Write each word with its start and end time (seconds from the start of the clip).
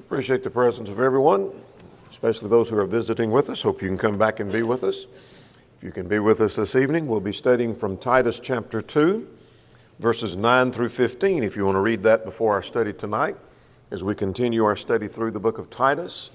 Appreciate 0.00 0.42
the 0.42 0.50
presence 0.50 0.88
of 0.88 0.98
everyone, 0.98 1.52
especially 2.10 2.48
those 2.48 2.70
who 2.70 2.78
are 2.78 2.86
visiting 2.86 3.30
with 3.30 3.50
us. 3.50 3.60
Hope 3.60 3.82
you 3.82 3.88
can 3.88 3.98
come 3.98 4.16
back 4.16 4.40
and 4.40 4.50
be 4.50 4.62
with 4.62 4.82
us. 4.82 5.06
If 5.76 5.84
you 5.84 5.92
can 5.92 6.08
be 6.08 6.18
with 6.18 6.40
us 6.40 6.56
this 6.56 6.74
evening, 6.74 7.06
we'll 7.06 7.20
be 7.20 7.34
studying 7.34 7.74
from 7.74 7.98
Titus 7.98 8.40
chapter 8.40 8.80
2, 8.80 9.28
verses 9.98 10.36
9 10.36 10.72
through 10.72 10.88
15, 10.88 11.44
if 11.44 11.54
you 11.54 11.66
want 11.66 11.76
to 11.76 11.80
read 11.80 12.02
that 12.04 12.24
before 12.24 12.54
our 12.54 12.62
study 12.62 12.94
tonight. 12.94 13.36
As 13.90 14.02
we 14.02 14.14
continue 14.14 14.64
our 14.64 14.74
study 14.74 15.06
through 15.06 15.32
the 15.32 15.38
book 15.38 15.58
of 15.58 15.68
Titus, 15.68 16.30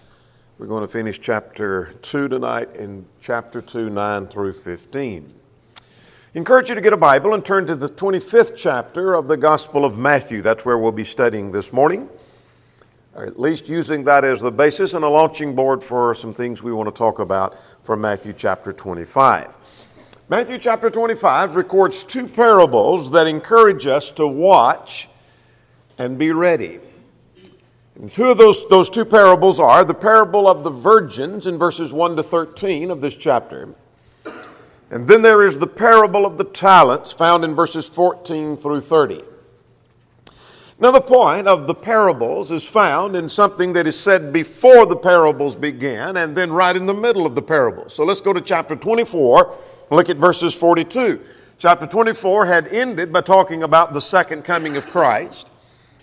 we're 0.59 0.67
going 0.67 0.83
to 0.83 0.87
finish 0.87 1.19
chapter 1.19 1.95
2 2.03 2.27
tonight 2.27 2.73
in 2.75 3.07
chapter 3.19 3.61
2, 3.61 3.89
9 3.89 4.27
through 4.27 4.53
15. 4.53 5.33
I 5.75 5.81
encourage 6.35 6.69
you 6.69 6.75
to 6.75 6.81
get 6.81 6.93
a 6.93 6.97
Bible 6.97 7.33
and 7.33 7.43
turn 7.43 7.65
to 7.65 7.75
the 7.75 7.89
25th 7.89 8.55
chapter 8.55 9.15
of 9.15 9.27
the 9.27 9.37
Gospel 9.37 9.83
of 9.83 9.97
Matthew. 9.97 10.43
That's 10.43 10.63
where 10.63 10.77
we'll 10.77 10.91
be 10.91 11.03
studying 11.03 11.51
this 11.51 11.73
morning 11.73 12.09
or 13.15 13.25
at 13.25 13.39
least 13.39 13.69
using 13.69 14.03
that 14.03 14.25
as 14.25 14.41
the 14.41 14.51
basis 14.51 14.93
and 14.93 15.05
a 15.05 15.07
launching 15.07 15.55
board 15.55 15.81
for 15.81 16.13
some 16.13 16.33
things 16.33 16.61
we 16.61 16.73
want 16.73 16.93
to 16.93 16.97
talk 16.97 17.19
about 17.19 17.55
from 17.83 18.01
Matthew 18.01 18.33
chapter 18.33 18.73
25. 18.73 19.55
Matthew 20.27 20.57
chapter 20.57 20.89
25 20.89 21.55
records 21.55 22.03
two 22.03 22.27
parables 22.27 23.11
that 23.11 23.25
encourage 23.25 23.87
us 23.87 24.11
to 24.11 24.27
watch 24.27 25.07
and 25.97 26.17
be 26.17 26.31
ready. 26.31 26.79
And 27.95 28.11
two 28.11 28.25
of 28.25 28.37
those, 28.37 28.67
those 28.67 28.89
two 28.89 29.05
parables 29.05 29.61
are 29.61 29.85
the 29.85 29.93
parable 29.93 30.49
of 30.49 30.63
the 30.63 30.69
virgins 30.69 31.47
in 31.47 31.57
verses 31.57 31.93
1 31.93 32.17
to 32.17 32.23
13 32.23 32.91
of 32.91 32.99
this 32.99 33.15
chapter. 33.15 33.73
And 34.91 35.07
then 35.07 35.21
there 35.21 35.43
is 35.43 35.57
the 35.57 35.67
parable 35.67 36.25
of 36.25 36.37
the 36.37 36.43
talents 36.43 37.13
found 37.13 37.45
in 37.45 37.55
verses 37.55 37.87
14 37.87 38.57
through 38.57 38.81
30. 38.81 39.23
Now, 40.77 40.91
the 40.91 40.99
point 40.99 41.47
of 41.47 41.67
the 41.67 41.73
parables 41.73 42.51
is 42.51 42.65
found 42.65 43.15
in 43.15 43.29
something 43.29 43.71
that 43.73 43.87
is 43.87 43.97
said 43.97 44.33
before 44.33 44.85
the 44.85 44.97
parables 44.97 45.55
began 45.55 46.17
and 46.17 46.35
then 46.35 46.51
right 46.51 46.75
in 46.75 46.85
the 46.85 46.93
middle 46.93 47.25
of 47.25 47.33
the 47.33 47.41
parables. 47.41 47.93
So 47.93 48.03
let's 48.03 48.19
go 48.19 48.33
to 48.33 48.41
chapter 48.41 48.75
24, 48.75 49.57
look 49.91 50.09
at 50.09 50.17
verses 50.17 50.53
42. 50.53 51.21
Chapter 51.59 51.87
24 51.87 52.45
had 52.45 52.67
ended 52.67 53.13
by 53.13 53.21
talking 53.21 53.63
about 53.63 53.93
the 53.93 54.01
second 54.01 54.43
coming 54.43 54.75
of 54.75 54.85
Christ. 54.87 55.49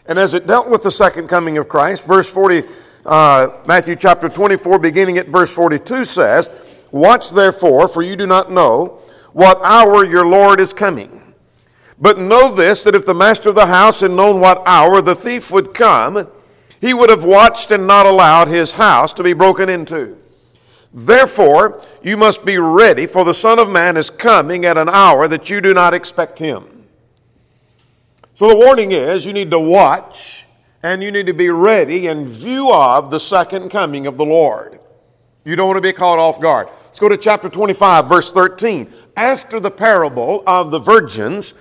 And 0.07 0.19
as 0.19 0.33
it 0.33 0.47
dealt 0.47 0.71
with 0.71 0.83
the 0.83 0.91
second 0.91 1.29
coming 1.29 1.59
of 1.59 1.69
Christ, 1.69 2.07
verse 2.07 2.33
40, 2.33 2.63
uh, 3.05 3.49
Matthew 3.67 3.95
chapter 3.95 4.31
24, 4.31 4.79
beginning 4.79 5.19
at 5.19 5.29
verse 5.29 5.55
42 5.55 6.07
says, 6.07 6.49
Watch 6.93 7.31
therefore, 7.31 7.89
for 7.89 8.03
you 8.03 8.17
do 8.17 8.27
not 8.27 8.51
know 8.51 9.01
what 9.35 9.61
hour 9.63 10.07
your 10.07 10.27
Lord 10.27 10.61
is 10.61 10.73
coming. 10.73 11.22
But 12.03 12.19
know 12.19 12.53
this 12.53 12.83
that 12.83 12.97
if 12.97 13.07
the 13.07 13.15
master 13.15 13.51
of 13.51 13.55
the 13.55 13.67
house 13.67 14.01
had 14.01 14.11
known 14.11 14.41
what 14.41 14.61
hour 14.67 15.01
the 15.01 15.15
thief 15.15 15.53
would 15.53 15.73
come, 15.73 16.27
he 16.81 16.93
would 16.93 17.11
have 17.11 17.23
watched 17.25 17.71
and 17.71 17.87
not 17.87 18.07
allowed 18.07 18.49
his 18.49 18.73
house 18.73 19.13
to 19.13 19.23
be 19.23 19.33
broken 19.33 19.69
into. 19.69 20.19
Therefore, 20.93 21.81
you 22.03 22.17
must 22.17 22.45
be 22.45 22.59
ready, 22.59 23.07
for 23.07 23.25
the 23.25 23.33
Son 23.33 23.61
of 23.61 23.71
Man 23.71 23.97
is 23.97 24.11
coming 24.11 24.65
at 24.65 24.77
an 24.77 24.89
hour 24.89 25.29
that 25.29 25.49
you 25.49 25.61
do 25.61 25.73
not 25.73 25.95
expect 25.95 26.41
him. 26.41 26.89
So 28.35 28.49
the 28.49 28.57
warning 28.57 28.91
is 28.91 29.25
you 29.25 29.33
need 29.33 29.53
to 29.53 29.61
watch 29.61 30.45
and 30.83 31.05
you 31.05 31.13
need 31.13 31.27
to 31.27 31.33
be 31.33 31.51
ready 31.51 32.09
in 32.09 32.25
view 32.25 32.73
of 32.73 33.13
the 33.13 33.21
second 33.21 33.69
coming 33.71 34.09
of 34.09 34.17
the 34.17 34.25
Lord. 34.25 34.81
You 35.45 35.55
don't 35.55 35.69
want 35.69 35.77
to 35.77 35.83
be 35.83 35.93
caught 35.93 36.19
off 36.19 36.41
guard. 36.41 36.69
Let's 36.87 36.99
go 36.99 37.09
to 37.09 37.17
chapter 37.17 37.49
25, 37.49 38.09
verse 38.09 38.33
13. 38.33 38.93
After 39.17 39.61
the 39.61 39.71
parable 39.71 40.43
of 40.49 40.73
the 40.73 40.81
virgins, 40.81 41.55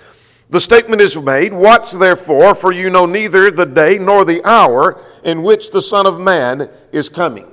the 0.51 0.59
statement 0.59 1.01
is 1.01 1.17
made, 1.17 1.53
Watch 1.53 1.93
therefore, 1.93 2.53
for 2.55 2.73
you 2.73 2.89
know 2.89 3.05
neither 3.05 3.49
the 3.49 3.65
day 3.65 3.97
nor 3.97 4.25
the 4.25 4.45
hour 4.45 5.01
in 5.23 5.43
which 5.43 5.71
the 5.71 5.81
Son 5.81 6.05
of 6.05 6.19
Man 6.19 6.69
is 6.91 7.07
coming. 7.07 7.47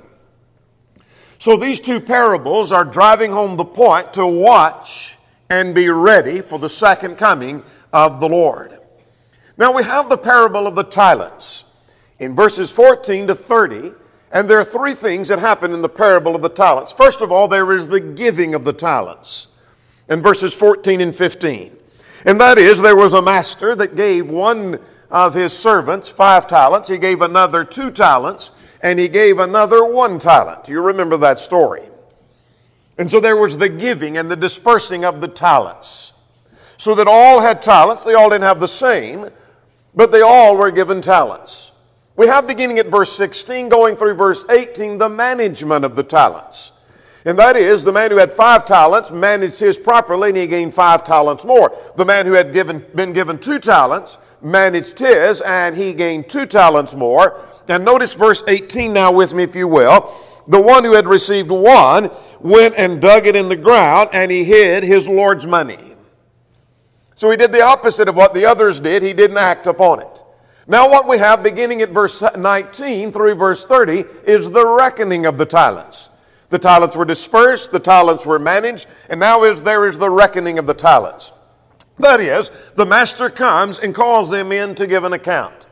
So 1.37 1.55
these 1.55 1.79
two 1.79 2.01
parables 2.01 2.73
are 2.73 2.83
driving 2.83 3.31
home 3.31 3.55
the 3.55 3.63
point 3.63 4.13
to 4.15 4.27
watch 4.27 5.17
and 5.49 5.73
be 5.73 5.87
ready 5.87 6.41
for 6.41 6.59
the 6.59 6.69
second 6.69 7.15
coming 7.15 7.63
of 7.93 8.19
the 8.19 8.27
Lord. 8.27 8.77
Now 9.57 9.71
we 9.71 9.83
have 9.83 10.09
the 10.09 10.17
parable 10.17 10.67
of 10.67 10.75
the 10.75 10.83
talents 10.83 11.63
in 12.19 12.35
verses 12.35 12.69
14 12.69 13.27
to 13.27 13.35
30, 13.35 13.93
and 14.33 14.49
there 14.49 14.59
are 14.59 14.65
three 14.65 14.93
things 14.93 15.29
that 15.29 15.39
happen 15.39 15.73
in 15.73 15.81
the 15.81 15.87
parable 15.87 16.35
of 16.35 16.41
the 16.41 16.49
talents. 16.49 16.91
First 16.91 17.21
of 17.21 17.31
all, 17.31 17.47
there 17.47 17.71
is 17.71 17.87
the 17.87 18.01
giving 18.01 18.53
of 18.53 18.65
the 18.65 18.73
talents 18.73 19.47
in 20.09 20.21
verses 20.21 20.53
14 20.53 20.99
and 20.99 21.15
15. 21.15 21.78
And 22.25 22.39
that 22.41 22.57
is, 22.57 22.79
there 22.79 22.95
was 22.95 23.13
a 23.13 23.21
master 23.21 23.75
that 23.75 23.95
gave 23.95 24.29
one 24.29 24.79
of 25.09 25.33
his 25.33 25.57
servants 25.57 26.09
five 26.09 26.47
talents, 26.47 26.89
he 26.89 26.97
gave 26.97 27.21
another 27.21 27.63
two 27.63 27.91
talents, 27.91 28.51
and 28.81 28.99
he 28.99 29.07
gave 29.07 29.39
another 29.39 29.83
one 29.83 30.19
talent. 30.19 30.67
You 30.67 30.81
remember 30.81 31.17
that 31.17 31.39
story. 31.39 31.83
And 32.97 33.09
so 33.09 33.19
there 33.19 33.37
was 33.37 33.57
the 33.57 33.69
giving 33.69 34.17
and 34.17 34.29
the 34.29 34.35
dispersing 34.35 35.05
of 35.05 35.21
the 35.21 35.27
talents. 35.27 36.13
So 36.77 36.95
that 36.95 37.07
all 37.07 37.39
had 37.39 37.61
talents, 37.61 38.03
they 38.03 38.13
all 38.13 38.29
didn't 38.29 38.43
have 38.43 38.59
the 38.59 38.67
same, 38.67 39.29
but 39.95 40.11
they 40.11 40.21
all 40.21 40.55
were 40.55 40.71
given 40.71 41.01
talents. 41.01 41.71
We 42.15 42.27
have 42.27 42.47
beginning 42.47 42.79
at 42.79 42.87
verse 42.87 43.13
16, 43.13 43.69
going 43.69 43.95
through 43.95 44.15
verse 44.15 44.43
18, 44.49 44.97
the 44.97 45.09
management 45.09 45.85
of 45.85 45.95
the 45.95 46.03
talents. 46.03 46.73
And 47.25 47.37
that 47.37 47.57
is, 47.57 47.83
the 47.83 47.91
man 47.91 48.11
who 48.11 48.17
had 48.17 48.31
five 48.31 48.65
talents 48.65 49.11
managed 49.11 49.59
his 49.59 49.77
properly 49.77 50.29
and 50.29 50.37
he 50.37 50.47
gained 50.47 50.73
five 50.73 51.03
talents 51.03 51.43
more. 51.43 51.75
The 51.97 52.05
man 52.05 52.25
who 52.25 52.33
had 52.33 52.53
given, 52.53 52.85
been 52.95 53.11
given 53.11 53.37
two 53.37 53.59
talents 53.59 54.17
managed 54.41 54.97
his 54.99 55.41
and 55.41 55.75
he 55.75 55.93
gained 55.93 56.29
two 56.29 56.45
talents 56.45 56.95
more. 56.95 57.41
And 57.67 57.83
notice 57.83 58.13
verse 58.13 58.41
18 58.47 58.93
now 58.93 59.11
with 59.11 59.33
me, 59.33 59.43
if 59.43 59.55
you 59.55 59.67
will. 59.67 60.15
The 60.47 60.61
one 60.61 60.83
who 60.83 60.93
had 60.93 61.07
received 61.07 61.51
one 61.51 62.09
went 62.39 62.75
and 62.75 63.01
dug 63.01 63.27
it 63.27 63.35
in 63.35 63.49
the 63.49 63.55
ground 63.55 64.09
and 64.13 64.31
he 64.31 64.43
hid 64.43 64.83
his 64.83 65.07
Lord's 65.07 65.45
money. 65.45 65.77
So 67.15 67.29
he 67.29 67.35
did 67.35 67.51
the 67.51 67.61
opposite 67.61 68.07
of 68.07 68.15
what 68.15 68.33
the 68.33 68.45
others 68.45 68.79
did. 68.79 69.03
He 69.03 69.11
didn't 69.11 69.37
act 69.37 69.67
upon 69.67 69.99
it. 70.01 70.23
Now, 70.67 70.89
what 70.89 71.07
we 71.07 71.17
have 71.17 71.43
beginning 71.43 71.81
at 71.81 71.89
verse 71.89 72.23
19 72.37 73.11
through 73.11 73.35
verse 73.35 73.65
30 73.65 74.05
is 74.23 74.51
the 74.51 74.65
reckoning 74.65 75.25
of 75.25 75.37
the 75.37 75.45
talents. 75.45 76.09
The 76.49 76.59
talents 76.59 76.95
were 76.95 77.05
dispersed, 77.05 77.71
the 77.71 77.79
talents 77.79 78.25
were 78.25 78.39
managed, 78.39 78.87
and 79.09 79.19
now 79.19 79.43
is 79.43 79.61
there 79.61 79.85
is 79.85 79.99
the 79.99 80.09
reckoning 80.09 80.59
of 80.59 80.65
the 80.65 80.73
talents. 80.73 81.31
That 81.99 82.19
is, 82.19 82.49
the 82.75 82.85
master 82.85 83.29
comes 83.29 83.77
and 83.77 83.93
calls 83.93 84.29
them 84.29 84.51
in 84.51 84.73
to 84.75 84.87
give 84.87 85.03
an 85.03 85.13
account. 85.13 85.67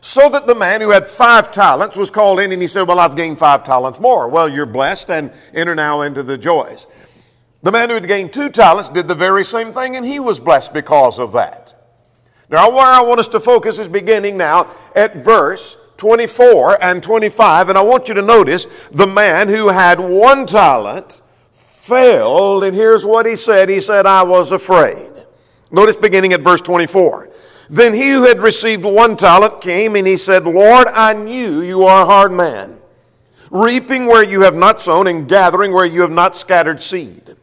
So 0.00 0.28
that 0.30 0.46
the 0.46 0.54
man 0.54 0.80
who 0.80 0.90
had 0.90 1.06
five 1.06 1.52
talents 1.52 1.96
was 1.96 2.10
called 2.10 2.40
in 2.40 2.52
and 2.52 2.62
he 2.62 2.68
said, 2.68 2.88
Well, 2.88 2.98
I've 2.98 3.16
gained 3.16 3.38
five 3.38 3.64
talents 3.64 4.00
more. 4.00 4.28
Well, 4.28 4.48
you're 4.48 4.64
blessed 4.64 5.10
and 5.10 5.30
enter 5.52 5.74
now 5.74 6.00
into 6.00 6.22
the 6.22 6.38
joys. 6.38 6.86
The 7.62 7.70
man 7.70 7.90
who 7.90 7.96
had 7.96 8.08
gained 8.08 8.32
two 8.32 8.48
talents 8.48 8.88
did 8.88 9.06
the 9.06 9.14
very 9.14 9.44
same 9.44 9.74
thing 9.74 9.96
and 9.96 10.04
he 10.04 10.18
was 10.18 10.40
blessed 10.40 10.72
because 10.72 11.18
of 11.18 11.32
that. 11.32 11.74
Now, 12.48 12.70
where 12.70 12.86
I 12.86 13.02
want 13.02 13.20
us 13.20 13.28
to 13.28 13.40
focus 13.40 13.78
is 13.78 13.88
beginning 13.88 14.38
now 14.38 14.68
at 14.96 15.16
verse 15.16 15.76
24 16.00 16.82
and 16.82 17.02
25, 17.02 17.68
and 17.68 17.76
I 17.76 17.82
want 17.82 18.08
you 18.08 18.14
to 18.14 18.22
notice 18.22 18.66
the 18.90 19.06
man 19.06 19.48
who 19.48 19.68
had 19.68 20.00
one 20.00 20.46
talent 20.46 21.20
failed, 21.50 22.64
and 22.64 22.74
here's 22.74 23.04
what 23.04 23.26
he 23.26 23.36
said 23.36 23.68
He 23.68 23.82
said, 23.82 24.06
I 24.06 24.22
was 24.22 24.50
afraid. 24.50 25.12
Notice 25.70 25.96
beginning 25.96 26.32
at 26.32 26.40
verse 26.40 26.62
24. 26.62 27.28
Then 27.68 27.92
he 27.92 28.12
who 28.12 28.26
had 28.26 28.40
received 28.40 28.82
one 28.82 29.14
talent 29.14 29.60
came 29.60 29.94
and 29.94 30.06
he 30.06 30.16
said, 30.16 30.44
Lord, 30.44 30.88
I 30.88 31.12
knew 31.12 31.60
you 31.60 31.84
are 31.84 32.02
a 32.02 32.06
hard 32.06 32.32
man, 32.32 32.78
reaping 33.50 34.06
where 34.06 34.24
you 34.24 34.40
have 34.40 34.56
not 34.56 34.80
sown 34.80 35.06
and 35.06 35.28
gathering 35.28 35.70
where 35.74 35.84
you 35.84 36.00
have 36.00 36.10
not 36.10 36.34
scattered 36.34 36.82
seed. 36.82 37.36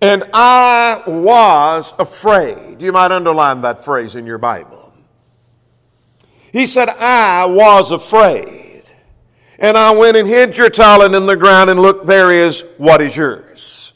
And 0.00 0.24
I 0.32 1.02
was 1.06 1.92
afraid. 1.98 2.80
You 2.80 2.90
might 2.90 3.12
underline 3.12 3.60
that 3.60 3.84
phrase 3.84 4.14
in 4.14 4.24
your 4.24 4.38
Bible. 4.38 4.81
He 6.52 6.66
said, 6.66 6.90
I 6.90 7.46
was 7.46 7.90
afraid. 7.90 8.84
And 9.58 9.76
I 9.76 9.90
went 9.92 10.16
and 10.16 10.28
hid 10.28 10.56
your 10.56 10.70
talent 10.70 11.14
in 11.14 11.26
the 11.26 11.36
ground, 11.36 11.70
and 11.70 11.80
look, 11.80 12.04
there 12.04 12.30
is 12.30 12.64
what 12.76 13.00
is 13.00 13.16
yours. 13.16 13.92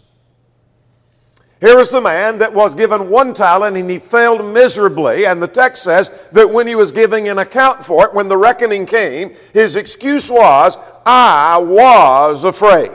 Here 1.60 1.78
is 1.80 1.88
the 1.88 2.00
man 2.00 2.38
that 2.38 2.52
was 2.52 2.74
given 2.74 3.08
one 3.08 3.32
talent 3.32 3.78
and 3.78 3.88
he 3.88 3.98
failed 3.98 4.44
miserably. 4.44 5.26
And 5.26 5.42
the 5.42 5.48
text 5.48 5.82
says 5.82 6.10
that 6.32 6.50
when 6.50 6.66
he 6.66 6.74
was 6.74 6.92
giving 6.92 7.28
an 7.28 7.38
account 7.38 7.82
for 7.82 8.06
it, 8.06 8.14
when 8.14 8.28
the 8.28 8.36
reckoning 8.36 8.84
came, 8.84 9.34
his 9.54 9.74
excuse 9.74 10.30
was, 10.30 10.76
I 11.06 11.56
was 11.56 12.44
afraid. 12.44 12.90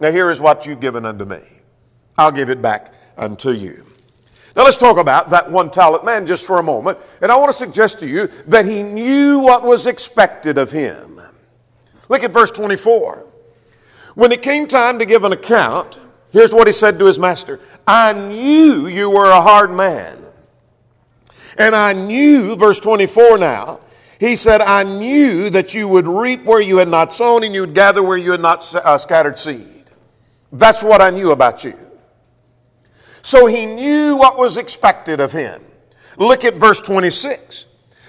Now 0.00 0.10
here 0.10 0.30
is 0.30 0.40
what 0.40 0.64
you've 0.64 0.80
given 0.80 1.04
unto 1.04 1.26
me. 1.26 1.42
I'll 2.16 2.32
give 2.32 2.48
it 2.48 2.62
back 2.62 2.94
unto 3.16 3.50
you. 3.50 3.84
Now 4.58 4.64
let's 4.64 4.76
talk 4.76 4.98
about 4.98 5.30
that 5.30 5.48
one 5.52 5.70
talent 5.70 6.04
man 6.04 6.26
just 6.26 6.44
for 6.44 6.58
a 6.58 6.64
moment. 6.64 6.98
And 7.22 7.30
I 7.30 7.36
want 7.36 7.52
to 7.52 7.56
suggest 7.56 8.00
to 8.00 8.08
you 8.08 8.26
that 8.48 8.64
he 8.66 8.82
knew 8.82 9.38
what 9.38 9.62
was 9.62 9.86
expected 9.86 10.58
of 10.58 10.72
him. 10.72 11.20
Look 12.08 12.24
at 12.24 12.32
verse 12.32 12.50
24. 12.50 13.24
When 14.16 14.32
it 14.32 14.42
came 14.42 14.66
time 14.66 14.98
to 14.98 15.06
give 15.06 15.22
an 15.22 15.30
account, 15.30 16.00
here's 16.32 16.52
what 16.52 16.66
he 16.66 16.72
said 16.72 16.98
to 16.98 17.04
his 17.04 17.20
master 17.20 17.60
I 17.86 18.12
knew 18.12 18.88
you 18.88 19.10
were 19.10 19.30
a 19.30 19.40
hard 19.40 19.70
man. 19.70 20.18
And 21.56 21.76
I 21.76 21.92
knew, 21.92 22.56
verse 22.56 22.80
24 22.80 23.38
now, 23.38 23.78
He 24.18 24.34
said, 24.34 24.60
I 24.60 24.82
knew 24.82 25.50
that 25.50 25.72
you 25.72 25.86
would 25.86 26.08
reap 26.08 26.42
where 26.42 26.60
you 26.60 26.78
had 26.78 26.88
not 26.88 27.12
sown 27.12 27.44
and 27.44 27.54
you 27.54 27.60
would 27.60 27.76
gather 27.76 28.02
where 28.02 28.16
you 28.16 28.32
had 28.32 28.40
not 28.40 28.74
uh, 28.74 28.98
scattered 28.98 29.38
seed. 29.38 29.84
That's 30.50 30.82
what 30.82 31.00
I 31.00 31.10
knew 31.10 31.30
about 31.30 31.62
you. 31.62 31.87
So 33.28 33.44
he 33.44 33.66
knew 33.66 34.16
what 34.16 34.38
was 34.38 34.56
expected 34.56 35.20
of 35.20 35.32
him. 35.32 35.62
Look 36.16 36.46
at 36.46 36.54
verse 36.54 36.80
26. 36.80 37.66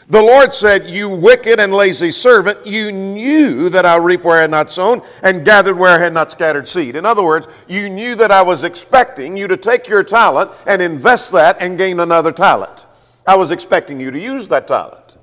The 0.08 0.22
Lord 0.22 0.54
said, 0.54 0.90
You 0.90 1.10
wicked 1.10 1.60
and 1.60 1.74
lazy 1.74 2.10
servant, 2.10 2.66
you 2.66 2.94
knew 2.94 3.68
that 3.68 3.86
I 3.86 3.98
reap 3.98 4.24
where 4.24 4.38
I 4.38 4.44
had 4.44 4.52
not 4.52 4.72
sown 4.72 5.02
and 5.22 5.44
gathered 5.44 5.78
where 5.78 5.94
I 5.94 6.02
had 6.02 6.14
not 6.14 6.32
scattered 6.32 6.70
seed. 6.70 6.96
In 6.96 7.06
other 7.06 7.22
words, 7.22 7.50
you 7.68 7.90
knew 7.90 8.16
that 8.16 8.32
I 8.32 8.42
was 8.42 8.64
expecting 8.64 9.36
you 9.36 9.50
to 9.50 9.58
take 9.58 9.90
your 9.90 10.06
talent 10.06 10.52
and 10.66 10.82
invest 10.82 11.34
that 11.34 11.58
and 11.62 11.78
gain 11.78 12.00
another 12.00 12.32
talent. 12.32 12.86
I 13.28 13.36
was 13.36 13.52
expecting 13.52 14.00
you 14.00 14.12
to 14.12 14.20
use 14.22 14.48
that 14.48 14.70
talent. 14.70 15.18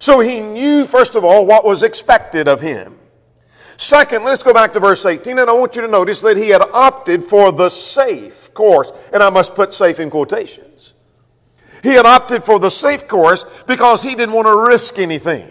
So 0.00 0.18
he 0.18 0.40
knew, 0.40 0.84
first 0.84 1.14
of 1.14 1.22
all, 1.22 1.46
what 1.46 1.64
was 1.64 1.84
expected 1.84 2.48
of 2.48 2.60
him. 2.60 2.98
Second, 3.76 4.24
let's 4.24 4.42
go 4.42 4.52
back 4.52 4.72
to 4.72 4.80
verse 4.80 5.04
18, 5.04 5.38
and 5.38 5.50
I 5.50 5.52
want 5.52 5.76
you 5.76 5.82
to 5.82 5.88
notice 5.88 6.20
that 6.20 6.36
he 6.36 6.50
had 6.50 6.62
opted 6.62 7.24
for 7.24 7.50
the 7.52 7.68
safe 7.68 8.52
course, 8.54 8.92
and 9.12 9.22
I 9.22 9.30
must 9.30 9.54
put 9.54 9.74
safe 9.74 9.98
in 9.98 10.10
quotations. 10.10 10.92
He 11.82 11.90
had 11.90 12.06
opted 12.06 12.44
for 12.44 12.58
the 12.58 12.70
safe 12.70 13.06
course 13.08 13.44
because 13.66 14.02
he 14.02 14.14
didn't 14.14 14.34
want 14.34 14.46
to 14.46 14.68
risk 14.68 14.98
anything. 14.98 15.50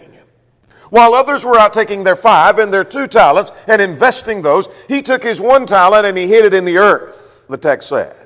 While 0.90 1.14
others 1.14 1.44
were 1.44 1.58
out 1.58 1.72
taking 1.72 2.04
their 2.04 2.16
five 2.16 2.58
and 2.58 2.72
their 2.72 2.84
two 2.84 3.06
talents 3.06 3.50
and 3.66 3.80
investing 3.80 4.42
those, 4.42 4.68
he 4.88 5.02
took 5.02 5.22
his 5.22 5.40
one 5.40 5.66
talent 5.66 6.06
and 6.06 6.16
he 6.16 6.26
hid 6.26 6.44
it 6.44 6.54
in 6.54 6.64
the 6.64 6.78
earth, 6.78 7.46
the 7.48 7.56
text 7.56 7.88
said. 7.88 8.24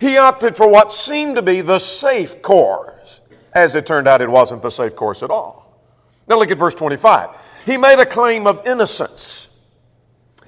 He 0.00 0.18
opted 0.18 0.56
for 0.56 0.70
what 0.70 0.92
seemed 0.92 1.36
to 1.36 1.42
be 1.42 1.60
the 1.62 1.78
safe 1.78 2.42
course. 2.42 3.20
As 3.54 3.74
it 3.74 3.86
turned 3.86 4.06
out, 4.06 4.20
it 4.20 4.30
wasn't 4.30 4.62
the 4.62 4.70
safe 4.70 4.94
course 4.94 5.22
at 5.22 5.30
all. 5.30 5.80
Now 6.28 6.38
look 6.38 6.50
at 6.50 6.58
verse 6.58 6.74
25. 6.74 7.30
He 7.66 7.76
made 7.76 7.98
a 7.98 8.06
claim 8.06 8.46
of 8.46 8.64
innocence. 8.66 9.48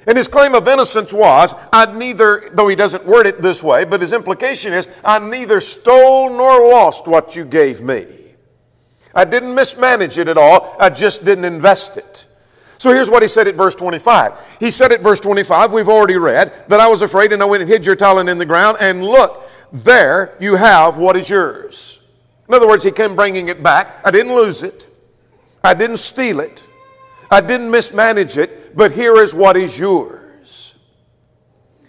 And 0.06 0.16
his 0.16 0.28
claim 0.28 0.54
of 0.54 0.66
innocence 0.68 1.12
was, 1.12 1.54
I 1.72 1.92
neither, 1.92 2.48
though 2.54 2.68
he 2.68 2.76
doesn't 2.76 3.04
word 3.04 3.26
it 3.26 3.42
this 3.42 3.62
way, 3.62 3.84
but 3.84 4.00
his 4.00 4.12
implication 4.12 4.72
is, 4.72 4.88
I 5.04 5.18
neither 5.18 5.60
stole 5.60 6.30
nor 6.30 6.66
lost 6.70 7.06
what 7.06 7.36
you 7.36 7.44
gave 7.44 7.82
me. 7.82 8.06
I 9.14 9.24
didn't 9.24 9.54
mismanage 9.54 10.16
it 10.16 10.28
at 10.28 10.38
all, 10.38 10.76
I 10.78 10.90
just 10.90 11.24
didn't 11.24 11.44
invest 11.44 11.96
it. 11.96 12.26
So 12.78 12.90
here's 12.90 13.10
what 13.10 13.22
he 13.22 13.28
said 13.28 13.48
at 13.48 13.56
verse 13.56 13.74
25. 13.74 14.56
He 14.60 14.70
said 14.70 14.92
at 14.92 15.00
verse 15.00 15.18
25, 15.18 15.72
we've 15.72 15.88
already 15.88 16.16
read, 16.16 16.54
that 16.68 16.78
I 16.78 16.86
was 16.86 17.02
afraid 17.02 17.32
and 17.32 17.42
I 17.42 17.46
went 17.46 17.62
and 17.62 17.70
hid 17.70 17.84
your 17.84 17.96
talent 17.96 18.28
in 18.28 18.38
the 18.38 18.46
ground, 18.46 18.78
and 18.80 19.04
look, 19.04 19.50
there 19.72 20.36
you 20.38 20.54
have 20.54 20.96
what 20.96 21.16
is 21.16 21.28
yours. 21.28 21.98
In 22.46 22.54
other 22.54 22.68
words, 22.68 22.84
he 22.84 22.92
came 22.92 23.16
bringing 23.16 23.48
it 23.48 23.62
back. 23.62 23.96
I 24.04 24.12
didn't 24.12 24.34
lose 24.34 24.62
it. 24.62 24.86
I 25.62 25.74
didn't 25.74 25.98
steal 25.98 26.40
it. 26.40 26.64
I 27.30 27.40
didn't 27.40 27.70
mismanage 27.70 28.36
it, 28.36 28.76
but 28.76 28.92
here 28.92 29.16
is 29.16 29.34
what 29.34 29.56
is 29.56 29.78
yours. 29.78 30.74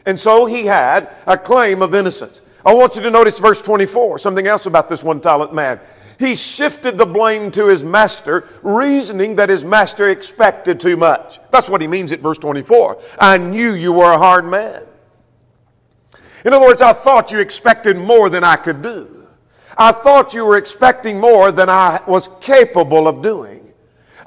And 0.05 0.19
so 0.19 0.45
he 0.45 0.65
had 0.65 1.09
a 1.27 1.37
claim 1.37 1.81
of 1.81 1.93
innocence. 1.93 2.41
I 2.65 2.73
want 2.73 2.95
you 2.95 3.01
to 3.03 3.09
notice 3.09 3.39
verse 3.39 3.61
24, 3.61 4.19
something 4.19 4.47
else 4.47 4.65
about 4.65 4.89
this 4.89 5.03
one 5.03 5.21
talent 5.21 5.53
man. 5.53 5.79
He 6.19 6.35
shifted 6.35 6.97
the 6.97 7.05
blame 7.05 7.49
to 7.51 7.67
his 7.67 7.83
master, 7.83 8.47
reasoning 8.61 9.35
that 9.37 9.47
his 9.47 9.63
master 9.63 10.09
expected 10.09 10.77
too 10.77 10.97
much. 10.97 11.39
That's 11.51 11.69
what 11.69 11.79
he 11.79 11.87
means 11.87 12.11
at 12.11 12.19
verse 12.19 12.37
24. 12.37 13.01
I 13.19 13.37
knew 13.37 13.73
you 13.73 13.93
were 13.93 14.11
a 14.11 14.17
hard 14.17 14.45
man. 14.45 14.83
In 16.43 16.51
other 16.51 16.65
words, 16.65 16.81
I 16.81 16.91
thought 16.91 17.31
you 17.31 17.39
expected 17.39 17.95
more 17.95 18.29
than 18.29 18.43
I 18.43 18.57
could 18.57 18.81
do. 18.81 19.27
I 19.77 19.93
thought 19.93 20.33
you 20.33 20.45
were 20.45 20.57
expecting 20.57 21.17
more 21.17 21.53
than 21.53 21.69
I 21.69 22.01
was 22.05 22.29
capable 22.41 23.07
of 23.07 23.21
doing. 23.21 23.58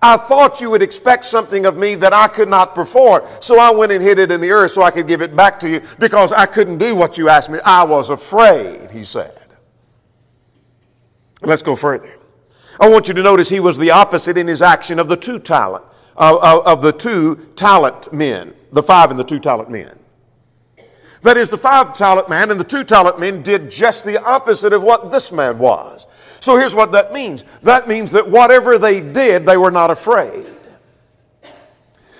I 0.05 0.17
thought 0.17 0.61
you 0.61 0.69
would 0.71 0.83
expect 0.83 1.25
something 1.25 1.65
of 1.65 1.77
me 1.77 1.95
that 1.95 2.13
I 2.13 2.27
could 2.27 2.49
not 2.49 2.75
perform. 2.75 3.23
So 3.39 3.61
I 3.61 3.71
went 3.71 3.93
and 3.93 4.03
hid 4.03 4.19
it 4.19 4.33
in 4.33 4.41
the 4.41 4.51
earth 4.51 4.73
so 4.73 4.83
I 4.83 4.91
could 4.91 5.07
give 5.07 5.23
it 5.23 5.37
back 5.37 5.61
to 5.61 5.69
you 5.69 5.81
because 6.01 6.33
I 6.33 6.45
couldn't 6.45 6.79
do 6.79 6.97
what 6.97 7.17
you 7.17 7.29
asked 7.29 7.49
me. 7.49 7.61
I 7.65 7.85
was 7.85 8.11
afraid, 8.11 8.91
he 8.91 9.05
said. 9.05 9.47
Let's 11.41 11.63
go 11.63 11.77
further. 11.77 12.19
I 12.81 12.89
want 12.89 13.07
you 13.07 13.15
to 13.15 13.23
notice 13.23 13.49
he 13.49 13.61
was 13.61 13.79
the 13.79 13.93
opposite 13.93 14.37
in 14.37 14.49
his 14.49 14.61
action 14.61 14.99
of 14.99 15.07
the 15.07 15.17
two 15.17 15.39
talent, 15.39 15.85
uh, 16.17 16.63
of 16.65 16.83
the 16.83 16.93
two 16.93 17.37
talent 17.55 18.13
men, 18.13 18.55
the 18.73 18.83
five 18.83 19.13
and 19.13 19.21
the 19.21 19.25
two 19.25 19.39
talent 19.39 19.71
men. 19.71 19.97
That 21.23 21.37
is, 21.37 21.49
the 21.49 21.59
five 21.59 21.97
talent 21.97 22.29
man 22.29 22.51
and 22.51 22.59
the 22.59 22.65
two 22.65 22.83
talent 22.83 23.21
men 23.21 23.43
did 23.43 23.71
just 23.71 24.05
the 24.05 24.21
opposite 24.21 24.73
of 24.73 24.83
what 24.83 25.13
this 25.13 25.31
man 25.31 25.59
was. 25.59 26.07
So 26.43 26.59
here's 26.59 26.75
what 26.75 26.91
that 26.91 27.13
means 27.13 27.45
that 27.63 27.87
means 27.87 28.11
that 28.11 28.29
whatever 28.29 28.77
they 28.77 29.01
did, 29.01 29.47
they 29.47 29.57
were 29.57 29.71
not 29.71 29.93
afraid. 29.93 30.45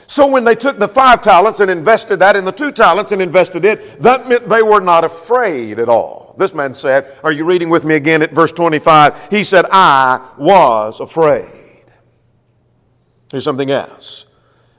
So 0.07 0.29
when 0.29 0.45
they 0.45 0.55
took 0.55 0.79
the 0.79 0.87
five 0.87 1.23
talents 1.23 1.59
and 1.59 1.69
invested 1.69 2.19
that 2.21 2.37
in 2.37 2.45
the 2.45 2.53
two 2.53 2.71
talents 2.71 3.11
and 3.11 3.21
invested 3.21 3.65
it, 3.65 4.01
that 4.01 4.29
meant 4.29 4.49
they 4.49 4.63
were 4.63 4.81
not 4.81 5.03
afraid 5.03 5.81
at 5.81 5.89
all. 5.89 6.37
This 6.39 6.55
man 6.55 6.73
said, 6.73 7.13
Are 7.25 7.33
you 7.33 7.45
reading 7.45 7.69
with 7.69 7.85
me 7.85 7.97
again 7.97 8.23
at 8.23 8.31
verse 8.31 8.53
25? 8.53 9.29
He 9.29 9.43
said, 9.43 9.65
I 9.73 10.25
was 10.39 11.01
afraid. 11.01 11.83
Here's 13.33 13.43
something 13.43 13.73
else. 13.73 14.27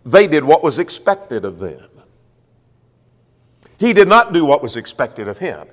They 0.05 0.25
did 0.25 0.45
what 0.45 0.63
was 0.63 0.79
expected 0.79 1.43
of 1.43 1.59
them. 1.59 1.89
He 3.77 3.91
did 3.91 4.07
not 4.07 4.31
do 4.31 4.45
what 4.45 4.63
was 4.63 4.77
expected 4.77 5.27
of 5.27 5.37
him. 5.37 5.67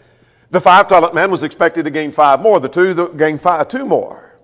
The 0.51 0.61
five 0.61 0.89
talent 0.89 1.15
man 1.15 1.31
was 1.31 1.43
expected 1.43 1.85
to 1.85 1.91
gain 1.91 2.11
five 2.11 2.41
more, 2.41 2.59
the 2.59 2.69
two 2.69 2.93
that 2.95 3.17
gained 3.17 3.41
five, 3.41 3.69
two 3.69 3.85
more. 3.85 4.39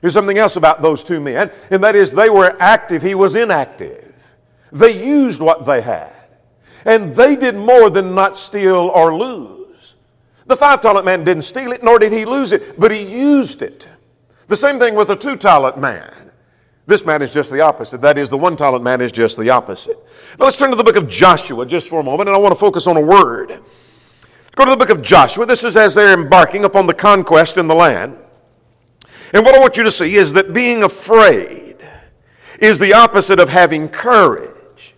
Here's 0.00 0.14
something 0.14 0.38
else 0.38 0.56
about 0.56 0.82
those 0.82 1.02
two 1.02 1.20
men, 1.20 1.50
and 1.70 1.82
that 1.82 1.96
is 1.96 2.12
they 2.12 2.30
were 2.30 2.56
active, 2.60 3.02
he 3.02 3.14
was 3.14 3.34
inactive. 3.34 4.14
They 4.70 5.04
used 5.04 5.40
what 5.40 5.66
they 5.66 5.80
had, 5.80 6.12
and 6.84 7.14
they 7.14 7.36
did 7.36 7.54
more 7.54 7.90
than 7.90 8.14
not 8.14 8.36
steal 8.36 8.90
or 8.94 9.16
lose. 9.16 9.94
The 10.46 10.56
five 10.56 10.80
talent 10.80 11.04
man 11.04 11.24
didn't 11.24 11.42
steal 11.42 11.72
it, 11.72 11.82
nor 11.82 11.98
did 11.98 12.12
he 12.12 12.24
lose 12.24 12.52
it, 12.52 12.78
but 12.78 12.90
he 12.90 13.02
used 13.02 13.62
it. 13.62 13.88
The 14.46 14.56
same 14.56 14.78
thing 14.78 14.94
with 14.94 15.08
the 15.08 15.16
two 15.16 15.36
talent 15.36 15.78
man. 15.78 16.12
This 16.86 17.04
man 17.04 17.20
is 17.20 17.34
just 17.34 17.50
the 17.50 17.60
opposite. 17.60 18.00
That 18.00 18.16
is, 18.16 18.30
the 18.30 18.38
one 18.38 18.56
talent 18.56 18.82
man 18.82 19.02
is 19.02 19.12
just 19.12 19.36
the 19.36 19.50
opposite. 19.50 19.98
Now 20.38 20.46
let's 20.46 20.56
turn 20.56 20.70
to 20.70 20.76
the 20.76 20.84
book 20.84 20.96
of 20.96 21.06
Joshua 21.06 21.66
just 21.66 21.88
for 21.88 22.00
a 22.00 22.02
moment, 22.02 22.30
and 22.30 22.36
I 22.36 22.38
want 22.40 22.52
to 22.52 22.58
focus 22.58 22.86
on 22.86 22.96
a 22.96 23.00
word. 23.00 23.62
Go 24.58 24.64
to 24.64 24.72
the 24.72 24.76
book 24.76 24.90
of 24.90 25.02
Joshua. 25.02 25.46
This 25.46 25.62
is 25.62 25.76
as 25.76 25.94
they're 25.94 26.12
embarking 26.12 26.64
upon 26.64 26.88
the 26.88 26.92
conquest 26.92 27.58
in 27.58 27.68
the 27.68 27.76
land. 27.76 28.18
And 29.32 29.44
what 29.44 29.54
I 29.54 29.60
want 29.60 29.76
you 29.76 29.84
to 29.84 29.90
see 29.92 30.16
is 30.16 30.32
that 30.32 30.52
being 30.52 30.82
afraid 30.82 31.76
is 32.58 32.80
the 32.80 32.92
opposite 32.92 33.38
of 33.38 33.50
having 33.50 33.88
courage. 33.88 34.96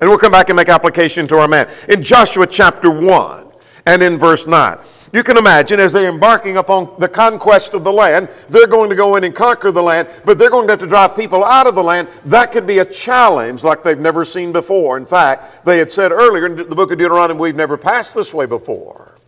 And 0.00 0.08
we'll 0.08 0.18
come 0.18 0.32
back 0.32 0.48
and 0.48 0.56
make 0.56 0.70
application 0.70 1.28
to 1.28 1.36
our 1.36 1.46
man. 1.46 1.68
In 1.90 2.02
Joshua 2.02 2.46
chapter 2.46 2.90
1 2.90 3.52
and 3.84 4.02
in 4.02 4.16
verse 4.16 4.46
9. 4.46 4.78
You 5.12 5.22
can 5.22 5.38
imagine 5.38 5.80
as 5.80 5.92
they're 5.92 6.08
embarking 6.08 6.58
upon 6.58 6.94
the 6.98 7.08
conquest 7.08 7.72
of 7.72 7.82
the 7.82 7.92
land, 7.92 8.28
they're 8.48 8.66
going 8.66 8.90
to 8.90 8.96
go 8.96 9.16
in 9.16 9.24
and 9.24 9.34
conquer 9.34 9.72
the 9.72 9.82
land, 9.82 10.08
but 10.24 10.38
they're 10.38 10.50
going 10.50 10.66
to 10.66 10.72
have 10.72 10.80
to 10.80 10.86
drive 10.86 11.16
people 11.16 11.44
out 11.44 11.66
of 11.66 11.74
the 11.74 11.82
land. 11.82 12.08
That 12.26 12.52
could 12.52 12.66
be 12.66 12.78
a 12.78 12.84
challenge 12.84 13.64
like 13.64 13.82
they've 13.82 13.98
never 13.98 14.24
seen 14.24 14.52
before. 14.52 14.98
In 14.98 15.06
fact, 15.06 15.64
they 15.64 15.78
had 15.78 15.90
said 15.90 16.12
earlier 16.12 16.46
in 16.46 16.56
the 16.56 16.76
book 16.76 16.92
of 16.92 16.98
Deuteronomy, 16.98 17.40
we've 17.40 17.56
never 17.56 17.78
passed 17.78 18.14
this 18.14 18.34
way 18.34 18.44
before. 18.44 19.18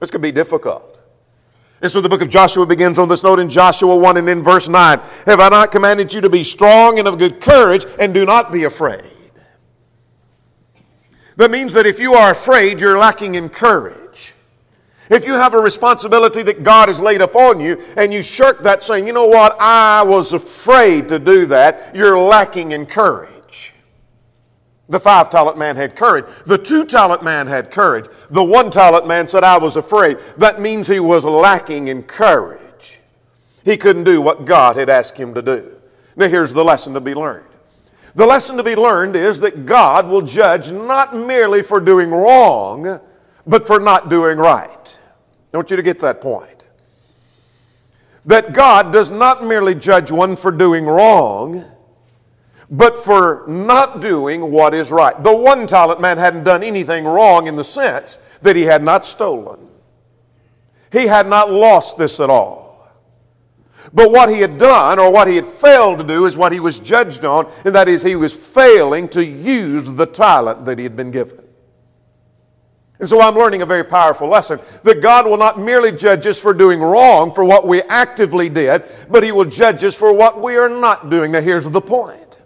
This 0.00 0.10
could 0.10 0.22
be 0.22 0.32
difficult. 0.32 1.00
And 1.82 1.90
so 1.90 2.00
the 2.00 2.08
book 2.08 2.22
of 2.22 2.30
Joshua 2.30 2.64
begins 2.64 2.98
on 2.98 3.08
this 3.08 3.22
note 3.22 3.38
in 3.38 3.50
Joshua 3.50 3.94
1 3.94 4.16
and 4.16 4.28
in 4.28 4.42
verse 4.42 4.68
9 4.68 5.00
Have 5.26 5.40
I 5.40 5.48
not 5.50 5.72
commanded 5.72 6.14
you 6.14 6.22
to 6.22 6.30
be 6.30 6.42
strong 6.42 6.98
and 6.98 7.06
of 7.06 7.18
good 7.18 7.40
courage, 7.40 7.84
and 8.00 8.14
do 8.14 8.24
not 8.24 8.50
be 8.52 8.64
afraid? 8.64 9.04
That 11.36 11.50
means 11.50 11.74
that 11.74 11.84
if 11.84 11.98
you 11.98 12.14
are 12.14 12.30
afraid, 12.30 12.80
you're 12.80 12.96
lacking 12.96 13.34
in 13.34 13.48
courage. 13.48 14.33
If 15.14 15.24
you 15.24 15.34
have 15.34 15.54
a 15.54 15.60
responsibility 15.60 16.42
that 16.42 16.64
God 16.64 16.88
has 16.88 16.98
laid 16.98 17.20
upon 17.20 17.60
you 17.60 17.80
and 17.96 18.12
you 18.12 18.20
shirk 18.20 18.64
that 18.64 18.82
saying, 18.82 19.06
you 19.06 19.12
know 19.12 19.28
what, 19.28 19.56
I 19.60 20.02
was 20.02 20.32
afraid 20.32 21.08
to 21.08 21.20
do 21.20 21.46
that, 21.46 21.94
you're 21.94 22.18
lacking 22.18 22.72
in 22.72 22.84
courage. 22.84 23.72
The 24.88 24.98
five 24.98 25.30
talent 25.30 25.56
man 25.56 25.76
had 25.76 25.94
courage. 25.94 26.24
The 26.46 26.58
two 26.58 26.84
talent 26.84 27.22
man 27.22 27.46
had 27.46 27.70
courage. 27.70 28.06
The 28.30 28.42
one 28.42 28.72
talent 28.72 29.06
man 29.06 29.28
said, 29.28 29.44
I 29.44 29.56
was 29.56 29.76
afraid. 29.76 30.18
That 30.36 30.60
means 30.60 30.88
he 30.88 30.98
was 30.98 31.24
lacking 31.24 31.86
in 31.86 32.02
courage. 32.02 32.98
He 33.64 33.76
couldn't 33.76 34.02
do 34.02 34.20
what 34.20 34.44
God 34.44 34.74
had 34.74 34.90
asked 34.90 35.16
him 35.16 35.32
to 35.34 35.42
do. 35.42 35.80
Now, 36.16 36.26
here's 36.26 36.52
the 36.52 36.64
lesson 36.64 36.92
to 36.94 37.00
be 37.00 37.14
learned. 37.14 37.46
The 38.16 38.26
lesson 38.26 38.56
to 38.56 38.64
be 38.64 38.74
learned 38.74 39.14
is 39.14 39.38
that 39.40 39.64
God 39.64 40.08
will 40.08 40.22
judge 40.22 40.72
not 40.72 41.14
merely 41.14 41.62
for 41.62 41.78
doing 41.78 42.10
wrong, 42.10 43.00
but 43.46 43.64
for 43.64 43.78
not 43.78 44.08
doing 44.08 44.38
right. 44.38 44.98
I 45.54 45.56
want 45.56 45.70
you 45.70 45.76
to 45.76 45.82
get 45.84 46.00
that 46.00 46.20
point. 46.20 46.64
That 48.26 48.52
God 48.52 48.92
does 48.92 49.10
not 49.10 49.44
merely 49.44 49.74
judge 49.74 50.10
one 50.10 50.34
for 50.34 50.50
doing 50.50 50.84
wrong, 50.84 51.64
but 52.70 52.98
for 52.98 53.44
not 53.46 54.00
doing 54.00 54.50
what 54.50 54.74
is 54.74 54.90
right. 54.90 55.22
The 55.22 55.34
one 55.34 55.68
talent 55.68 56.00
man 56.00 56.18
hadn't 56.18 56.42
done 56.42 56.64
anything 56.64 57.04
wrong 57.04 57.46
in 57.46 57.54
the 57.54 57.62
sense 57.62 58.18
that 58.42 58.56
he 58.56 58.62
had 58.62 58.82
not 58.82 59.06
stolen, 59.06 59.68
he 60.90 61.06
had 61.06 61.28
not 61.28 61.52
lost 61.52 61.98
this 61.98 62.18
at 62.18 62.30
all. 62.30 62.64
But 63.92 64.10
what 64.10 64.30
he 64.30 64.40
had 64.40 64.58
done, 64.58 64.98
or 64.98 65.12
what 65.12 65.28
he 65.28 65.36
had 65.36 65.46
failed 65.46 65.98
to 65.98 66.04
do, 66.04 66.26
is 66.26 66.36
what 66.36 66.50
he 66.50 66.58
was 66.58 66.80
judged 66.80 67.24
on, 67.24 67.46
and 67.64 67.74
that 67.76 67.86
is 67.86 68.02
he 68.02 68.16
was 68.16 68.34
failing 68.34 69.08
to 69.10 69.24
use 69.24 69.88
the 69.88 70.06
talent 70.06 70.64
that 70.64 70.78
he 70.78 70.84
had 70.84 70.96
been 70.96 71.12
given. 71.12 71.43
And 73.00 73.08
so 73.08 73.20
I'm 73.20 73.34
learning 73.34 73.62
a 73.62 73.66
very 73.66 73.84
powerful 73.84 74.28
lesson 74.28 74.60
that 74.84 75.02
God 75.02 75.26
will 75.26 75.36
not 75.36 75.58
merely 75.58 75.90
judge 75.90 76.26
us 76.26 76.38
for 76.38 76.54
doing 76.54 76.80
wrong 76.80 77.32
for 77.32 77.44
what 77.44 77.66
we 77.66 77.82
actively 77.82 78.48
did, 78.48 78.84
but 79.10 79.24
He 79.24 79.32
will 79.32 79.46
judge 79.46 79.82
us 79.82 79.94
for 79.94 80.12
what 80.12 80.40
we 80.40 80.56
are 80.56 80.68
not 80.68 81.10
doing. 81.10 81.32
Now, 81.32 81.40
here's 81.40 81.68
the 81.68 81.80
point. 81.80 82.38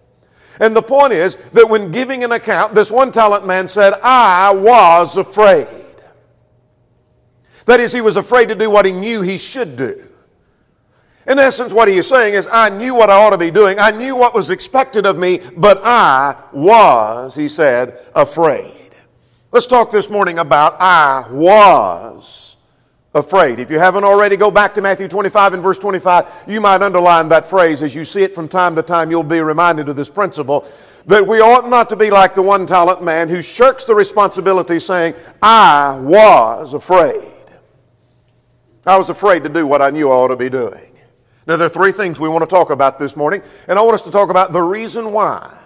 And 0.59 0.75
the 0.75 0.83
point 0.83 1.13
is 1.13 1.37
that 1.53 1.69
when 1.69 1.93
giving 1.93 2.25
an 2.25 2.33
account, 2.33 2.75
this 2.75 2.91
one 2.91 3.13
talent 3.13 3.47
man 3.47 3.69
said, 3.69 3.95
I 4.03 4.51
was 4.53 5.17
afraid. 5.17 5.69
That 7.67 7.81
is, 7.81 7.93
he 7.93 8.01
was 8.01 8.17
afraid 8.17 8.49
to 8.49 8.55
do 8.55 8.71
what 8.71 8.87
he 8.87 8.93
knew 8.93 9.21
he 9.21 9.37
should 9.37 9.77
do. 9.77 10.09
In 11.27 11.39
essence, 11.39 11.75
what 11.75 11.89
he 11.89 11.99
is 11.99 12.09
saying 12.09 12.33
is, 12.33 12.49
I 12.51 12.71
knew 12.71 12.95
what 12.95 13.11
I 13.11 13.23
ought 13.23 13.31
to 13.31 13.39
be 13.39 13.51
doing. 13.51 13.79
I 13.79 13.91
knew 13.91 14.17
what 14.17 14.35
was 14.35 14.49
expected 14.49 15.05
of 15.05 15.19
me, 15.19 15.43
but 15.55 15.79
I 15.85 16.35
was, 16.53 17.35
he 17.35 17.49
said, 17.49 18.01
afraid. 18.15 18.78
Let's 19.51 19.67
talk 19.67 19.91
this 19.91 20.11
morning 20.11 20.41
about 20.41 20.77
I 20.79 21.25
was 21.31 22.57
afraid. 23.15 23.61
If 23.61 23.71
you 23.71 23.79
haven't 23.79 24.05
already, 24.05 24.37
go 24.37 24.51
back 24.51 24.75
to 24.75 24.83
Matthew 24.83 25.09
25 25.09 25.55
and 25.55 25.63
verse 25.63 25.79
25. 25.79 26.45
You 26.47 26.61
might 26.61 26.83
underline 26.83 27.31
that 27.31 27.47
phrase. 27.47 27.83
As 27.83 27.95
you 27.95 28.05
see 28.05 28.23
it 28.23 28.35
from 28.35 28.47
time 28.47 28.77
to 28.77 28.83
time, 28.83 29.11
you'll 29.11 29.23
be 29.23 29.41
reminded 29.41 29.89
of 29.89 29.97
this 29.97 30.11
principle 30.11 30.69
that 31.07 31.27
we 31.27 31.41
ought 31.41 31.67
not 31.71 31.89
to 31.89 31.97
be 31.97 32.11
like 32.11 32.35
the 32.35 32.43
one 32.43 32.67
talent 32.67 33.03
man 33.03 33.31
who 33.31 33.41
shirks 33.41 33.85
the 33.85 33.95
responsibility 33.95 34.79
saying, 34.79 35.15
I 35.41 35.99
was 35.99 36.75
afraid. 36.75 37.33
I 38.85 38.99
was 38.99 39.09
afraid 39.09 39.45
to 39.45 39.49
do 39.49 39.67
what 39.67 39.81
I 39.81 39.89
knew 39.89 40.11
I 40.11 40.13
ought 40.13 40.29
to 40.29 40.37
be 40.37 40.51
doing. 40.51 40.95
Now, 41.47 41.57
there 41.57 41.67
are 41.67 41.71
three 41.71 41.93
things 41.93 42.21
we 42.21 42.29
want 42.29 42.43
to 42.43 42.55
talk 42.55 42.69
about 42.69 42.99
this 42.99 43.17
morning, 43.17 43.41
and 43.67 43.79
I 43.79 43.83
want 43.83 43.95
us 43.95 44.03
to 44.03 44.11
talk 44.11 44.29
about 44.29 44.53
the 44.53 44.61
reason 44.61 45.11
why 45.11 45.59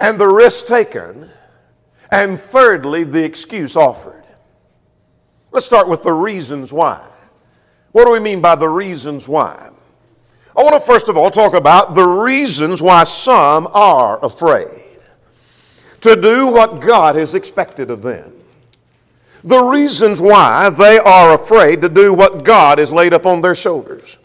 and 0.00 0.18
the 0.18 0.28
risk 0.28 0.66
taken 0.66 1.30
and 2.10 2.38
thirdly, 2.38 3.04
the 3.04 3.24
excuse 3.24 3.76
offered. 3.76 4.24
Let's 5.50 5.66
start 5.66 5.88
with 5.88 6.02
the 6.02 6.12
reasons 6.12 6.72
why. 6.72 7.04
What 7.92 8.04
do 8.04 8.12
we 8.12 8.20
mean 8.20 8.40
by 8.40 8.54
the 8.54 8.68
reasons 8.68 9.26
why? 9.28 9.70
I 10.56 10.62
want 10.62 10.74
to 10.74 10.80
first 10.80 11.08
of 11.08 11.16
all 11.16 11.30
talk 11.30 11.54
about 11.54 11.94
the 11.94 12.06
reasons 12.06 12.82
why 12.82 13.04
some 13.04 13.68
are 13.72 14.22
afraid 14.24 14.98
to 16.00 16.16
do 16.16 16.48
what 16.48 16.80
God 16.80 17.14
has 17.14 17.34
expected 17.34 17.90
of 17.90 18.02
them. 18.02 18.32
The 19.44 19.62
reasons 19.62 20.20
why 20.20 20.68
they 20.70 20.98
are 20.98 21.34
afraid 21.34 21.80
to 21.82 21.88
do 21.88 22.12
what 22.12 22.44
God 22.44 22.78
has 22.78 22.90
laid 22.90 23.12
upon 23.12 23.40
their 23.40 23.54
shoulders. 23.54 24.18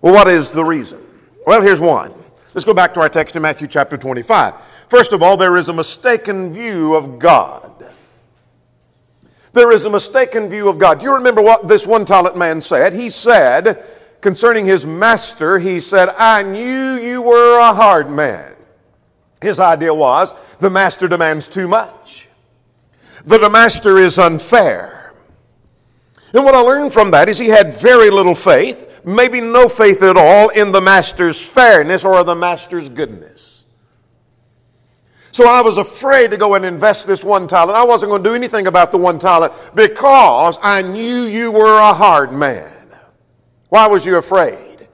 Well, 0.00 0.14
what 0.14 0.28
is 0.28 0.50
the 0.50 0.64
reason? 0.64 1.04
Well, 1.46 1.60
here's 1.60 1.80
one. 1.80 2.12
Let's 2.54 2.64
go 2.64 2.74
back 2.74 2.94
to 2.94 3.00
our 3.00 3.08
text 3.08 3.36
in 3.36 3.42
Matthew 3.42 3.68
chapter 3.68 3.96
25. 3.96 4.54
First 4.88 5.12
of 5.12 5.22
all, 5.22 5.36
there 5.36 5.56
is 5.56 5.68
a 5.68 5.72
mistaken 5.72 6.52
view 6.52 6.94
of 6.94 7.18
God. 7.18 7.70
There 9.52 9.70
is 9.72 9.84
a 9.84 9.90
mistaken 9.90 10.48
view 10.48 10.68
of 10.68 10.78
God. 10.78 10.98
Do 11.00 11.04
you 11.04 11.14
remember 11.14 11.42
what 11.42 11.68
this 11.68 11.86
one 11.86 12.04
talent 12.04 12.36
man 12.36 12.60
said? 12.60 12.94
He 12.94 13.10
said, 13.10 13.84
concerning 14.22 14.64
his 14.64 14.86
master, 14.86 15.58
he 15.58 15.78
said, 15.78 16.08
I 16.10 16.42
knew 16.42 16.94
you 16.94 17.20
were 17.20 17.58
a 17.58 17.74
hard 17.74 18.10
man. 18.10 18.54
His 19.42 19.58
idea 19.58 19.92
was 19.92 20.32
the 20.60 20.70
master 20.70 21.08
demands 21.08 21.48
too 21.48 21.68
much, 21.68 22.28
that 23.26 23.40
the 23.40 23.50
master 23.50 23.98
is 23.98 24.18
unfair. 24.18 25.14
And 26.32 26.44
what 26.44 26.54
I 26.54 26.60
learned 26.60 26.94
from 26.94 27.10
that 27.10 27.28
is 27.28 27.38
he 27.38 27.48
had 27.48 27.74
very 27.74 28.08
little 28.08 28.34
faith, 28.34 28.88
maybe 29.04 29.40
no 29.40 29.68
faith 29.68 30.02
at 30.02 30.16
all, 30.16 30.48
in 30.48 30.72
the 30.72 30.80
master's 30.80 31.38
fairness 31.38 32.04
or 32.04 32.24
the 32.24 32.34
master's 32.34 32.88
goodness. 32.88 33.51
So 35.32 35.48
I 35.48 35.62
was 35.62 35.78
afraid 35.78 36.30
to 36.30 36.36
go 36.36 36.54
and 36.54 36.64
invest 36.64 37.06
this 37.06 37.24
one 37.24 37.48
talent. 37.48 37.76
I 37.76 37.84
wasn't 37.84 38.10
going 38.10 38.22
to 38.22 38.28
do 38.28 38.34
anything 38.34 38.66
about 38.66 38.92
the 38.92 38.98
one 38.98 39.18
talent 39.18 39.54
because 39.74 40.58
I 40.62 40.82
knew 40.82 41.22
you 41.22 41.50
were 41.50 41.78
a 41.78 41.94
hard 41.94 42.32
man. 42.32 42.70
Why 43.70 43.86
was 43.86 44.04
you 44.04 44.16
afraid? 44.16 44.88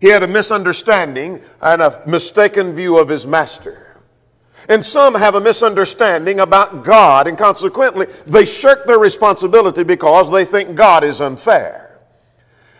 He 0.00 0.08
had 0.08 0.22
a 0.22 0.28
misunderstanding 0.28 1.42
and 1.60 1.82
a 1.82 2.02
mistaken 2.06 2.72
view 2.72 2.98
of 2.98 3.08
his 3.08 3.26
master. 3.26 4.00
And 4.68 4.86
some 4.86 5.16
have 5.16 5.34
a 5.34 5.40
misunderstanding 5.40 6.38
about 6.38 6.84
God, 6.84 7.26
and 7.26 7.36
consequently, 7.36 8.06
they 8.26 8.46
shirk 8.46 8.86
their 8.86 9.00
responsibility 9.00 9.82
because 9.82 10.30
they 10.30 10.44
think 10.44 10.76
God 10.76 11.02
is 11.02 11.20
unfair. 11.20 11.98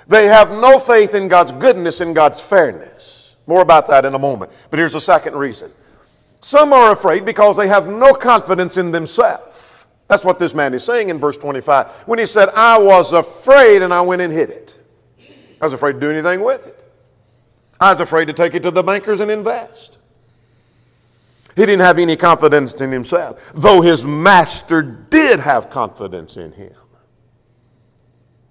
They 0.06 0.28
have 0.28 0.50
no 0.52 0.78
faith 0.78 1.14
in 1.14 1.26
God's 1.26 1.50
goodness 1.52 2.00
and 2.00 2.14
God's 2.14 2.40
fairness. 2.40 3.34
More 3.48 3.62
about 3.62 3.88
that 3.88 4.04
in 4.04 4.14
a 4.14 4.18
moment. 4.18 4.52
But 4.70 4.78
here's 4.78 4.94
a 4.94 5.00
second 5.00 5.34
reason 5.34 5.72
some 6.40 6.72
are 6.72 6.92
afraid 6.92 7.24
because 7.24 7.56
they 7.56 7.68
have 7.68 7.86
no 7.86 8.12
confidence 8.12 8.76
in 8.76 8.92
themselves. 8.92 9.84
That's 10.08 10.24
what 10.24 10.38
this 10.38 10.54
man 10.54 10.74
is 10.74 10.82
saying 10.84 11.08
in 11.08 11.18
verse 11.18 11.36
25. 11.36 11.88
When 12.06 12.18
he 12.18 12.26
said, 12.26 12.48
I 12.50 12.78
was 12.78 13.12
afraid 13.12 13.82
and 13.82 13.94
I 13.94 14.00
went 14.00 14.22
and 14.22 14.32
hid 14.32 14.50
it. 14.50 14.78
I 15.60 15.64
was 15.64 15.72
afraid 15.72 15.94
to 15.94 16.00
do 16.00 16.10
anything 16.10 16.42
with 16.42 16.66
it. 16.66 16.76
I 17.78 17.90
was 17.90 18.00
afraid 18.00 18.26
to 18.26 18.32
take 18.32 18.54
it 18.54 18.62
to 18.64 18.70
the 18.70 18.82
bankers 18.82 19.20
and 19.20 19.30
invest. 19.30 19.98
He 21.56 21.66
didn't 21.66 21.80
have 21.80 21.98
any 21.98 22.16
confidence 22.16 22.72
in 22.74 22.90
himself, 22.90 23.52
though 23.54 23.82
his 23.82 24.04
master 24.04 24.82
did 24.82 25.40
have 25.40 25.68
confidence 25.68 26.36
in 26.36 26.52
him. 26.52 26.72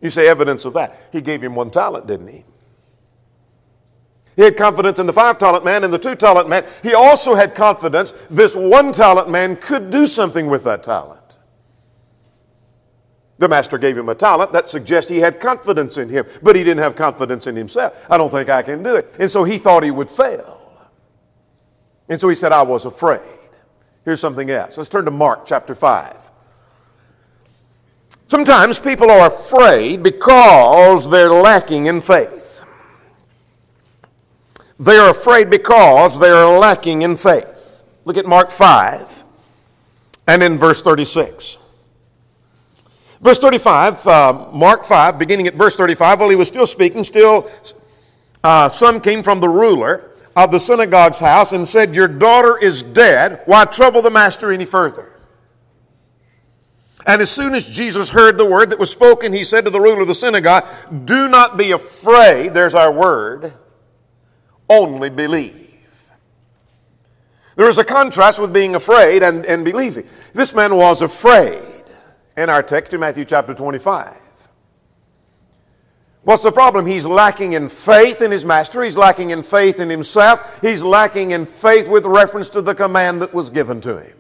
You 0.01 0.09
say 0.09 0.27
evidence 0.27 0.65
of 0.65 0.73
that. 0.73 0.97
He 1.11 1.21
gave 1.21 1.43
him 1.43 1.55
one 1.55 1.71
talent, 1.71 2.07
didn't 2.07 2.27
he? 2.27 2.45
He 4.39 4.45
had 4.45 4.55
confidence 4.55 4.99
in 4.99 5.05
the 5.05 5.11
five 5.11 5.37
talent 5.37 5.65
man 5.65 5.83
and 5.83 5.91
the 5.91 5.97
two 5.97 6.15
talent 6.15 6.47
man. 6.47 6.65
He 6.81 6.93
also 6.93 7.35
had 7.35 7.53
confidence 7.53 8.13
this 8.29 8.55
one 8.55 8.93
talent 8.93 9.29
man 9.29 9.57
could 9.57 9.89
do 9.89 10.05
something 10.05 10.47
with 10.47 10.63
that 10.63 10.81
talent. 10.81 11.39
The 13.37 13.49
master 13.49 13.77
gave 13.77 13.97
him 13.97 14.07
a 14.07 14.15
talent 14.15 14.53
that 14.53 14.69
suggests 14.69 15.11
he 15.11 15.17
had 15.17 15.41
confidence 15.41 15.97
in 15.97 16.07
him, 16.07 16.25
but 16.41 16.55
he 16.55 16.63
didn't 16.63 16.81
have 16.81 16.95
confidence 16.95 17.47
in 17.47 17.55
himself. 17.57 17.93
I 18.09 18.17
don't 18.17 18.29
think 18.29 18.47
I 18.47 18.61
can 18.61 18.81
do 18.81 18.95
it. 18.95 19.13
And 19.19 19.29
so 19.29 19.43
he 19.43 19.57
thought 19.57 19.83
he 19.83 19.91
would 19.91 20.09
fail. 20.09 20.71
And 22.07 22.17
so 22.17 22.29
he 22.29 22.35
said, 22.35 22.53
I 22.53 22.61
was 22.61 22.85
afraid. 22.85 23.19
Here's 24.05 24.21
something 24.21 24.49
else. 24.49 24.77
Let's 24.77 24.87
turn 24.87 25.03
to 25.03 25.11
Mark 25.11 25.47
chapter 25.47 25.75
5. 25.75 26.31
Sometimes 28.27 28.79
people 28.79 29.11
are 29.11 29.27
afraid 29.27 30.01
because 30.01 31.09
they're 31.09 31.29
lacking 31.29 31.87
in 31.87 31.99
faith. 31.99 32.48
They 34.79 34.97
are 34.97 35.09
afraid 35.09 35.49
because 35.49 36.17
they 36.17 36.29
are 36.29 36.57
lacking 36.57 37.01
in 37.01 37.17
faith. 37.17 37.83
Look 38.05 38.15
at 38.15 38.25
Mark 38.25 38.49
5 38.49 39.07
and 40.27 40.41
in 40.41 40.57
verse 40.57 40.81
36. 40.81 41.57
Verse 43.21 43.37
35, 43.39 44.07
uh, 44.07 44.47
Mark 44.53 44.85
5, 44.85 45.19
beginning 45.19 45.47
at 45.47 45.55
verse 45.55 45.75
35, 45.75 46.21
while 46.21 46.29
he 46.29 46.37
was 46.37 46.47
still 46.47 46.65
speaking, 46.65 47.03
still 47.03 47.51
uh, 48.41 48.69
some 48.69 49.01
came 49.01 49.21
from 49.21 49.41
the 49.41 49.49
ruler 49.49 50.11
of 50.37 50.51
the 50.51 50.59
synagogue's 50.59 51.19
house 51.19 51.51
and 51.51 51.67
said, 51.67 51.93
Your 51.93 52.07
daughter 52.07 52.57
is 52.57 52.81
dead. 52.81 53.41
Why 53.45 53.65
trouble 53.65 54.01
the 54.01 54.09
master 54.09 54.51
any 54.51 54.63
further? 54.63 55.19
And 57.05 57.21
as 57.21 57.29
soon 57.29 57.53
as 57.53 57.65
Jesus 57.67 58.09
heard 58.09 58.37
the 58.37 58.45
word 58.45 58.69
that 58.69 58.79
was 58.79 58.91
spoken, 58.91 59.33
he 59.33 59.43
said 59.43 59.65
to 59.65 59.71
the 59.71 59.81
ruler 59.81 60.01
of 60.01 60.07
the 60.07 60.15
synagogue, 60.15 60.65
Do 61.03 61.27
not 61.27 61.57
be 61.57 61.71
afraid. 61.71 62.53
There's 62.53 62.75
our 62.75 62.91
word 62.91 63.51
only 64.69 65.09
believe. 65.09 65.67
There 67.55 67.67
is 67.67 67.77
a 67.77 67.83
contrast 67.83 68.39
with 68.39 68.53
being 68.53 68.75
afraid 68.75 69.21
and, 69.21 69.45
and 69.45 69.65
believing. 69.65 70.07
This 70.33 70.53
man 70.53 70.75
was 70.75 71.01
afraid 71.01 71.83
in 72.37 72.49
our 72.49 72.63
text 72.63 72.93
in 72.93 73.01
Matthew 73.01 73.25
chapter 73.25 73.53
25. 73.53 74.15
What's 76.23 76.43
the 76.43 76.51
problem? 76.51 76.85
He's 76.85 77.05
lacking 77.05 77.53
in 77.53 77.69
faith 77.69 78.21
in 78.21 78.31
his 78.31 78.45
master. 78.45 78.83
He's 78.83 78.95
lacking 78.95 79.31
in 79.31 79.43
faith 79.43 79.79
in 79.79 79.89
himself. 79.89 80.61
He's 80.61 80.83
lacking 80.83 81.31
in 81.31 81.45
faith 81.45 81.89
with 81.89 82.05
reference 82.05 82.49
to 82.49 82.61
the 82.61 82.75
command 82.75 83.21
that 83.21 83.33
was 83.33 83.49
given 83.49 83.81
to 83.81 83.97
him. 83.97 84.17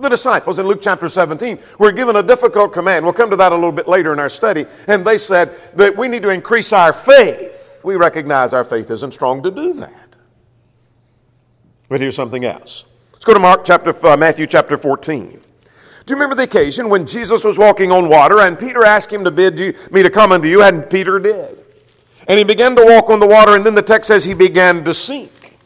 The 0.00 0.08
disciples 0.08 0.58
in 0.58 0.66
Luke 0.66 0.80
chapter 0.82 1.08
17 1.08 1.58
were 1.78 1.90
given 1.90 2.16
a 2.16 2.22
difficult 2.22 2.72
command. 2.72 3.04
We'll 3.04 3.14
come 3.14 3.30
to 3.30 3.36
that 3.36 3.52
a 3.52 3.54
little 3.54 3.72
bit 3.72 3.88
later 3.88 4.12
in 4.12 4.18
our 4.18 4.28
study. 4.28 4.66
And 4.88 5.06
they 5.06 5.16
said 5.16 5.56
that 5.74 5.96
we 5.96 6.06
need 6.06 6.22
to 6.22 6.28
increase 6.28 6.72
our 6.72 6.92
faith 6.92 7.75
we 7.86 7.94
recognize 7.94 8.52
our 8.52 8.64
faith 8.64 8.90
isn't 8.90 9.12
strong 9.12 9.44
to 9.44 9.50
do 9.52 9.72
that. 9.74 10.16
But 11.88 12.00
here's 12.00 12.16
something 12.16 12.44
else. 12.44 12.82
Let's 13.12 13.24
go 13.24 13.32
to 13.32 13.38
Mark 13.38 13.64
chapter, 13.64 13.94
uh, 14.04 14.16
Matthew 14.16 14.48
chapter 14.48 14.76
14. 14.76 15.30
Do 15.30 15.38
you 16.08 16.16
remember 16.16 16.34
the 16.34 16.42
occasion 16.42 16.88
when 16.88 17.06
Jesus 17.06 17.44
was 17.44 17.56
walking 17.56 17.92
on 17.92 18.08
water 18.08 18.40
and 18.40 18.58
Peter 18.58 18.84
asked 18.84 19.12
him 19.12 19.22
to 19.22 19.30
bid 19.30 19.56
you, 19.56 19.72
me 19.92 20.02
to 20.02 20.10
come 20.10 20.32
unto 20.32 20.48
you, 20.48 20.64
and 20.64 20.90
Peter 20.90 21.20
did. 21.20 21.64
And 22.26 22.38
he 22.38 22.44
began 22.44 22.74
to 22.74 22.84
walk 22.84 23.08
on 23.08 23.20
the 23.20 23.26
water, 23.26 23.54
and 23.54 23.64
then 23.64 23.76
the 23.76 23.82
text 23.82 24.08
says 24.08 24.24
he 24.24 24.34
began 24.34 24.82
to 24.82 24.92
sink. 24.92 25.56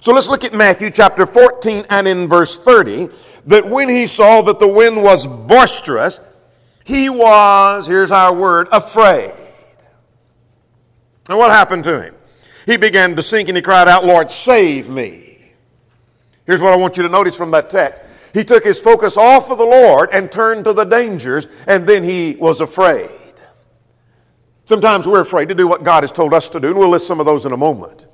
So 0.00 0.12
let's 0.12 0.28
look 0.28 0.44
at 0.44 0.54
Matthew 0.54 0.90
chapter 0.90 1.26
14 1.26 1.84
and 1.90 2.08
in 2.08 2.26
verse 2.26 2.56
30 2.56 3.10
that 3.44 3.68
when 3.68 3.90
he 3.90 4.06
saw 4.06 4.40
that 4.42 4.60
the 4.60 4.68
wind 4.68 5.02
was 5.02 5.26
boisterous, 5.26 6.20
he 6.84 7.10
was, 7.10 7.86
here's 7.86 8.12
our 8.12 8.32
word, 8.32 8.68
afraid. 8.72 9.34
And 11.28 11.38
what 11.38 11.50
happened 11.50 11.84
to 11.84 12.00
him? 12.00 12.14
He 12.66 12.76
began 12.76 13.16
to 13.16 13.22
sink 13.22 13.48
and 13.48 13.56
he 13.56 13.62
cried 13.62 13.88
out, 13.88 14.04
Lord, 14.04 14.30
save 14.30 14.88
me. 14.88 15.52
Here's 16.46 16.60
what 16.60 16.72
I 16.72 16.76
want 16.76 16.96
you 16.96 17.02
to 17.02 17.08
notice 17.08 17.36
from 17.36 17.50
that 17.52 17.70
text. 17.70 18.00
He 18.34 18.44
took 18.44 18.64
his 18.64 18.78
focus 18.78 19.16
off 19.16 19.50
of 19.50 19.58
the 19.58 19.64
Lord 19.64 20.10
and 20.12 20.30
turned 20.30 20.64
to 20.64 20.72
the 20.72 20.84
dangers, 20.84 21.46
and 21.66 21.86
then 21.86 22.04
he 22.04 22.36
was 22.36 22.60
afraid. 22.60 23.10
Sometimes 24.64 25.06
we're 25.06 25.20
afraid 25.20 25.48
to 25.48 25.54
do 25.54 25.66
what 25.66 25.82
God 25.82 26.02
has 26.02 26.12
told 26.12 26.34
us 26.34 26.48
to 26.50 26.60
do, 26.60 26.68
and 26.68 26.78
we'll 26.78 26.90
list 26.90 27.06
some 27.06 27.20
of 27.20 27.26
those 27.26 27.46
in 27.46 27.52
a 27.52 27.56
moment. 27.56 28.06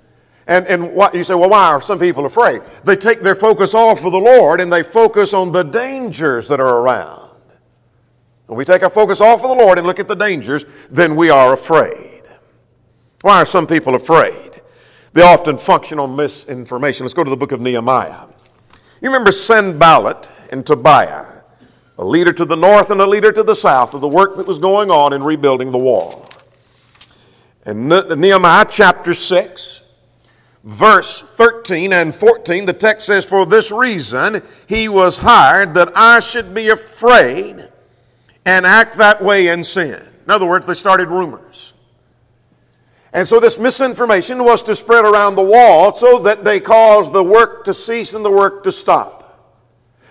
And, 0.47 0.67
and 0.67 0.95
what, 0.95 1.15
you 1.15 1.25
say, 1.25 1.35
well, 1.35 1.51
why 1.51 1.67
are 1.67 1.81
some 1.81 1.99
people 1.99 2.27
afraid? 2.27 2.63
They 2.85 2.97
take 2.97 3.23
their 3.23 3.35
focus 3.35 3.75
off 3.75 4.05
of 4.05 4.13
the 4.13 4.19
Lord 4.19 4.61
and 4.61 4.73
they 4.73 4.83
focus 4.83 5.33
on 5.33 5.53
the 5.53 5.63
dangers 5.63 6.49
that 6.49 6.61
are 6.61 6.79
around. 6.79 7.31
When 8.47 8.59
we 8.59 8.65
take 8.67 8.83
our 8.83 8.91
focus 8.91 9.23
off 9.23 9.43
of 9.43 9.49
the 9.49 9.57
Lord 9.57 9.79
and 9.79 9.87
look 9.87 9.99
at 9.99 10.07
the 10.07 10.15
dangers, 10.15 10.67
then 10.91 11.17
we 11.17 11.31
are 11.31 11.55
afraid. 11.55 12.14
Why 13.25 13.41
are 13.41 13.47
some 13.47 13.67
people 13.67 13.95
afraid? 13.95 14.61
They 15.15 15.23
often 15.23 15.57
function 15.57 15.99
on 15.99 16.15
misinformation. 16.15 17.07
Let's 17.07 17.15
go 17.15 17.25
to 17.25 17.31
the 17.31 17.39
book 17.39 17.53
of 17.53 17.61
Nehemiah. 17.63 18.27
You 19.01 19.09
remember 19.09 19.33
Sanballat 19.33 20.29
and 20.51 20.67
Tobiah, 20.67 21.41
a 21.97 22.05
leader 22.05 22.35
to 22.35 22.45
the 22.45 22.55
north 22.55 22.91
and 22.91 23.01
a 23.01 23.07
leader 23.07 23.33
to 23.33 23.43
the 23.43 23.55
south 23.55 23.95
of 23.95 24.03
the 24.03 24.09
work 24.09 24.37
that 24.37 24.47
was 24.47 24.59
going 24.59 24.91
on 24.91 25.15
in 25.15 25.23
rebuilding 25.23 25.73
the 25.73 25.79
wall. 25.79 26.29
In 27.65 27.89
Nehemiah 27.89 28.67
chapter 28.69 29.15
6, 29.15 29.81
verse 30.63 31.23
13 31.23 31.95
and 31.95 32.15
14, 32.15 32.67
the 32.67 32.75
text 32.75 33.07
says, 33.07 33.25
For 33.25 33.47
this 33.47 33.73
reason 33.73 34.43
he 34.67 34.87
was 34.87 35.17
hired 35.17 35.73
that 35.73 35.97
I 35.97 36.21
should 36.21 36.53
be 36.53 36.69
afraid 36.69 37.71
and 38.45 38.67
act 38.67 38.99
that 38.99 39.25
way 39.25 39.49
in 39.49 39.65
sin. 39.65 40.03
In 40.27 40.31
other 40.31 40.47
words, 40.47 40.67
they 40.67 40.75
started 40.75 41.09
rumors. 41.09 41.74
And 43.15 43.27
so 43.27 43.39
this 43.39 43.59
misinformation 43.59 44.45
was 44.45 44.61
to 44.65 44.75
spread 44.75 45.05
around 45.05 45.37
the 45.37 45.43
wall 45.43 45.95
so 45.95 46.19
that 46.19 46.45
they 46.45 46.59
caused 46.59 47.13
the 47.13 47.23
work 47.23 47.65
to 47.65 47.73
cease 47.73 48.13
and 48.13 48.25
the 48.25 48.31
work 48.31 48.65
to 48.65 48.73
stop. 48.73 49.21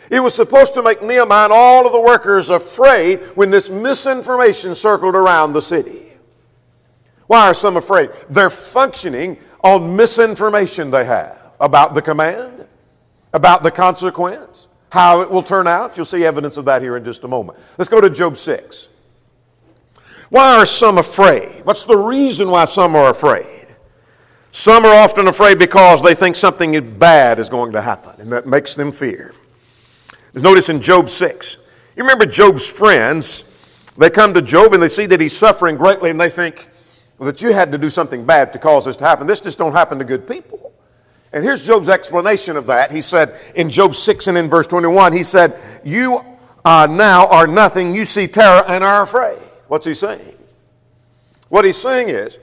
It 0.10 0.22
was 0.22 0.33
supposed 0.33 0.74
to 0.75 0.81
make 0.81 1.01
Nehemiah 1.01 1.45
and 1.45 1.53
all 1.53 1.86
of 1.86 1.91
the 1.91 2.00
workers 2.00 2.50
afraid 2.50 3.19
when 3.36 3.51
this 3.51 3.69
misinformation 3.69 4.74
circled 4.74 5.15
around 5.15 5.51
the 5.51 5.62
city. 5.62 6.13
Why 7.27 7.50
are 7.50 7.53
some 7.53 7.75
afraid? 7.75 8.10
They're 8.29 8.50
functioning 8.50 9.38
on 9.63 9.95
misinformation 9.98 10.89
they 10.89 11.03
have 11.03 11.51
about 11.60 11.95
the 11.95 12.01
command, 12.01 12.67
about 13.33 13.63
the 13.63 13.72
consequence, 13.72 14.67
how 14.91 15.22
it 15.22 15.29
will 15.29 15.43
turn 15.43 15.67
out. 15.67 15.98
You'll 15.98 16.05
see 16.05 16.24
evidence 16.24 16.55
of 16.55 16.65
that 16.65 16.81
here 16.81 16.95
in 16.95 17.03
just 17.03 17.24
a 17.24 17.27
moment. 17.27 17.57
Let's 17.77 17.89
go 17.89 18.00
to 18.00 18.10
Job 18.10 18.38
6. 18.38 18.88
Why 20.34 20.56
are 20.56 20.66
some 20.66 20.98
afraid? 20.98 21.63
What's 21.63 21.86
the 21.86 21.96
reason 21.96 22.50
why 22.50 22.66
some 22.66 22.96
are 22.96 23.12
afraid? 23.12 23.68
Some 24.52 24.84
are 24.84 24.96
often 24.96 25.28
afraid 25.28 25.60
because 25.60 26.02
they 26.02 26.16
think 26.16 26.36
something 26.36 26.98
bad 26.98 27.38
is 27.38 27.50
going 27.50 27.74
to 27.74 27.84
happen, 27.84 28.20
and 28.20 28.32
that 28.32 28.48
makes 28.48 28.74
them 28.74 28.92
fear. 28.92 29.36
Notice 30.34 30.70
in 30.70 30.82
Job 30.82 31.12
6. 31.12 31.58
You 31.96 32.02
remember 32.02 32.25
Job's 32.25 32.66
friends, 32.66 33.44
they 33.96 34.10
come 34.10 34.34
to 34.34 34.42
Job 34.42 34.74
and 34.74 34.82
they 34.82 34.90
see 34.90 35.06
that 35.06 35.22
he's 35.22 35.38
suffering 35.38 35.75
greatly, 35.75 36.10
and 36.10 36.20
they 36.20 36.32
think, 36.32 36.68
that 37.20 37.44
you 37.44 37.54
had 37.54 37.72
to 37.72 37.78
do 37.78 37.92
something 37.92 38.25
bad 38.25 38.52
to 38.54 38.58
cause 38.58 38.86
this 38.86 38.96
to 38.96 39.04
happen. 39.04 39.28
This 39.28 39.40
just 39.40 39.60
don't 39.60 39.74
happen 39.74 40.00
to 40.00 40.04
good 40.04 40.28
people. 40.28 40.74
And 41.32 41.44
here's 41.44 41.63
Job's 41.63 41.90
explanation 41.90 42.58
of 42.58 42.66
that. 42.66 42.92
He 42.92 43.02
said 43.02 43.40
in 43.54 43.70
Job 43.70 43.94
6 43.94 44.25
and 44.25 44.36
in 44.40 44.50
verse 44.50 44.66
21, 44.66 45.13
he 45.13 45.22
said, 45.22 45.60
You 45.84 46.22
uh, 46.66 46.88
now 46.90 47.28
are 47.28 47.46
nothing. 47.46 47.94
You 47.94 48.06
see 48.06 48.25
terror 48.25 48.63
and 48.68 48.84
are 48.84 49.04
afraid. 49.04 49.38
What's 49.74 49.88
he 49.88 49.96
saying? 49.96 50.38
What 51.50 51.65
he's 51.65 51.78
saying 51.78 52.10
is, 52.10 52.38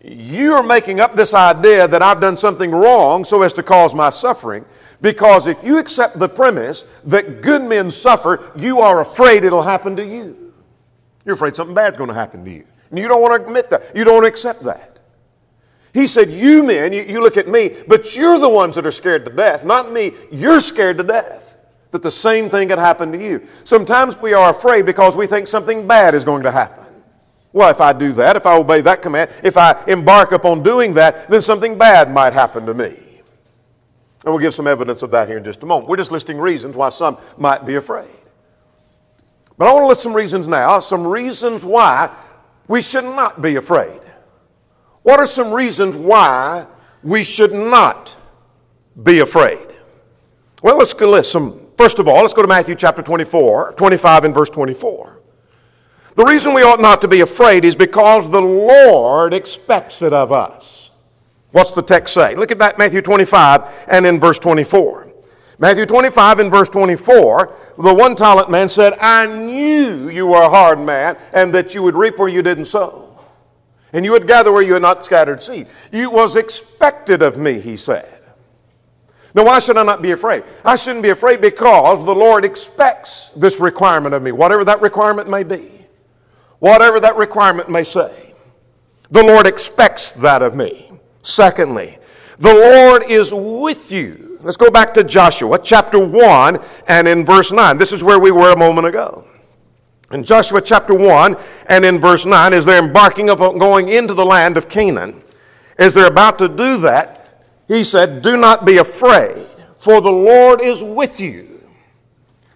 you're 0.00 0.62
making 0.62 1.00
up 1.00 1.16
this 1.16 1.34
idea 1.34 1.88
that 1.88 2.02
I've 2.02 2.20
done 2.20 2.36
something 2.36 2.70
wrong 2.70 3.24
so 3.24 3.42
as 3.42 3.52
to 3.54 3.64
cause 3.64 3.96
my 3.96 4.10
suffering. 4.10 4.64
Because 5.00 5.48
if 5.48 5.64
you 5.64 5.78
accept 5.78 6.20
the 6.20 6.28
premise 6.28 6.84
that 7.02 7.40
good 7.42 7.64
men 7.64 7.90
suffer, 7.90 8.52
you 8.54 8.78
are 8.78 9.00
afraid 9.00 9.42
it'll 9.42 9.60
happen 9.60 9.96
to 9.96 10.06
you. 10.06 10.54
You're 11.24 11.34
afraid 11.34 11.56
something 11.56 11.74
bad's 11.74 11.96
going 11.96 12.10
to 12.10 12.14
happen 12.14 12.44
to 12.44 12.50
you. 12.52 12.64
And 12.90 12.98
you 13.00 13.08
don't 13.08 13.22
want 13.22 13.42
to 13.42 13.48
admit 13.48 13.70
that. 13.70 13.96
You 13.96 14.04
don't 14.04 14.24
accept 14.24 14.62
that. 14.62 15.00
He 15.92 16.06
said, 16.06 16.30
You 16.30 16.62
men, 16.62 16.92
you, 16.92 17.02
you 17.02 17.20
look 17.20 17.36
at 17.36 17.48
me, 17.48 17.74
but 17.88 18.14
you're 18.14 18.38
the 18.38 18.48
ones 18.48 18.76
that 18.76 18.86
are 18.86 18.92
scared 18.92 19.24
to 19.24 19.32
death, 19.32 19.64
not 19.64 19.90
me. 19.90 20.12
You're 20.30 20.60
scared 20.60 20.98
to 20.98 21.02
death 21.02 21.47
that 21.90 22.02
the 22.02 22.10
same 22.10 22.50
thing 22.50 22.68
could 22.68 22.78
happen 22.78 23.12
to 23.12 23.18
you. 23.18 23.46
Sometimes 23.64 24.16
we 24.18 24.34
are 24.34 24.50
afraid 24.50 24.86
because 24.86 25.16
we 25.16 25.26
think 25.26 25.46
something 25.46 25.86
bad 25.86 26.14
is 26.14 26.24
going 26.24 26.42
to 26.42 26.50
happen. 26.50 26.84
Well, 27.52 27.70
if 27.70 27.80
I 27.80 27.92
do 27.92 28.12
that, 28.12 28.36
if 28.36 28.46
I 28.46 28.56
obey 28.56 28.82
that 28.82 29.00
command, 29.00 29.30
if 29.42 29.56
I 29.56 29.82
embark 29.86 30.32
upon 30.32 30.62
doing 30.62 30.94
that, 30.94 31.28
then 31.28 31.40
something 31.40 31.78
bad 31.78 32.12
might 32.12 32.32
happen 32.32 32.66
to 32.66 32.74
me. 32.74 33.22
And 34.24 34.34
we'll 34.34 34.38
give 34.38 34.54
some 34.54 34.66
evidence 34.66 35.02
of 35.02 35.10
that 35.12 35.28
here 35.28 35.38
in 35.38 35.44
just 35.44 35.62
a 35.62 35.66
moment. 35.66 35.88
We're 35.88 35.96
just 35.96 36.12
listing 36.12 36.38
reasons 36.38 36.76
why 36.76 36.90
some 36.90 37.18
might 37.38 37.64
be 37.64 37.76
afraid. 37.76 38.10
But 39.56 39.68
I 39.68 39.72
want 39.72 39.84
to 39.84 39.88
list 39.88 40.02
some 40.02 40.14
reasons 40.14 40.46
now, 40.46 40.80
some 40.80 41.06
reasons 41.06 41.64
why 41.64 42.14
we 42.66 42.82
should 42.82 43.04
not 43.04 43.40
be 43.40 43.56
afraid. 43.56 44.00
What 45.02 45.18
are 45.20 45.26
some 45.26 45.52
reasons 45.52 45.96
why 45.96 46.66
we 47.02 47.24
should 47.24 47.52
not 47.52 48.16
be 49.02 49.20
afraid? 49.20 49.68
Well, 50.62 50.76
let's 50.76 50.94
list 50.94 51.32
some. 51.32 51.67
First 51.78 52.00
of 52.00 52.08
all, 52.08 52.22
let's 52.22 52.34
go 52.34 52.42
to 52.42 52.48
Matthew 52.48 52.74
chapter 52.74 53.02
24, 53.02 53.74
25 53.74 54.24
and 54.24 54.34
verse 54.34 54.50
24. 54.50 55.22
The 56.16 56.24
reason 56.24 56.52
we 56.52 56.62
ought 56.62 56.80
not 56.80 57.00
to 57.02 57.08
be 57.08 57.20
afraid 57.20 57.64
is 57.64 57.76
because 57.76 58.28
the 58.28 58.40
Lord 58.40 59.32
expects 59.32 60.02
it 60.02 60.12
of 60.12 60.32
us. 60.32 60.90
What's 61.52 61.74
the 61.74 61.82
text 61.82 62.14
say? 62.14 62.34
Look 62.34 62.50
at 62.50 62.58
that, 62.58 62.78
Matthew 62.78 63.00
25 63.00 63.86
and 63.86 64.04
in 64.04 64.18
verse 64.18 64.40
24. 64.40 65.12
Matthew 65.60 65.86
25 65.86 66.40
and 66.40 66.50
verse 66.50 66.68
24, 66.68 67.54
the 67.78 67.94
one 67.94 68.16
talent 68.16 68.50
man 68.50 68.68
said, 68.68 68.94
I 69.00 69.26
knew 69.26 70.08
you 70.08 70.26
were 70.26 70.42
a 70.42 70.50
hard 70.50 70.80
man 70.80 71.16
and 71.32 71.54
that 71.54 71.76
you 71.76 71.84
would 71.84 71.94
reap 71.94 72.18
where 72.18 72.28
you 72.28 72.42
didn't 72.42 72.64
sow. 72.64 73.20
And 73.92 74.04
you 74.04 74.10
would 74.10 74.26
gather 74.26 74.50
where 74.50 74.62
you 74.64 74.72
had 74.72 74.82
not 74.82 75.04
scattered 75.04 75.44
seed. 75.44 75.68
It 75.92 76.10
was 76.10 76.34
expected 76.34 77.22
of 77.22 77.38
me, 77.38 77.60
he 77.60 77.76
said. 77.76 78.17
Now, 79.34 79.44
why 79.44 79.58
should 79.58 79.76
I 79.76 79.82
not 79.82 80.02
be 80.02 80.12
afraid? 80.12 80.44
I 80.64 80.76
shouldn't 80.76 81.02
be 81.02 81.10
afraid 81.10 81.40
because 81.40 82.04
the 82.04 82.14
Lord 82.14 82.44
expects 82.44 83.30
this 83.36 83.60
requirement 83.60 84.14
of 84.14 84.22
me, 84.22 84.32
whatever 84.32 84.64
that 84.64 84.80
requirement 84.80 85.28
may 85.28 85.42
be, 85.42 85.86
whatever 86.58 86.98
that 87.00 87.16
requirement 87.16 87.68
may 87.68 87.84
say. 87.84 88.34
The 89.10 89.22
Lord 89.22 89.46
expects 89.46 90.12
that 90.12 90.42
of 90.42 90.54
me. 90.54 90.90
Secondly, 91.22 91.98
the 92.38 92.54
Lord 92.54 93.04
is 93.10 93.32
with 93.34 93.90
you 93.92 94.28
Let's 94.40 94.56
go 94.56 94.70
back 94.70 94.94
to 94.94 95.02
Joshua 95.02 95.58
chapter 95.58 95.98
1 95.98 96.62
and 96.86 97.08
in 97.08 97.24
verse 97.24 97.50
9. 97.50 97.76
This 97.76 97.92
is 97.92 98.04
where 98.04 98.20
we 98.20 98.30
were 98.30 98.52
a 98.52 98.56
moment 98.56 98.86
ago. 98.86 99.26
In 100.12 100.22
Joshua 100.22 100.60
chapter 100.60 100.94
1 100.94 101.36
and 101.66 101.84
in 101.84 101.98
verse 101.98 102.24
9, 102.24 102.52
as 102.52 102.64
they're 102.64 102.82
embarking 102.82 103.30
upon 103.30 103.58
going 103.58 103.88
into 103.88 104.14
the 104.14 104.24
land 104.24 104.56
of 104.56 104.68
Canaan, 104.68 105.22
as 105.76 105.92
they're 105.92 106.06
about 106.06 106.38
to 106.38 106.48
do 106.48 106.78
that, 106.78 107.17
he 107.68 107.84
said, 107.84 108.22
Do 108.22 108.36
not 108.36 108.64
be 108.64 108.78
afraid, 108.78 109.46
for 109.76 110.00
the 110.00 110.10
Lord 110.10 110.60
is 110.60 110.82
with 110.82 111.20
you. 111.20 111.48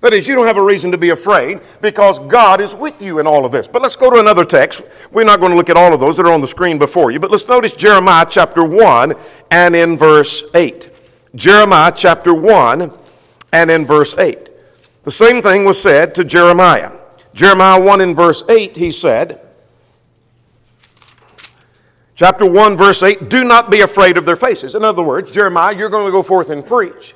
That 0.01 0.13
is, 0.13 0.27
you 0.27 0.35
don't 0.35 0.49
have 0.49 0.57
a 0.57 0.65
reason 0.65 0.91
to 0.91 0.99
be 0.99 1.11
afraid 1.11 1.61
because 1.81 2.19
God 2.19 2.61
is 2.61 2.75
with 2.75 3.01
you 3.01 3.21
in 3.21 3.27
all 3.29 3.45
of 3.45 3.53
this. 3.53 3.69
But 3.69 3.83
let's 3.83 3.95
go 3.95 4.11
to 4.11 4.19
another 4.19 4.45
text. 4.45 4.83
We're 5.13 5.23
not 5.23 5.39
going 5.39 5.53
to 5.53 5.57
look 5.57 5.71
at 5.71 5.77
all 5.77 5.95
of 5.95 6.01
those 6.01 6.17
that 6.17 6.27
are 6.27 6.33
on 6.33 6.41
the 6.41 6.49
screen 6.49 6.77
before 6.77 7.13
you, 7.13 7.21
but 7.21 7.31
let's 7.31 7.47
notice 7.47 7.73
Jeremiah 7.73 8.27
chapter 8.29 8.65
1 8.65 9.15
and 9.53 9.77
in 9.77 9.97
verse 9.97 10.43
8. 10.55 10.91
Jeremiah 11.37 11.93
chapter 11.95 12.35
1 12.35 12.91
and 13.53 13.71
in 13.71 13.87
verse 13.87 14.19
8. 14.19 14.51
The 15.05 15.11
same 15.13 15.41
thing 15.41 15.65
was 15.65 15.81
said 15.81 16.17
to 16.17 16.25
Jeremiah. 16.25 16.91
Jeremiah 17.33 17.81
1 17.81 18.01
in 18.01 18.15
verse 18.15 18.43
8, 18.49 18.77
he 18.77 18.91
said, 18.91 19.42
chapter 22.15 22.47
1, 22.47 22.77
verse 22.77 23.03
8, 23.03 23.29
do 23.29 23.45
not 23.45 23.71
be 23.71 23.81
afraid 23.81 24.17
of 24.17 24.25
their 24.25 24.37
faces. 24.37 24.75
In 24.75 24.85
other 24.85 25.03
words, 25.03 25.31
Jeremiah, 25.31 25.77
you're 25.77 25.89
going 25.89 26.07
to 26.07 26.13
go 26.13 26.23
forth 26.23 26.51
and 26.51 26.65
preach. 26.65 27.15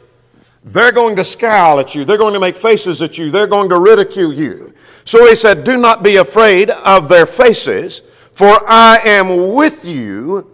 They're 0.64 0.92
going 0.92 1.16
to 1.16 1.24
scowl 1.24 1.78
at 1.78 1.94
you. 1.94 2.04
They're 2.04 2.18
going 2.18 2.34
to 2.34 2.40
make 2.40 2.56
faces 2.56 3.00
at 3.00 3.18
you. 3.18 3.30
They're 3.30 3.46
going 3.46 3.68
to 3.68 3.78
ridicule 3.78 4.32
you. 4.32 4.74
So 5.04 5.26
he 5.26 5.36
said, 5.36 5.62
Do 5.62 5.76
not 5.76 6.02
be 6.02 6.16
afraid 6.16 6.70
of 6.70 7.08
their 7.08 7.26
faces, 7.26 8.02
for 8.32 8.58
I 8.68 8.98
am 9.04 9.54
with 9.54 9.84
you 9.84 10.50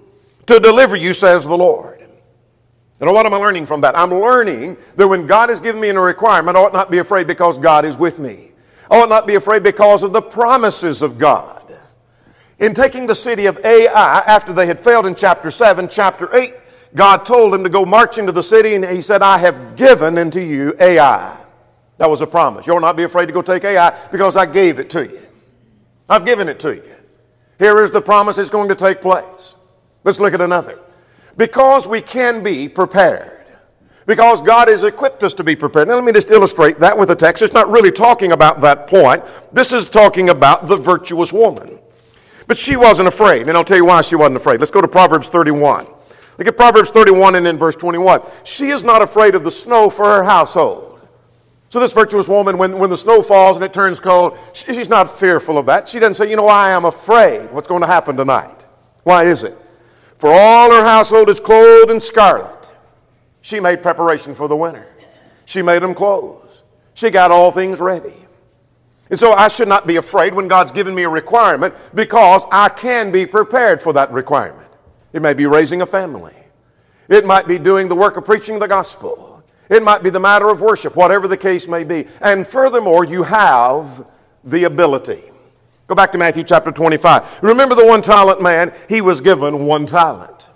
to 0.47 0.61
deliver 0.61 0.97
you, 0.97 1.15
says 1.15 1.45
the 1.45 1.57
Lord. 1.57 2.01
And 3.01 3.11
what 3.11 3.27
am 3.27 3.35
I 3.35 3.39
learning 3.39 3.67
from 3.67 3.81
that? 3.81 3.99
I'm 3.99 4.11
learning 4.11 4.77
that 4.97 5.09
when 5.09 5.27
God 5.27 5.49
has 5.49 5.59
given 5.59 5.81
me 5.81 5.89
a 5.89 5.99
requirement, 5.99 6.57
I 6.57 6.61
ought 6.61 6.73
not 6.73 6.91
be 6.91 6.99
afraid 6.99 7.27
because 7.27 7.59
God 7.59 7.85
is 7.85 7.97
with 7.97 8.21
me. 8.21 8.53
I 8.91 9.01
ought 9.01 9.09
not 9.09 9.27
be 9.27 9.35
afraid 9.35 9.63
because 9.63 10.03
of 10.03 10.13
the 10.13 10.23
promises 10.23 11.03
of 11.03 11.19
God. 11.19 11.62
In 12.63 12.75
taking 12.75 13.09
the 13.09 13.15
city 13.17 13.47
of 13.47 13.59
Ai, 13.65 14.23
after 14.25 14.53
they 14.53 14.69
had 14.69 14.79
failed 14.79 15.05
in 15.05 15.17
chapter 15.17 15.51
7, 15.51 15.89
chapter 15.89 16.33
8, 16.33 16.55
God 16.95 17.27
told 17.27 17.53
them 17.53 17.65
to 17.65 17.69
go 17.69 17.85
march 17.85 18.19
into 18.19 18.31
the 18.31 18.43
city, 18.43 18.77
and 18.77 18.85
He 18.85 19.01
said, 19.01 19.21
I 19.21 19.39
have 19.39 19.75
given 19.75 20.17
unto 20.17 20.39
you 20.39 20.73
Ai. 20.79 21.37
That 21.99 22.09
was 22.09 22.21
a 22.21 22.27
promise. 22.27 22.65
You'll 22.65 22.79
not 22.79 22.97
be 22.97 23.03
afraid 23.03 23.27
to 23.27 23.33
go 23.33 23.43
take 23.43 23.65
Ai 23.65 23.99
because 24.13 24.37
I 24.37 24.47
gave 24.47 24.79
it 24.79 24.91
to 24.91 25.05
you. 25.05 25.23
I've 26.09 26.25
given 26.25 26.49
it 26.49 26.61
to 26.61 26.77
you. 26.77 26.95
Here 27.59 27.83
is 27.83 27.91
the 27.91 28.01
promise 28.01 28.39
it's 28.39 28.49
going 28.49 28.69
to 28.69 28.77
take 28.77 29.01
place. 29.01 29.55
Let's 30.05 30.21
look 30.21 30.33
at 30.33 30.41
another. 30.41 30.79
Because 31.37 31.89
we 31.89 32.01
can 32.01 32.45
be 32.45 32.69
prepared. 32.69 33.45
Because 34.07 34.41
God 34.41 34.69
has 34.69 34.85
equipped 34.85 35.25
us 35.25 35.35
to 35.35 35.43
be 35.43 35.57
prepared. 35.57 35.89
Now, 35.89 35.97
let 35.97 36.05
me 36.05 36.13
just 36.13 36.31
illustrate 36.31 36.79
that 36.79 36.97
with 36.97 37.11
a 37.11 37.17
text. 37.17 37.43
It's 37.43 37.55
not 37.55 37.71
really 37.73 37.91
talking 37.91 38.31
about 38.31 38.61
that 38.61 38.87
point. 38.87 39.25
This 39.53 39.73
is 39.73 39.89
talking 39.89 40.31
about 40.31 40.69
the 40.69 40.77
virtuous 40.77 41.33
woman. 41.33 41.81
But 42.53 42.59
she 42.59 42.77
wasn't 42.77 43.09
afraid, 43.09 43.49
and 43.49 43.57
I'll 43.57 43.65
tell 43.65 43.79
you 43.79 43.87
why 43.87 44.03
she 44.03 44.15
wasn't 44.15 44.37
afraid. 44.37 44.61
Let's 44.61 44.71
go 44.71 44.83
to 44.83 44.87
Proverbs 44.87 45.31
31. 45.31 45.87
Look 46.37 46.47
at 46.47 46.55
Proverbs 46.55 46.91
31 46.91 47.37
and 47.37 47.47
then 47.47 47.57
verse 47.57 47.75
21. 47.77 48.21
She 48.45 48.69
is 48.69 48.85
not 48.85 49.01
afraid 49.01 49.35
of 49.35 49.43
the 49.43 49.51
snow 49.51 49.89
for 49.89 50.05
her 50.05 50.23
household. 50.23 51.01
So, 51.71 51.81
this 51.81 51.95
virtuous 51.95 52.29
woman, 52.29 52.59
when, 52.59 52.79
when 52.79 52.91
the 52.91 52.99
snow 52.99 53.23
falls 53.23 53.57
and 53.57 53.65
it 53.65 53.73
turns 53.73 54.01
cold, 54.01 54.37
she's 54.53 54.91
not 54.91 55.11
fearful 55.11 55.57
of 55.57 55.65
that. 55.65 55.89
She 55.89 55.99
doesn't 55.99 56.13
say, 56.13 56.29
You 56.29 56.37
know, 56.37 56.47
I 56.47 56.73
am 56.73 56.85
afraid 56.85 57.51
what's 57.53 57.69
going 57.69 57.81
to 57.81 57.87
happen 57.87 58.19
tonight. 58.19 58.67
Why 59.05 59.25
is 59.25 59.45
it? 59.45 59.57
For 60.19 60.31
all 60.31 60.71
her 60.73 60.85
household 60.85 61.31
is 61.31 61.41
clothed 61.41 61.91
in 61.91 62.03
scarlet. 62.03 62.69
She 63.41 63.61
made 63.61 63.81
preparation 63.81 64.35
for 64.35 64.47
the 64.47 64.57
winter. 64.57 64.95
She 65.47 65.63
made 65.63 65.83
them 65.83 65.95
clothes. 65.95 66.65
She 66.93 67.09
got 67.09 67.31
all 67.31 67.51
things 67.51 67.81
ready. 67.81 68.22
And 69.13 69.19
so 69.19 69.35
I 69.35 69.49
should 69.49 69.69
not 69.69 69.87
be 69.87 69.97
afraid 69.97 70.33
when 70.33 70.49
God's 70.49 70.73
given 70.73 70.95
me 70.95 71.03
a 71.03 71.09
requirement 71.11 71.75
because 71.95 72.45
I 72.51 72.71
can 72.71 73.13
be 73.13 73.27
prepared 73.27 73.83
for 73.83 73.93
that 73.93 74.11
requirement. 74.11 74.71
It 75.13 75.21
may 75.21 75.35
be 75.35 75.45
raising 75.45 75.83
a 75.83 75.87
family. 75.87 76.35
It 77.11 77.27
might 77.27 77.47
be 77.47 77.59
doing 77.59 77.89
the 77.89 77.95
work 77.95 78.17
of 78.17 78.25
preaching 78.25 78.59
the 78.59 78.67
gospel. 78.67 79.45
It 79.69 79.83
might 79.83 80.03
be 80.03 80.09
the 80.09 80.19
matter 80.19 80.49
of 80.49 80.63
worship, 80.63 80.97
whatever 80.97 81.29
the 81.29 81.37
case 81.37 81.69
may 81.69 81.85
be. 81.85 82.07
And 82.23 82.47
furthermore, 82.47 83.05
you 83.05 83.23
have 83.23 84.07
the 84.45 84.65
ability. 84.65 85.25
Go 85.89 85.95
back 85.95 86.11
to 86.13 86.19
Matthew 86.19 86.43
chapter 86.43 86.73
25. 86.73 87.43
Remember 87.43 87.75
the 87.75 87.85
one 87.85 88.01
talent 88.01 88.41
man? 88.41 88.73
He 88.89 89.03
was 89.03 89.21
given 89.21 89.67
one 89.67 89.85
talent. 89.85 90.49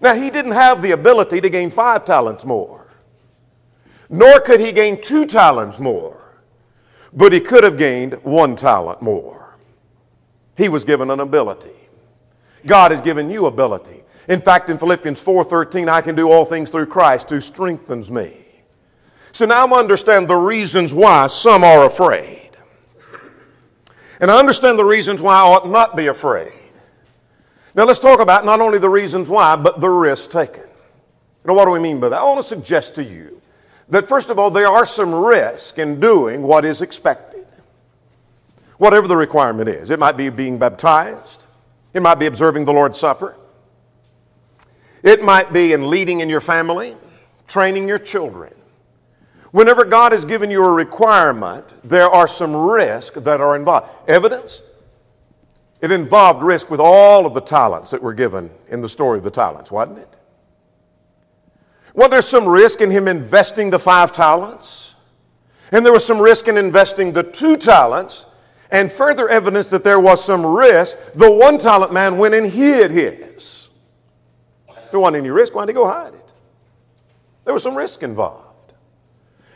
Now, 0.00 0.14
he 0.14 0.30
didn't 0.30 0.52
have 0.52 0.80
the 0.80 0.92
ability 0.92 1.42
to 1.42 1.50
gain 1.50 1.70
five 1.70 2.06
talents 2.06 2.46
more, 2.46 2.88
nor 4.08 4.40
could 4.40 4.60
he 4.60 4.72
gain 4.72 5.02
two 5.02 5.26
talents 5.26 5.78
more 5.78 6.23
but 7.14 7.32
he 7.32 7.40
could 7.40 7.64
have 7.64 7.78
gained 7.78 8.14
one 8.24 8.56
talent 8.56 9.00
more. 9.00 9.56
He 10.56 10.68
was 10.68 10.84
given 10.84 11.10
an 11.10 11.20
ability. 11.20 11.70
God 12.66 12.90
has 12.90 13.00
given 13.00 13.30
you 13.30 13.46
ability. 13.46 14.02
In 14.28 14.40
fact, 14.40 14.70
in 14.70 14.78
Philippians 14.78 15.22
4:13, 15.22 15.88
I 15.88 16.00
can 16.00 16.14
do 16.14 16.30
all 16.30 16.44
things 16.44 16.70
through 16.70 16.86
Christ 16.86 17.30
who 17.30 17.40
strengthens 17.40 18.10
me. 18.10 18.36
So 19.32 19.44
now 19.46 19.66
I 19.66 19.78
understand 19.78 20.28
the 20.28 20.36
reasons 20.36 20.94
why 20.94 21.26
some 21.26 21.64
are 21.64 21.84
afraid. 21.84 22.50
And 24.20 24.30
I 24.30 24.38
understand 24.38 24.78
the 24.78 24.84
reasons 24.84 25.20
why 25.20 25.34
I 25.34 25.42
ought 25.42 25.68
not 25.68 25.96
be 25.96 26.06
afraid. 26.06 26.52
Now 27.74 27.84
let's 27.84 27.98
talk 27.98 28.20
about 28.20 28.44
not 28.44 28.60
only 28.60 28.78
the 28.78 28.88
reasons 28.88 29.28
why, 29.28 29.56
but 29.56 29.80
the 29.80 29.88
risk 29.88 30.30
taken. 30.30 30.68
Now, 31.44 31.54
what 31.54 31.66
do 31.66 31.72
we 31.72 31.80
mean 31.80 32.00
by 32.00 32.08
that? 32.08 32.20
I 32.20 32.24
want 32.24 32.38
to 32.38 32.48
suggest 32.48 32.94
to 32.94 33.04
you 33.04 33.42
that 33.88 34.08
first 34.08 34.30
of 34.30 34.38
all, 34.38 34.50
there 34.50 34.68
are 34.68 34.86
some 34.86 35.14
risk 35.14 35.78
in 35.78 36.00
doing 36.00 36.42
what 36.42 36.64
is 36.64 36.80
expected. 36.82 37.46
Whatever 38.78 39.06
the 39.06 39.16
requirement 39.16 39.68
is. 39.68 39.90
It 39.90 39.98
might 39.98 40.16
be 40.16 40.28
being 40.30 40.58
baptized, 40.58 41.44
it 41.92 42.02
might 42.02 42.16
be 42.16 42.26
observing 42.26 42.64
the 42.64 42.72
Lord's 42.72 42.98
Supper, 42.98 43.36
it 45.02 45.22
might 45.22 45.52
be 45.52 45.72
in 45.72 45.90
leading 45.90 46.20
in 46.20 46.28
your 46.28 46.40
family, 46.40 46.96
training 47.46 47.86
your 47.86 47.98
children. 47.98 48.52
Whenever 49.52 49.84
God 49.84 50.10
has 50.10 50.24
given 50.24 50.50
you 50.50 50.64
a 50.64 50.72
requirement, 50.72 51.64
there 51.84 52.08
are 52.08 52.26
some 52.26 52.56
risks 52.56 53.20
that 53.20 53.40
are 53.40 53.54
involved. 53.54 53.88
Evidence? 54.08 54.62
It 55.80 55.92
involved 55.92 56.42
risk 56.42 56.70
with 56.70 56.80
all 56.80 57.26
of 57.26 57.34
the 57.34 57.40
talents 57.40 57.92
that 57.92 58.02
were 58.02 58.14
given 58.14 58.50
in 58.68 58.80
the 58.80 58.88
story 58.88 59.18
of 59.18 59.22
the 59.22 59.30
talents, 59.30 59.70
wasn't 59.70 59.98
it? 59.98 60.16
Well, 61.94 62.08
there's 62.08 62.26
some 62.26 62.46
risk 62.46 62.80
in 62.80 62.90
him 62.90 63.06
investing 63.06 63.70
the 63.70 63.78
five 63.78 64.10
talents, 64.12 64.94
and 65.70 65.86
there 65.86 65.92
was 65.92 66.04
some 66.04 66.20
risk 66.20 66.48
in 66.48 66.58
investing 66.58 67.12
the 67.12 67.22
two 67.22 67.56
talents, 67.56 68.26
and 68.70 68.90
further 68.90 69.28
evidence 69.28 69.70
that 69.70 69.84
there 69.84 70.00
was 70.00 70.22
some 70.22 70.44
risk. 70.44 70.96
The 71.14 71.30
one 71.30 71.56
talent 71.56 71.92
man 71.92 72.18
went 72.18 72.34
and 72.34 72.50
hid 72.50 72.90
his. 72.90 73.70
If 74.68 74.90
there 74.90 74.98
wasn't 74.98 75.18
any 75.18 75.30
risk, 75.30 75.54
why'd 75.54 75.68
he 75.68 75.74
go 75.74 75.86
hide 75.86 76.14
it? 76.14 76.32
There 77.44 77.54
was 77.54 77.62
some 77.62 77.76
risk 77.76 78.02
involved. 78.02 78.72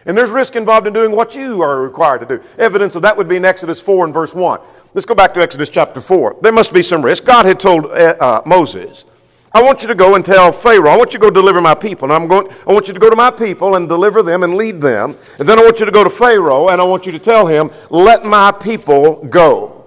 And 0.07 0.17
there's 0.17 0.31
risk 0.31 0.55
involved 0.55 0.87
in 0.87 0.93
doing 0.93 1.11
what 1.11 1.35
you 1.35 1.61
are 1.61 1.83
required 1.83 2.21
to 2.21 2.27
do. 2.27 2.43
Evidence 2.57 2.95
of 2.95 3.03
that 3.03 3.17
would 3.17 3.29
be 3.29 3.37
in 3.37 3.45
Exodus 3.45 3.81
4 3.81 4.05
and 4.05 4.15
verse 4.15 4.33
1. 4.33 4.61
Let's 4.95 5.05
go 5.05 5.15
back 5.15 5.35
to 5.35 5.43
Exodus 5.43 5.69
chapter 5.69 6.01
4. 6.01 6.37
There 6.41 6.53
must 6.53 6.73
be 6.73 6.83
some 6.83 7.05
risk. 7.05 7.25
God 7.25 7.45
had 7.45 7.59
told 7.59 7.87
uh, 7.87 8.15
uh 8.21 8.43
Moses, 8.47 9.05
I 9.53 9.63
want 9.63 9.83
you 9.83 9.89
to 9.89 9.95
go 9.95 10.15
and 10.15 10.25
tell 10.25 10.53
Pharaoh, 10.53 10.91
I 10.91 10.97
want 10.97 11.13
you 11.13 11.19
to 11.19 11.25
go 11.25 11.31
deliver 11.31 11.61
my 11.61 11.75
people. 11.75 12.05
And 12.07 12.13
I'm 12.13 12.29
going, 12.29 12.53
I 12.67 12.73
want 12.73 12.87
you 12.87 12.95
to 12.95 13.01
go 13.01 13.09
to 13.09 13.17
my 13.17 13.31
people 13.31 13.77
and 13.77 13.89
deliver 13.89 14.23
them 14.23 14.43
and 14.43 14.57
lead 14.57 14.81
them. 14.81 15.17
And 15.39 15.49
then 15.49 15.59
I 15.59 15.63
want 15.63 15.81
you 15.81 15.87
to 15.87 15.93
go 15.93 16.05
to 16.05 16.11
Pharaoh 16.11 16.69
and 16.69 16.81
I 16.81 16.85
want 16.85 17.07
you 17.07 17.13
to 17.13 17.19
tell 17.19 17.47
him, 17.47 17.71
let 17.91 18.25
my 18.25 18.53
people 18.53 19.25
go. 19.25 19.87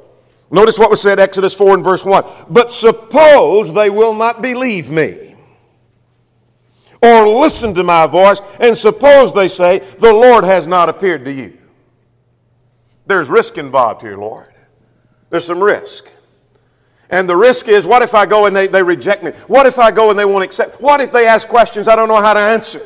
Notice 0.50 0.78
what 0.78 0.90
was 0.90 1.02
said, 1.02 1.20
Exodus 1.20 1.54
4 1.54 1.76
and 1.76 1.84
verse 1.84 2.04
1. 2.04 2.26
But 2.50 2.72
suppose 2.72 3.74
they 3.74 3.90
will 3.90 4.14
not 4.14 4.42
believe 4.42 4.90
me 4.90 5.32
or 7.02 7.28
listen 7.28 7.74
to 7.74 7.84
my 7.84 8.06
voice, 8.06 8.40
and 8.60 8.78
suppose 8.78 9.34
they 9.34 9.48
say, 9.48 9.80
the 9.80 10.14
Lord 10.14 10.44
has 10.44 10.68
not 10.68 10.88
appeared 10.88 11.26
to 11.26 11.34
you. 11.34 11.58
There's 13.08 13.28
risk 13.28 13.58
involved 13.58 14.04
here, 14.04 14.18
Lord. 14.18 14.54
There's 15.32 15.46
some 15.46 15.64
risk. 15.64 16.12
And 17.12 17.28
the 17.28 17.36
risk 17.36 17.68
is 17.68 17.86
what 17.86 18.02
if 18.02 18.16
I 18.16 18.26
go 18.26 18.46
and 18.46 18.56
they, 18.56 18.68
they 18.68 18.82
reject 18.82 19.22
me? 19.22 19.32
What 19.48 19.66
if 19.66 19.78
I 19.78 19.92
go 19.92 20.10
and 20.10 20.18
they 20.18 20.26
won't 20.26 20.46
accept? 20.46 20.82
What 20.82 21.02
if 21.02 21.12
they 21.12 21.28
ask 21.28 21.48
questions 21.48 21.88
I 21.90 21.96
don't 21.96 22.08
know 22.08 22.22
how 22.22 22.34
to 22.34 22.40
answer? 22.40 22.82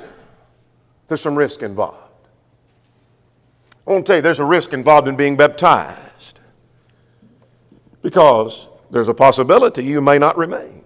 There's 1.07 1.21
some 1.21 1.35
risk 1.35 1.61
involved. 1.61 1.99
I 3.85 3.91
want 3.91 4.05
to 4.05 4.09
tell 4.09 4.15
you, 4.15 4.21
there's 4.23 4.39
a 4.39 4.45
risk 4.45 4.73
involved 4.73 5.07
in 5.07 5.15
being 5.15 5.37
baptized 5.37 6.39
because 8.01 8.67
there's 8.89 9.09
a 9.09 9.13
possibility 9.13 9.83
you 9.83 10.01
may 10.01 10.17
not 10.17 10.37
remain. 10.37 10.83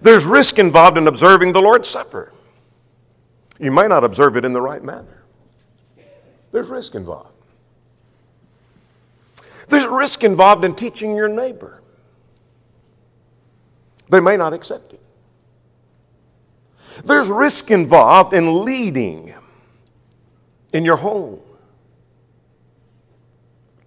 There's 0.00 0.24
risk 0.24 0.58
involved 0.58 0.96
in 0.96 1.06
observing 1.06 1.52
the 1.52 1.60
Lord's 1.60 1.90
Supper. 1.90 2.32
You 3.58 3.70
may 3.70 3.86
not 3.86 4.02
observe 4.02 4.36
it 4.36 4.46
in 4.46 4.54
the 4.54 4.62
right 4.62 4.82
manner. 4.82 5.24
There's 6.52 6.68
risk 6.68 6.94
involved. 6.94 7.35
There's 9.68 9.84
a 9.84 9.90
risk 9.90 10.22
involved 10.24 10.64
in 10.64 10.74
teaching 10.74 11.16
your 11.16 11.28
neighbor. 11.28 11.82
They 14.08 14.20
may 14.20 14.36
not 14.36 14.52
accept 14.52 14.92
it. 14.92 15.02
There's 17.04 17.30
risk 17.30 17.70
involved 17.70 18.32
in 18.32 18.64
leading 18.64 19.34
in 20.72 20.84
your 20.84 20.96
home, 20.96 21.40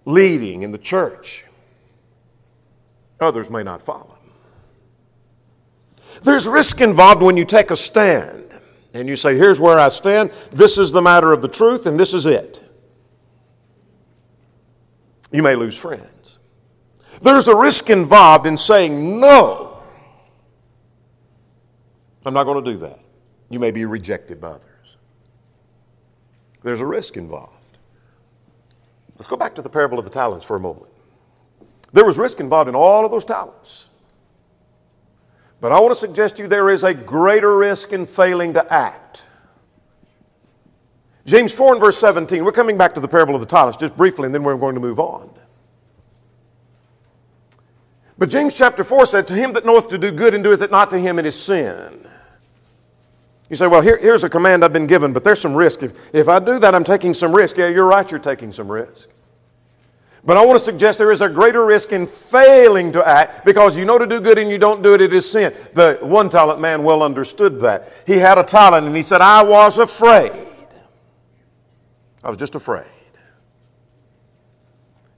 leading 0.04 0.62
in 0.62 0.70
the 0.70 0.78
church. 0.78 1.44
Others 3.20 3.50
may 3.50 3.62
not 3.62 3.82
follow. 3.82 4.16
There's 6.22 6.46
risk 6.46 6.80
involved 6.80 7.22
when 7.22 7.36
you 7.36 7.44
take 7.44 7.70
a 7.70 7.76
stand 7.76 8.44
and 8.92 9.08
you 9.08 9.16
say, 9.16 9.36
Here's 9.36 9.58
where 9.58 9.78
I 9.78 9.88
stand, 9.88 10.30
this 10.50 10.78
is 10.78 10.92
the 10.92 11.02
matter 11.02 11.32
of 11.32 11.42
the 11.42 11.48
truth, 11.48 11.86
and 11.86 11.98
this 11.98 12.12
is 12.12 12.26
it 12.26 12.59
you 15.30 15.42
may 15.42 15.54
lose 15.54 15.76
friends. 15.76 16.38
There's 17.22 17.48
a 17.48 17.56
risk 17.56 17.90
involved 17.90 18.46
in 18.46 18.56
saying 18.56 19.20
no. 19.20 19.78
I'm 22.24 22.34
not 22.34 22.44
going 22.44 22.62
to 22.64 22.72
do 22.72 22.78
that. 22.78 23.00
You 23.48 23.58
may 23.58 23.70
be 23.70 23.84
rejected 23.84 24.40
by 24.40 24.48
others. 24.48 24.96
There's 26.62 26.80
a 26.80 26.86
risk 26.86 27.16
involved. 27.16 27.54
Let's 29.16 29.28
go 29.28 29.36
back 29.36 29.54
to 29.56 29.62
the 29.62 29.68
parable 29.68 29.98
of 29.98 30.04
the 30.04 30.10
talents 30.10 30.44
for 30.44 30.56
a 30.56 30.60
moment. 30.60 30.90
There 31.92 32.04
was 32.04 32.16
risk 32.18 32.40
involved 32.40 32.68
in 32.68 32.74
all 32.74 33.04
of 33.04 33.10
those 33.10 33.24
talents. 33.24 33.88
But 35.60 35.72
I 35.72 35.80
want 35.80 35.92
to 35.92 35.96
suggest 35.96 36.36
to 36.36 36.42
you 36.42 36.48
there 36.48 36.70
is 36.70 36.84
a 36.84 36.94
greater 36.94 37.56
risk 37.56 37.92
in 37.92 38.06
failing 38.06 38.54
to 38.54 38.72
act. 38.72 39.24
James 41.30 41.52
4 41.52 41.74
and 41.74 41.80
verse 41.80 41.96
17, 41.98 42.44
we're 42.44 42.50
coming 42.50 42.76
back 42.76 42.92
to 42.92 43.00
the 43.00 43.06
parable 43.06 43.36
of 43.36 43.40
the 43.40 43.46
talents 43.46 43.78
just 43.78 43.96
briefly, 43.96 44.26
and 44.26 44.34
then 44.34 44.42
we're 44.42 44.56
going 44.56 44.74
to 44.74 44.80
move 44.80 44.98
on. 44.98 45.30
But 48.18 48.30
James 48.30 48.52
chapter 48.52 48.82
4 48.82 49.06
said, 49.06 49.28
To 49.28 49.34
him 49.34 49.52
that 49.52 49.64
knoweth 49.64 49.88
to 49.90 49.98
do 49.98 50.10
good 50.10 50.34
and 50.34 50.42
doeth 50.42 50.60
it 50.60 50.72
not 50.72 50.90
to 50.90 50.98
him, 50.98 51.20
it 51.20 51.26
is 51.26 51.40
sin. 51.40 52.04
You 53.48 53.54
say, 53.54 53.68
Well, 53.68 53.80
here, 53.80 53.96
here's 53.96 54.24
a 54.24 54.28
command 54.28 54.64
I've 54.64 54.72
been 54.72 54.88
given, 54.88 55.12
but 55.12 55.22
there's 55.22 55.40
some 55.40 55.54
risk. 55.54 55.84
If, 55.84 55.92
if 56.12 56.28
I 56.28 56.40
do 56.40 56.58
that, 56.58 56.74
I'm 56.74 56.82
taking 56.82 57.14
some 57.14 57.32
risk. 57.32 57.56
Yeah, 57.56 57.68
you're 57.68 57.86
right, 57.86 58.10
you're 58.10 58.18
taking 58.18 58.50
some 58.50 58.70
risk. 58.70 59.08
But 60.24 60.36
I 60.36 60.44
want 60.44 60.58
to 60.58 60.64
suggest 60.64 60.98
there 60.98 61.12
is 61.12 61.20
a 61.20 61.28
greater 61.28 61.64
risk 61.64 61.92
in 61.92 62.08
failing 62.08 62.90
to 62.90 63.06
act 63.06 63.44
because 63.44 63.78
you 63.78 63.84
know 63.84 63.98
to 63.98 64.06
do 64.06 64.20
good 64.20 64.36
and 64.36 64.50
you 64.50 64.58
don't 64.58 64.82
do 64.82 64.94
it, 64.94 65.00
it 65.00 65.12
is 65.12 65.30
sin. 65.30 65.54
The 65.74 65.96
one 66.02 66.28
talent 66.28 66.60
man 66.60 66.82
well 66.82 67.04
understood 67.04 67.60
that. 67.60 67.92
He 68.04 68.14
had 68.14 68.36
a 68.36 68.42
talent 68.42 68.88
and 68.88 68.96
he 68.96 69.02
said, 69.02 69.20
I 69.20 69.44
was 69.44 69.78
afraid. 69.78 70.49
I 72.22 72.28
was 72.28 72.38
just 72.38 72.54
afraid. 72.54 72.86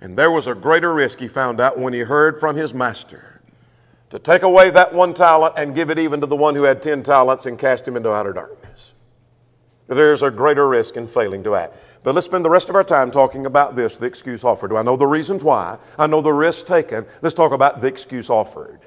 And 0.01 0.17
there 0.17 0.31
was 0.31 0.47
a 0.47 0.55
greater 0.55 0.93
risk 0.93 1.21
he 1.21 1.29
found 1.29 1.61
out 1.61 1.79
when 1.79 1.93
he 1.93 2.01
heard 2.01 2.41
from 2.41 2.57
his 2.57 2.75
master 2.75 3.41
to 4.11 4.19
take 4.19 4.43
away 4.43 4.69
that 4.71 4.93
one 4.93 5.15
talent 5.15 5.55
and 5.57 5.75
give 5.75 5.91
it 5.91 5.99
even 5.99 6.21
to 6.21 6.27
the 6.27 6.37
one 6.37 6.55
who 6.55 6.65
had 6.65 6.83
10 6.83 7.03
talents 7.03 7.47
and 7.47 7.59
cast 7.59 7.87
him 7.87 7.97
into 7.97 8.13
outer 8.13 8.33
darkness. 8.33 8.93
There's 9.87 10.23
a 10.23 10.31
greater 10.31 10.69
risk 10.69 10.97
in 10.97 11.07
failing 11.07 11.43
to 11.45 11.55
act. 11.55 11.77
But 12.03 12.15
let's 12.15 12.27
spend 12.27 12.45
the 12.45 12.51
rest 12.51 12.69
of 12.69 12.75
our 12.75 12.85
time 12.85 13.11
talking 13.11 13.47
about 13.47 13.77
this 13.77 13.97
the 13.97 14.07
excuse 14.07 14.45
offered. 14.45 14.69
Do 14.69 14.77
I 14.77 14.83
know 14.83 14.97
the 14.97 15.07
reasons 15.07 15.45
why? 15.45 15.79
I 15.99 16.07
know 16.07 16.21
the 16.21 16.33
risks 16.33 16.63
taken. 16.63 17.07
Let's 17.21 17.35
talk 17.35 17.53
about 17.53 17.81
the 17.81 17.87
excuse 17.87 18.29
offered. 18.29 18.81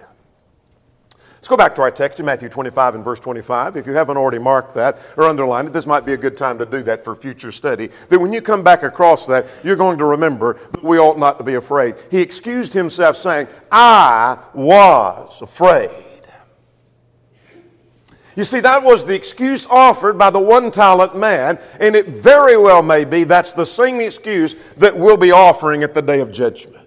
Let's 1.45 1.51
go 1.51 1.57
back 1.57 1.75
to 1.75 1.83
our 1.83 1.91
text 1.91 2.19
in 2.19 2.25
Matthew 2.25 2.49
25 2.49 2.95
and 2.95 3.03
verse 3.03 3.19
25. 3.19 3.75
If 3.75 3.85
you 3.85 3.93
haven't 3.93 4.17
already 4.17 4.39
marked 4.39 4.73
that 4.73 4.97
or 5.15 5.25
underlined 5.25 5.67
it, 5.67 5.73
this 5.73 5.85
might 5.85 6.03
be 6.03 6.13
a 6.13 6.17
good 6.17 6.35
time 6.35 6.57
to 6.57 6.65
do 6.65 6.81
that 6.81 7.03
for 7.03 7.15
future 7.15 7.51
study. 7.51 7.91
That 8.09 8.17
when 8.17 8.33
you 8.33 8.41
come 8.41 8.63
back 8.63 8.81
across 8.81 9.27
that, 9.27 9.45
you're 9.63 9.75
going 9.75 9.99
to 9.99 10.05
remember 10.05 10.57
that 10.71 10.83
we 10.83 10.97
ought 10.97 11.19
not 11.19 11.37
to 11.37 11.43
be 11.43 11.53
afraid. 11.53 11.97
He 12.09 12.19
excused 12.19 12.73
himself, 12.73 13.15
saying, 13.15 13.47
I 13.71 14.39
was 14.55 15.39
afraid. 15.39 16.23
You 18.35 18.43
see, 18.43 18.61
that 18.61 18.81
was 18.81 19.05
the 19.05 19.13
excuse 19.13 19.67
offered 19.67 20.17
by 20.17 20.31
the 20.31 20.39
one 20.39 20.71
talent 20.71 21.15
man, 21.15 21.59
and 21.79 21.95
it 21.95 22.07
very 22.07 22.57
well 22.57 22.81
may 22.81 23.05
be 23.05 23.23
that's 23.23 23.53
the 23.53 23.67
same 23.67 24.01
excuse 24.01 24.55
that 24.77 24.97
we'll 24.97 25.15
be 25.15 25.29
offering 25.29 25.83
at 25.83 25.93
the 25.93 26.01
day 26.01 26.21
of 26.21 26.31
judgment. 26.31 26.84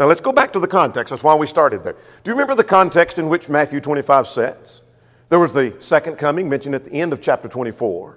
Now 0.00 0.06
let's 0.06 0.22
go 0.22 0.32
back 0.32 0.50
to 0.54 0.58
the 0.58 0.66
context. 0.66 1.10
That's 1.10 1.22
why 1.22 1.34
we 1.34 1.46
started 1.46 1.84
there. 1.84 1.92
Do 1.92 2.30
you 2.30 2.32
remember 2.32 2.54
the 2.54 2.64
context 2.64 3.18
in 3.18 3.28
which 3.28 3.50
Matthew 3.50 3.82
25 3.82 4.26
sets? 4.26 4.80
There 5.28 5.38
was 5.38 5.52
the 5.52 5.76
second 5.78 6.16
coming 6.16 6.48
mentioned 6.48 6.74
at 6.74 6.84
the 6.84 6.92
end 6.92 7.12
of 7.12 7.20
chapter 7.20 7.48
24. 7.48 8.16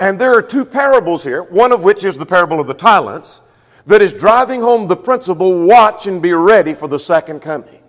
And 0.00 0.20
there 0.20 0.34
are 0.34 0.42
two 0.42 0.64
parables 0.64 1.22
here, 1.22 1.44
one 1.44 1.70
of 1.70 1.84
which 1.84 2.02
is 2.02 2.16
the 2.16 2.26
parable 2.26 2.58
of 2.58 2.66
the 2.66 2.74
talents, 2.74 3.42
that 3.86 4.02
is 4.02 4.12
driving 4.12 4.60
home 4.60 4.88
the 4.88 4.96
principle 4.96 5.64
watch 5.64 6.08
and 6.08 6.20
be 6.20 6.32
ready 6.32 6.74
for 6.74 6.88
the 6.88 6.98
second 6.98 7.38
coming. 7.38 7.80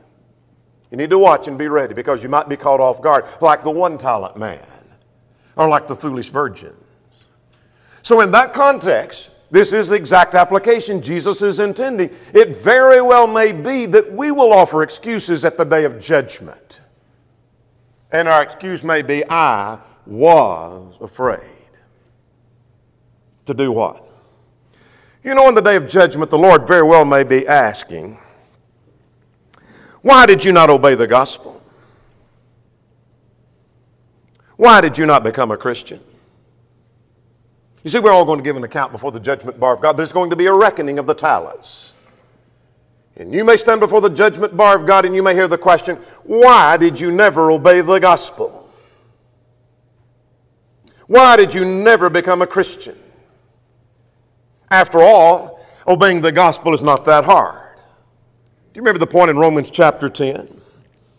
You 0.91 0.98
need 0.98 1.10
to 1.10 1.17
watch 1.17 1.48
and 1.48 1.58
be 1.58 1.67
ready 1.67 1.96
because 1.96 2.22
you 2.22 2.30
might 2.30 2.48
be 2.48 2.58
caught 2.58 2.80
off 2.80 3.02
guard, 3.02 3.26
like 3.41 3.63
the 3.63 3.72
one 3.72 3.98
talent 3.98 4.38
man 4.38 4.60
or 5.56 5.67
like 5.67 5.88
the 5.88 5.96
foolish 5.96 6.30
virgins. 6.30 6.76
So, 8.04 8.22
in 8.22 8.30
that 8.34 8.54
context, 8.54 9.32
this 9.52 9.74
is 9.74 9.90
the 9.90 9.96
exact 9.96 10.34
application 10.34 11.02
Jesus 11.02 11.42
is 11.42 11.60
intending. 11.60 12.10
It 12.34 12.56
very 12.56 13.02
well 13.02 13.28
may 13.28 13.52
be 13.52 13.86
that 13.88 14.12
we 14.12 14.32
will 14.32 14.54
offer 14.54 14.82
excuses 14.82 15.44
at 15.44 15.58
the 15.58 15.66
day 15.66 15.84
of 15.84 16.00
judgment. 16.00 16.80
And 18.14 18.30
our 18.30 18.42
excuse 18.42 18.82
may 18.82 19.02
be, 19.02 19.30
I 19.30 19.80
was 20.06 20.98
afraid. 21.02 21.42
To 23.46 23.54
do 23.54 23.74
what? 23.74 24.08
You 25.22 25.36
know, 25.36 25.50
in 25.50 25.56
the 25.56 25.62
day 25.62 25.76
of 25.76 25.88
judgment, 25.88 26.32
the 26.32 26.38
Lord 26.38 26.66
very 26.66 26.84
well 26.84 27.04
may 27.04 27.24
be 27.24 27.46
asking, 27.46 28.18
Why 30.02 30.26
did 30.26 30.46
you 30.46 30.54
not 30.54 30.70
obey 30.70 30.96
the 30.96 31.08
gospel? 31.08 31.62
Why 34.56 34.80
did 34.80 34.98
you 34.98 35.06
not 35.06 35.24
become 35.24 35.52
a 35.52 35.58
Christian? 35.58 36.00
You 37.84 37.89
see, 37.89 38.00
we're 38.00 38.12
all 38.12 38.26
going 38.26 38.39
to 38.39 38.44
give 38.44 38.58
an 38.58 38.63
account 38.63 38.91
before 38.91 39.12
the 39.12 39.20
judgment 39.20 39.60
bar 39.60 39.74
of 39.74 39.82
God. 39.82 39.98
There's 39.98 40.12
going 40.12 40.30
to 40.30 40.36
be 40.36 40.46
a 40.46 40.54
reckoning 40.54 41.00
of 41.00 41.08
the 41.08 41.15
talents. 41.15 41.94
And 43.15 43.34
you 43.34 43.44
may 43.44 43.58
stand 43.58 43.80
before 43.80 44.02
the 44.02 44.10
judgment 44.10 44.56
bar 44.56 44.76
of 44.76 44.86
God 44.86 45.06
and 45.06 45.15
you 45.15 45.24
may 45.24 45.34
hear 45.34 45.48
the 45.48 45.58
question, 45.58 45.98
Why 46.24 46.78
did 46.78 47.00
you 47.00 47.12
never 47.12 47.52
obey 47.52 47.82
the 47.82 48.00
gospel? 48.00 48.70
Why 51.08 51.36
did 51.36 51.54
you 51.54 51.65
never 51.65 52.10
become 52.10 52.41
a 52.41 52.48
Christian? 52.48 52.98
After 54.70 55.02
all, 55.02 55.60
obeying 55.86 56.22
the 56.22 56.32
gospel 56.32 56.74
is 56.74 56.82
not 56.82 57.04
that 57.06 57.26
hard. 57.26 57.76
Do 58.74 58.78
you 58.78 58.82
remember 58.82 59.00
the 59.00 59.08
point 59.08 59.30
in 59.30 59.38
Romans 59.38 59.70
chapter 59.70 60.08
10? 60.08 60.48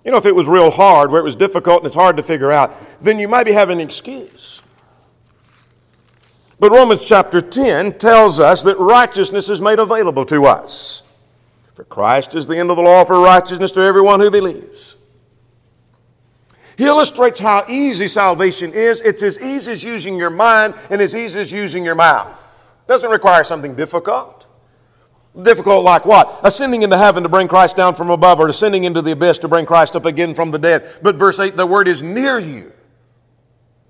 You 0.05 0.11
know, 0.11 0.16
if 0.16 0.25
it 0.25 0.35
was 0.35 0.46
real 0.46 0.70
hard, 0.70 1.11
where 1.11 1.20
it 1.20 1.25
was 1.25 1.37
difficult 1.37 1.81
and 1.81 1.87
it's 1.87 1.94
hard 1.94 2.16
to 2.16 2.22
figure 2.22 2.51
out, 2.51 2.75
then 3.03 3.18
you 3.18 3.29
might 3.29 3.44
be 3.44 3.53
having 3.53 3.81
an 3.81 3.87
excuse. 3.87 4.62
But 6.62 6.70
Romans 6.70 7.05
chapter 7.05 7.40
10 7.40 7.98
tells 7.98 8.38
us 8.38 8.62
that 8.62 8.79
righteousness 8.79 9.48
is 9.48 9.61
made 9.61 9.81
available 9.81 10.25
to 10.27 10.44
us. 10.44 11.03
For 11.75 11.83
Christ 11.83 12.37
is 12.37 12.46
the 12.46 12.57
end 12.57 12.70
of 12.70 12.77
the 12.77 12.85
law 12.85 13.05
for 13.05 13.18
righteousness 13.18 13.72
to 13.72 13.81
everyone 13.81 14.20
who 14.20 14.31
believes. 14.31 14.94
He 16.79 16.85
illustrates 16.85 17.40
how 17.40 17.64
easy 17.68 18.07
salvation 18.07 18.72
is. 18.75 19.01
It's 19.01 19.25
as 19.25 19.40
easy 19.40 19.72
as 19.72 19.83
using 19.83 20.16
your 20.16 20.31
mind 20.31 20.77
and 20.88 21.01
as 21.01 21.16
easy 21.16 21.40
as 21.40 21.51
using 21.51 21.85
your 21.85 21.96
mouth. 21.96 22.72
It 22.87 22.92
doesn't 22.92 23.11
require 23.11 23.42
something 23.42 23.75
difficult. 23.75 24.46
Difficult 25.42 25.83
like 25.83 26.07
what? 26.07 26.42
Ascending 26.44 26.83
into 26.83 26.96
heaven 26.96 27.25
to 27.25 27.29
bring 27.29 27.48
Christ 27.48 27.77
down 27.77 27.96
from 27.96 28.09
above 28.09 28.38
or 28.38 28.46
ascending 28.46 28.85
into 28.85 29.03
the 29.03 29.11
abyss 29.11 29.38
to 29.38 29.48
bring 29.48 29.66
Christ 29.66 29.96
up 29.96 30.05
again 30.05 30.33
from 30.33 30.53
the 30.53 30.61
dead. 30.61 30.88
But 31.03 31.16
verse 31.16 31.40
8, 31.40 31.57
the 31.57 31.66
word 31.66 31.88
is 31.88 32.05
near 32.05 32.38
you. 32.38 32.70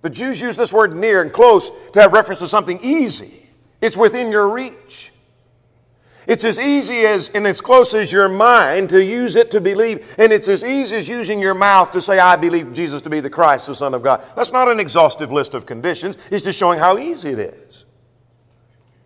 The 0.03 0.11
Jews 0.11 0.41
use 0.41 0.57
this 0.57 0.73
word 0.73 0.95
near 0.95 1.23
and 1.23 1.33
close 1.33 1.71
to 1.93 2.01
have 2.01 2.13
reference 2.13 2.41
to 2.41 2.49
something 2.49 2.79
easy. 2.83 3.49
It's 3.81 3.97
within 3.97 4.31
your 4.31 4.49
reach. 4.49 5.13
It's 6.27 6.45
as 6.45 6.59
easy 6.59 7.01
as 7.01 7.31
and 7.31 7.47
as 7.47 7.61
close 7.61 7.95
as 7.95 8.13
your 8.13 8.29
mind 8.29 8.91
to 8.91 9.03
use 9.03 9.35
it 9.35 9.51
to 9.53 9.61
believe, 9.61 10.15
and 10.19 10.33
it's 10.33 10.47
as 10.47 10.63
easy 10.63 10.97
as 10.97 11.09
using 11.09 11.41
your 11.41 11.55
mouth 11.55 11.91
to 11.93 12.01
say, 12.01 12.19
I 12.19 12.37
believe 12.37 12.73
Jesus 12.73 13.03
to 13.03 13.11
be 13.11 13.19
the 13.19 13.31
Christ, 13.31 13.67
the 13.67 13.75
Son 13.75 13.93
of 13.93 14.03
God. 14.03 14.25
That's 14.37 14.53
not 14.53 14.69
an 14.69 14.79
exhaustive 14.79 15.33
list 15.33 15.55
of 15.55 15.67
conditions, 15.67 16.17
it's 16.31 16.45
just 16.45 16.59
showing 16.59 16.79
how 16.79 16.99
easy 16.99 17.31
it 17.31 17.39
is. 17.41 17.85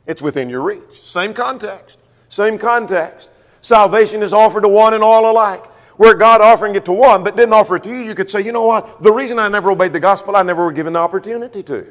It's 0.06 0.20
within 0.20 0.50
your 0.50 0.60
reach. 0.60 1.02
Same 1.02 1.32
context. 1.32 1.98
Same 2.28 2.58
context. 2.58 3.30
Salvation 3.62 4.22
is 4.22 4.32
offered 4.32 4.62
to 4.62 4.68
one 4.68 4.94
and 4.94 5.02
all 5.02 5.30
alike 5.30 5.64
where 5.96 6.14
God 6.14 6.40
offering 6.40 6.74
it 6.74 6.84
to 6.86 6.92
one 6.92 7.24
but 7.24 7.36
didn't 7.36 7.52
offer 7.52 7.76
it 7.76 7.84
to 7.84 7.90
you, 7.90 7.98
you 7.98 8.14
could 8.14 8.30
say, 8.30 8.40
you 8.42 8.52
know 8.52 8.66
what? 8.66 9.02
The 9.02 9.12
reason 9.12 9.38
I 9.38 9.48
never 9.48 9.70
obeyed 9.70 9.92
the 9.92 10.00
gospel, 10.00 10.36
I 10.36 10.42
never 10.42 10.64
were 10.64 10.72
given 10.72 10.92
the 10.92 10.98
opportunity 10.98 11.62
to. 11.64 11.86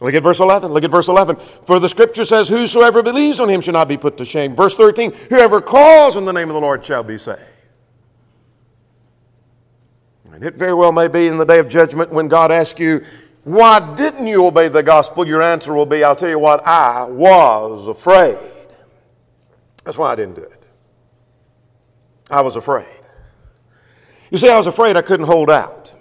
Look 0.00 0.14
at 0.14 0.22
verse 0.22 0.38
11. 0.38 0.72
Look 0.72 0.84
at 0.84 0.90
verse 0.90 1.08
11. 1.08 1.36
For 1.36 1.80
the 1.80 1.88
scripture 1.88 2.24
says, 2.24 2.48
Whosoever 2.48 3.02
believes 3.02 3.40
on 3.40 3.48
him 3.48 3.60
shall 3.60 3.72
not 3.72 3.88
be 3.88 3.96
put 3.96 4.16
to 4.18 4.24
shame. 4.24 4.54
Verse 4.54 4.76
13, 4.76 5.12
Whoever 5.28 5.60
calls 5.60 6.16
on 6.16 6.24
the 6.24 6.32
name 6.32 6.48
of 6.48 6.54
the 6.54 6.60
Lord 6.60 6.84
shall 6.84 7.02
be 7.02 7.18
saved. 7.18 7.40
And 10.32 10.44
it 10.44 10.54
very 10.54 10.74
well 10.74 10.92
may 10.92 11.08
be 11.08 11.26
in 11.26 11.36
the 11.36 11.44
day 11.44 11.58
of 11.58 11.68
judgment 11.68 12.12
when 12.12 12.28
God 12.28 12.52
asks 12.52 12.78
you, 12.78 13.04
Why 13.42 13.96
didn't 13.96 14.28
you 14.28 14.46
obey 14.46 14.68
the 14.68 14.84
gospel? 14.84 15.26
Your 15.26 15.42
answer 15.42 15.74
will 15.74 15.86
be, 15.86 16.04
I'll 16.04 16.14
tell 16.14 16.28
you 16.28 16.38
what, 16.38 16.64
I 16.64 17.02
was 17.04 17.88
afraid. 17.88 18.38
That's 19.82 19.98
why 19.98 20.12
I 20.12 20.14
didn't 20.14 20.36
do 20.36 20.42
it. 20.42 20.57
I 22.30 22.40
was 22.40 22.56
afraid. 22.56 22.86
You 24.30 24.38
see, 24.38 24.50
I 24.50 24.56
was 24.56 24.66
afraid 24.66 24.96
I 24.96 25.02
couldn't 25.02 25.26
hold 25.26 25.50
out. 25.50 25.94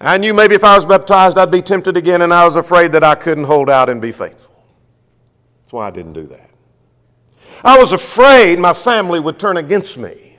I 0.00 0.16
knew 0.16 0.32
maybe 0.32 0.54
if 0.54 0.64
I 0.64 0.76
was 0.76 0.86
baptized, 0.86 1.36
I'd 1.36 1.50
be 1.50 1.60
tempted 1.60 1.96
again, 1.96 2.22
and 2.22 2.32
I 2.32 2.44
was 2.44 2.56
afraid 2.56 2.92
that 2.92 3.04
I 3.04 3.14
couldn't 3.14 3.44
hold 3.44 3.68
out 3.68 3.90
and 3.90 4.00
be 4.00 4.12
faithful. 4.12 4.64
That's 5.62 5.72
why 5.72 5.88
I 5.88 5.90
didn't 5.90 6.14
do 6.14 6.26
that. 6.28 6.50
I 7.62 7.78
was 7.78 7.92
afraid 7.92 8.58
my 8.58 8.72
family 8.72 9.20
would 9.20 9.38
turn 9.38 9.58
against 9.58 9.98
me. 9.98 10.38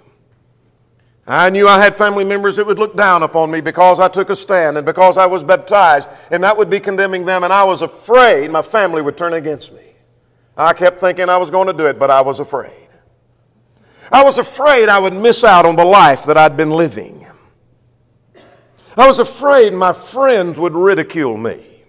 I 1.27 1.51
knew 1.51 1.67
I 1.67 1.79
had 1.79 1.95
family 1.95 2.23
members 2.23 2.55
that 2.55 2.65
would 2.65 2.79
look 2.79 2.97
down 2.97 3.21
upon 3.21 3.51
me 3.51 3.61
because 3.61 3.99
I 3.99 4.07
took 4.07 4.31
a 4.31 4.35
stand 4.35 4.77
and 4.77 4.85
because 4.85 5.17
I 5.17 5.27
was 5.27 5.43
baptized, 5.43 6.09
and 6.31 6.43
that 6.43 6.57
would 6.57 6.69
be 6.69 6.79
condemning 6.79 7.25
them, 7.25 7.43
and 7.43 7.53
I 7.53 7.63
was 7.63 7.83
afraid 7.83 8.49
my 8.49 8.63
family 8.63 9.03
would 9.03 9.17
turn 9.17 9.33
against 9.33 9.71
me. 9.71 9.83
I 10.57 10.73
kept 10.73 10.99
thinking 10.99 11.29
I 11.29 11.37
was 11.37 11.51
going 11.51 11.67
to 11.67 11.73
do 11.73 11.85
it, 11.85 11.99
but 11.99 12.09
I 12.09 12.21
was 12.21 12.39
afraid. 12.39 12.80
I 14.11 14.23
was 14.23 14.37
afraid 14.37 14.89
I 14.89 14.99
would 14.99 15.13
miss 15.13 15.43
out 15.43 15.65
on 15.65 15.75
the 15.75 15.85
life 15.85 16.25
that 16.25 16.37
I'd 16.37 16.57
been 16.57 16.71
living. 16.71 17.25
I 18.97 19.07
was 19.07 19.19
afraid 19.19 19.73
my 19.73 19.93
friends 19.93 20.59
would 20.59 20.73
ridicule 20.73 21.37
me. 21.37 21.83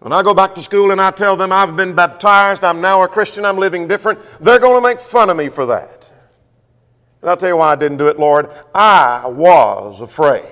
When 0.00 0.12
I 0.12 0.22
go 0.22 0.34
back 0.34 0.54
to 0.56 0.60
school 0.60 0.90
and 0.90 1.00
I 1.00 1.10
tell 1.10 1.36
them 1.36 1.52
I've 1.52 1.76
been 1.76 1.94
baptized, 1.94 2.64
I'm 2.64 2.80
now 2.80 3.02
a 3.02 3.08
Christian, 3.08 3.44
I'm 3.44 3.56
living 3.56 3.88
different, 3.88 4.18
they're 4.40 4.58
going 4.58 4.82
to 4.82 4.86
make 4.86 5.00
fun 5.00 5.30
of 5.30 5.36
me 5.36 5.48
for 5.48 5.64
that. 5.66 6.12
And 7.22 7.30
I'll 7.30 7.36
tell 7.36 7.48
you 7.48 7.56
why 7.56 7.72
I 7.72 7.76
didn't 7.76 7.98
do 7.98 8.08
it, 8.08 8.18
Lord. 8.18 8.50
I 8.74 9.26
was 9.26 10.00
afraid. 10.00 10.44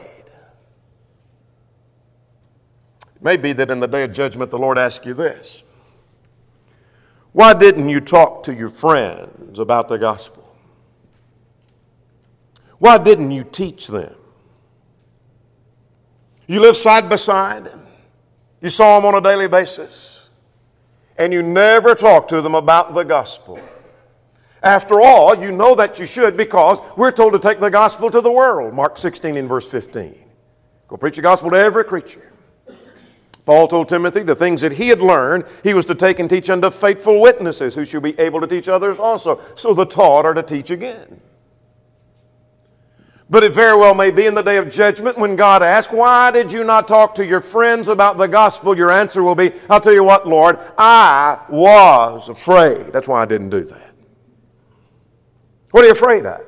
It 3.16 3.22
may 3.22 3.36
be 3.36 3.52
that 3.52 3.70
in 3.70 3.80
the 3.80 3.88
day 3.88 4.04
of 4.04 4.12
judgment, 4.12 4.50
the 4.50 4.58
Lord 4.58 4.78
asks 4.78 5.04
you 5.04 5.14
this 5.14 5.62
Why 7.32 7.52
didn't 7.52 7.88
you 7.88 8.00
talk 8.00 8.44
to 8.44 8.54
your 8.54 8.70
friends 8.70 9.58
about 9.58 9.88
the 9.88 9.98
gospel? 9.98 10.49
Why 12.80 12.96
didn't 12.96 13.30
you 13.30 13.44
teach 13.44 13.86
them? 13.86 14.14
You 16.46 16.60
live 16.60 16.76
side 16.76 17.08
by 17.08 17.16
side, 17.16 17.70
you 18.60 18.70
saw 18.70 18.98
them 18.98 19.06
on 19.06 19.14
a 19.14 19.20
daily 19.20 19.46
basis, 19.46 20.28
and 21.16 21.32
you 21.32 21.42
never 21.42 21.94
talked 21.94 22.30
to 22.30 22.40
them 22.40 22.54
about 22.54 22.94
the 22.94 23.04
gospel. 23.04 23.60
After 24.62 25.00
all, 25.00 25.36
you 25.36 25.52
know 25.52 25.74
that 25.74 25.98
you 25.98 26.06
should 26.06 26.38
because 26.38 26.78
we're 26.96 27.12
told 27.12 27.34
to 27.34 27.38
take 27.38 27.60
the 27.60 27.70
gospel 27.70 28.10
to 28.10 28.20
the 28.22 28.32
world. 28.32 28.74
Mark 28.74 28.96
16 28.96 29.36
and 29.36 29.48
verse 29.48 29.70
15. 29.70 30.18
Go 30.88 30.96
preach 30.96 31.16
the 31.16 31.22
gospel 31.22 31.50
to 31.50 31.56
every 31.56 31.84
creature. 31.84 32.32
Paul 33.44 33.68
told 33.68 33.90
Timothy 33.90 34.22
the 34.22 34.34
things 34.34 34.62
that 34.62 34.72
he 34.72 34.88
had 34.88 35.00
learned, 35.00 35.44
he 35.62 35.74
was 35.74 35.84
to 35.84 35.94
take 35.94 36.18
and 36.18 36.30
teach 36.30 36.48
unto 36.48 36.70
faithful 36.70 37.20
witnesses 37.20 37.74
who 37.74 37.84
should 37.84 38.02
be 38.02 38.18
able 38.18 38.40
to 38.40 38.46
teach 38.46 38.68
others 38.68 38.98
also. 38.98 39.40
So 39.54 39.74
the 39.74 39.84
taught 39.84 40.24
are 40.24 40.34
to 40.34 40.42
teach 40.42 40.70
again. 40.70 41.20
But 43.30 43.44
it 43.44 43.52
very 43.52 43.78
well 43.78 43.94
may 43.94 44.10
be 44.10 44.26
in 44.26 44.34
the 44.34 44.42
day 44.42 44.56
of 44.56 44.68
judgment 44.68 45.16
when 45.16 45.36
God 45.36 45.62
asks, 45.62 45.92
Why 45.92 46.32
did 46.32 46.52
you 46.52 46.64
not 46.64 46.88
talk 46.88 47.14
to 47.14 47.24
your 47.24 47.40
friends 47.40 47.86
about 47.86 48.18
the 48.18 48.26
gospel? 48.26 48.76
Your 48.76 48.90
answer 48.90 49.22
will 49.22 49.36
be, 49.36 49.52
I'll 49.70 49.80
tell 49.80 49.92
you 49.92 50.02
what, 50.02 50.26
Lord, 50.26 50.58
I 50.76 51.38
was 51.48 52.28
afraid. 52.28 52.92
That's 52.92 53.06
why 53.06 53.22
I 53.22 53.26
didn't 53.26 53.50
do 53.50 53.62
that. 53.62 53.94
What 55.70 55.84
are 55.84 55.86
you 55.86 55.92
afraid 55.92 56.26
of? 56.26 56.44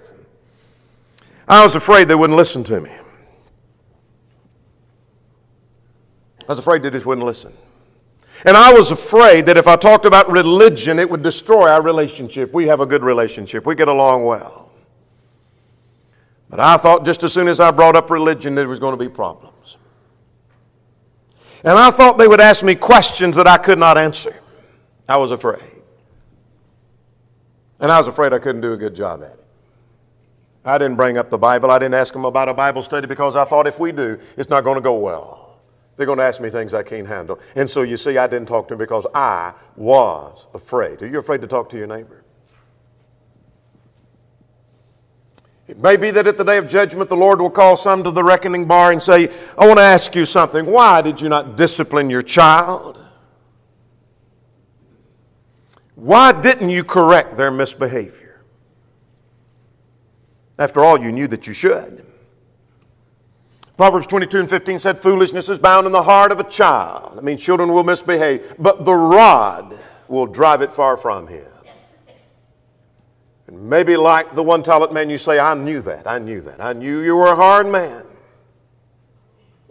I 1.46 1.64
was 1.64 1.76
afraid 1.76 2.08
they 2.08 2.16
wouldn't 2.16 2.36
listen 2.36 2.64
to 2.64 2.80
me. 2.80 2.90
I 6.40 6.44
was 6.48 6.58
afraid 6.58 6.82
they 6.82 6.90
just 6.90 7.06
wouldn't 7.06 7.24
listen. 7.24 7.52
And 8.44 8.56
I 8.56 8.72
was 8.72 8.90
afraid 8.90 9.46
that 9.46 9.56
if 9.56 9.68
I 9.68 9.76
talked 9.76 10.04
about 10.04 10.28
religion, 10.28 10.98
it 10.98 11.08
would 11.08 11.22
destroy 11.22 11.68
our 11.68 11.80
relationship. 11.80 12.52
We 12.52 12.66
have 12.66 12.80
a 12.80 12.86
good 12.86 13.04
relationship, 13.04 13.66
we 13.66 13.76
get 13.76 13.86
along 13.86 14.24
well. 14.24 14.71
But 16.52 16.60
I 16.60 16.76
thought 16.76 17.06
just 17.06 17.22
as 17.22 17.32
soon 17.32 17.48
as 17.48 17.60
I 17.60 17.70
brought 17.70 17.96
up 17.96 18.10
religion, 18.10 18.54
there 18.54 18.68
was 18.68 18.78
going 18.78 18.92
to 18.92 19.02
be 19.02 19.08
problems. 19.08 19.78
And 21.64 21.78
I 21.78 21.90
thought 21.90 22.18
they 22.18 22.28
would 22.28 22.42
ask 22.42 22.62
me 22.62 22.74
questions 22.74 23.36
that 23.36 23.46
I 23.46 23.56
could 23.56 23.78
not 23.78 23.96
answer. 23.96 24.38
I 25.08 25.16
was 25.16 25.30
afraid. 25.30 25.62
And 27.80 27.90
I 27.90 27.96
was 27.96 28.06
afraid 28.06 28.34
I 28.34 28.38
couldn't 28.38 28.60
do 28.60 28.74
a 28.74 28.76
good 28.76 28.94
job 28.94 29.22
at 29.22 29.30
it. 29.30 29.44
I 30.62 30.76
didn't 30.76 30.96
bring 30.96 31.16
up 31.16 31.30
the 31.30 31.38
Bible. 31.38 31.70
I 31.70 31.78
didn't 31.78 31.94
ask 31.94 32.12
them 32.12 32.26
about 32.26 32.50
a 32.50 32.54
Bible 32.54 32.82
study 32.82 33.06
because 33.06 33.34
I 33.34 33.46
thought 33.46 33.66
if 33.66 33.78
we 33.78 33.90
do, 33.90 34.18
it's 34.36 34.50
not 34.50 34.62
going 34.62 34.74
to 34.74 34.82
go 34.82 34.98
well. 34.98 35.58
They're 35.96 36.04
going 36.04 36.18
to 36.18 36.24
ask 36.24 36.38
me 36.38 36.50
things 36.50 36.74
I 36.74 36.82
can't 36.82 37.06
handle. 37.06 37.40
And 37.56 37.68
so 37.68 37.80
you 37.80 37.96
see, 37.96 38.18
I 38.18 38.26
didn't 38.26 38.48
talk 38.48 38.68
to 38.68 38.74
them 38.74 38.78
because 38.78 39.06
I 39.14 39.54
was 39.74 40.44
afraid. 40.52 41.00
Are 41.00 41.06
you 41.06 41.18
afraid 41.18 41.40
to 41.40 41.46
talk 41.46 41.70
to 41.70 41.78
your 41.78 41.86
neighbor? 41.86 42.24
It 45.68 45.78
may 45.78 45.96
be 45.96 46.10
that 46.10 46.26
at 46.26 46.36
the 46.36 46.44
day 46.44 46.58
of 46.58 46.68
judgment, 46.68 47.08
the 47.08 47.16
Lord 47.16 47.40
will 47.40 47.50
call 47.50 47.76
some 47.76 48.02
to 48.04 48.10
the 48.10 48.24
reckoning 48.24 48.66
bar 48.66 48.92
and 48.92 49.02
say, 49.02 49.28
I 49.56 49.66
want 49.66 49.78
to 49.78 49.84
ask 49.84 50.14
you 50.14 50.24
something. 50.24 50.66
Why 50.66 51.02
did 51.02 51.20
you 51.20 51.28
not 51.28 51.56
discipline 51.56 52.10
your 52.10 52.22
child? 52.22 52.98
Why 55.94 56.32
didn't 56.32 56.70
you 56.70 56.82
correct 56.82 57.36
their 57.36 57.50
misbehavior? 57.50 58.42
After 60.58 60.84
all, 60.84 61.00
you 61.00 61.12
knew 61.12 61.28
that 61.28 61.46
you 61.46 61.52
should. 61.52 62.04
Proverbs 63.76 64.06
22 64.06 64.40
and 64.40 64.50
15 64.50 64.78
said, 64.80 64.98
Foolishness 64.98 65.48
is 65.48 65.58
bound 65.58 65.86
in 65.86 65.92
the 65.92 66.02
heart 66.02 66.32
of 66.32 66.40
a 66.40 66.44
child. 66.44 67.18
I 67.18 67.20
mean, 67.20 67.38
children 67.38 67.72
will 67.72 67.84
misbehave, 67.84 68.54
but 68.58 68.84
the 68.84 68.94
rod 68.94 69.78
will 70.08 70.26
drive 70.26 70.60
it 70.60 70.72
far 70.72 70.96
from 70.96 71.26
him. 71.26 71.51
And 73.46 73.68
maybe 73.68 73.96
like 73.96 74.34
the 74.34 74.42
one 74.42 74.62
talent 74.62 74.92
man, 74.92 75.10
you 75.10 75.18
say, 75.18 75.38
I 75.38 75.54
knew 75.54 75.80
that. 75.82 76.06
I 76.06 76.18
knew 76.18 76.40
that. 76.42 76.60
I 76.60 76.72
knew 76.72 77.00
you 77.00 77.16
were 77.16 77.28
a 77.28 77.36
hard 77.36 77.66
man. 77.66 78.04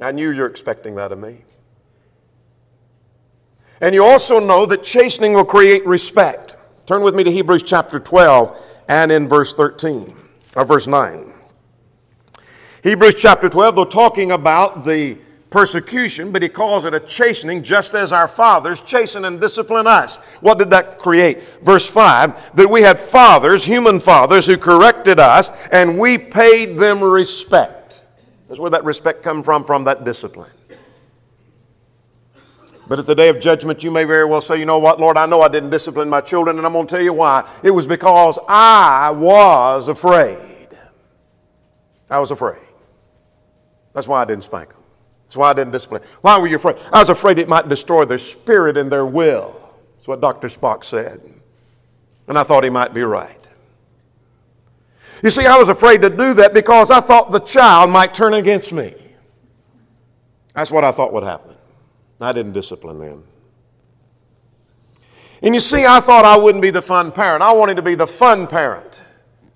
I 0.01 0.12
knew 0.12 0.31
you're 0.31 0.47
expecting 0.47 0.95
that 0.95 1.12
of 1.12 1.19
me. 1.19 1.43
And 3.79 3.95
you 3.95 4.03
also 4.03 4.39
know 4.39 4.65
that 4.65 4.84
chastening 4.84 5.34
will 5.34 5.45
create 5.45 5.86
respect. 5.86 6.55
Turn 6.86 7.03
with 7.03 7.15
me 7.15 7.23
to 7.23 7.31
Hebrews 7.31 7.63
chapter 7.63 7.99
12 7.99 8.57
and 8.88 9.12
in 9.12 9.27
verse 9.27 9.53
13, 9.53 10.15
or 10.55 10.65
verse 10.65 10.88
9. 10.88 11.34
Hebrews 12.84 13.15
chapter 13.17 13.47
12, 13.47 13.75
though 13.75 13.86
talking 13.86 14.31
about 14.31 14.86
the 14.86 15.17
persecution, 15.51 16.31
but 16.31 16.41
he 16.41 16.49
calls 16.49 16.85
it 16.85 16.93
a 16.95 16.99
chastening, 16.99 17.61
just 17.61 17.93
as 17.93 18.11
our 18.11 18.27
fathers 18.27 18.81
chasten 18.81 19.25
and 19.25 19.39
discipline 19.39 19.85
us. 19.85 20.15
What 20.39 20.57
did 20.57 20.71
that 20.71 20.97
create? 20.97 21.43
Verse 21.61 21.85
5 21.85 22.55
that 22.55 22.67
we 22.67 22.81
had 22.81 22.97
fathers, 22.97 23.63
human 23.63 23.99
fathers, 23.99 24.47
who 24.47 24.57
corrected 24.57 25.19
us, 25.19 25.49
and 25.71 25.99
we 25.99 26.17
paid 26.17 26.77
them 26.77 27.03
respect. 27.03 28.01
That's 28.47 28.59
where 28.59 28.71
that 28.71 28.83
respect 28.83 29.21
come 29.21 29.43
from, 29.43 29.63
from 29.63 29.83
that 29.83 30.03
discipline. 30.03 30.51
But 32.87 32.99
at 32.99 33.05
the 33.05 33.15
day 33.15 33.29
of 33.29 33.39
judgment, 33.39 33.83
you 33.83 33.91
may 33.91 34.03
very 34.03 34.25
well 34.25 34.41
say, 34.41 34.57
you 34.57 34.65
know 34.65 34.79
what, 34.79 34.99
Lord, 34.99 35.15
I 35.15 35.25
know 35.25 35.41
I 35.41 35.47
didn't 35.47 35.69
discipline 35.69 36.09
my 36.09 36.19
children, 36.19 36.57
and 36.57 36.65
I'm 36.65 36.73
going 36.73 36.87
to 36.87 36.95
tell 36.95 37.03
you 37.03 37.13
why. 37.13 37.47
It 37.63 37.71
was 37.71 37.87
because 37.87 38.37
I 38.49 39.11
was 39.11 39.87
afraid. 39.87 40.67
I 42.09 42.19
was 42.19 42.31
afraid. 42.31 42.59
That's 43.93 44.07
why 44.07 44.21
I 44.21 44.25
didn't 44.25 44.43
spank 44.43 44.69
them. 44.69 44.80
That's 45.31 45.37
why 45.37 45.51
I 45.51 45.53
didn't 45.53 45.71
discipline. 45.71 46.01
Why 46.19 46.37
were 46.37 46.47
you 46.47 46.57
afraid? 46.57 46.75
I 46.91 46.99
was 46.99 47.07
afraid 47.07 47.39
it 47.39 47.47
might 47.47 47.69
destroy 47.69 48.03
their 48.03 48.17
spirit 48.17 48.75
and 48.75 48.91
their 48.91 49.05
will. 49.05 49.55
That's 49.95 50.09
what 50.09 50.19
Dr. 50.19 50.49
Spock 50.49 50.83
said. 50.83 51.21
And 52.27 52.37
I 52.37 52.43
thought 52.43 52.65
he 52.65 52.69
might 52.69 52.93
be 52.93 53.03
right. 53.03 53.47
You 55.23 55.29
see, 55.29 55.45
I 55.45 55.55
was 55.57 55.69
afraid 55.69 56.01
to 56.01 56.09
do 56.09 56.33
that 56.33 56.53
because 56.53 56.91
I 56.91 56.99
thought 56.99 57.31
the 57.31 57.39
child 57.39 57.91
might 57.91 58.13
turn 58.13 58.33
against 58.33 58.73
me. 58.73 58.93
That's 60.53 60.69
what 60.69 60.83
I 60.83 60.91
thought 60.91 61.13
would 61.13 61.23
happen. 61.23 61.55
I 62.19 62.33
didn't 62.33 62.51
discipline 62.51 62.99
them. 62.99 63.23
And 65.41 65.55
you 65.55 65.61
see, 65.61 65.85
I 65.85 66.01
thought 66.01 66.25
I 66.25 66.35
wouldn't 66.35 66.61
be 66.61 66.71
the 66.71 66.81
fun 66.81 67.09
parent. 67.09 67.41
I 67.41 67.53
wanted 67.53 67.77
to 67.77 67.81
be 67.81 67.95
the 67.95 68.05
fun 68.05 68.47
parent. 68.47 69.00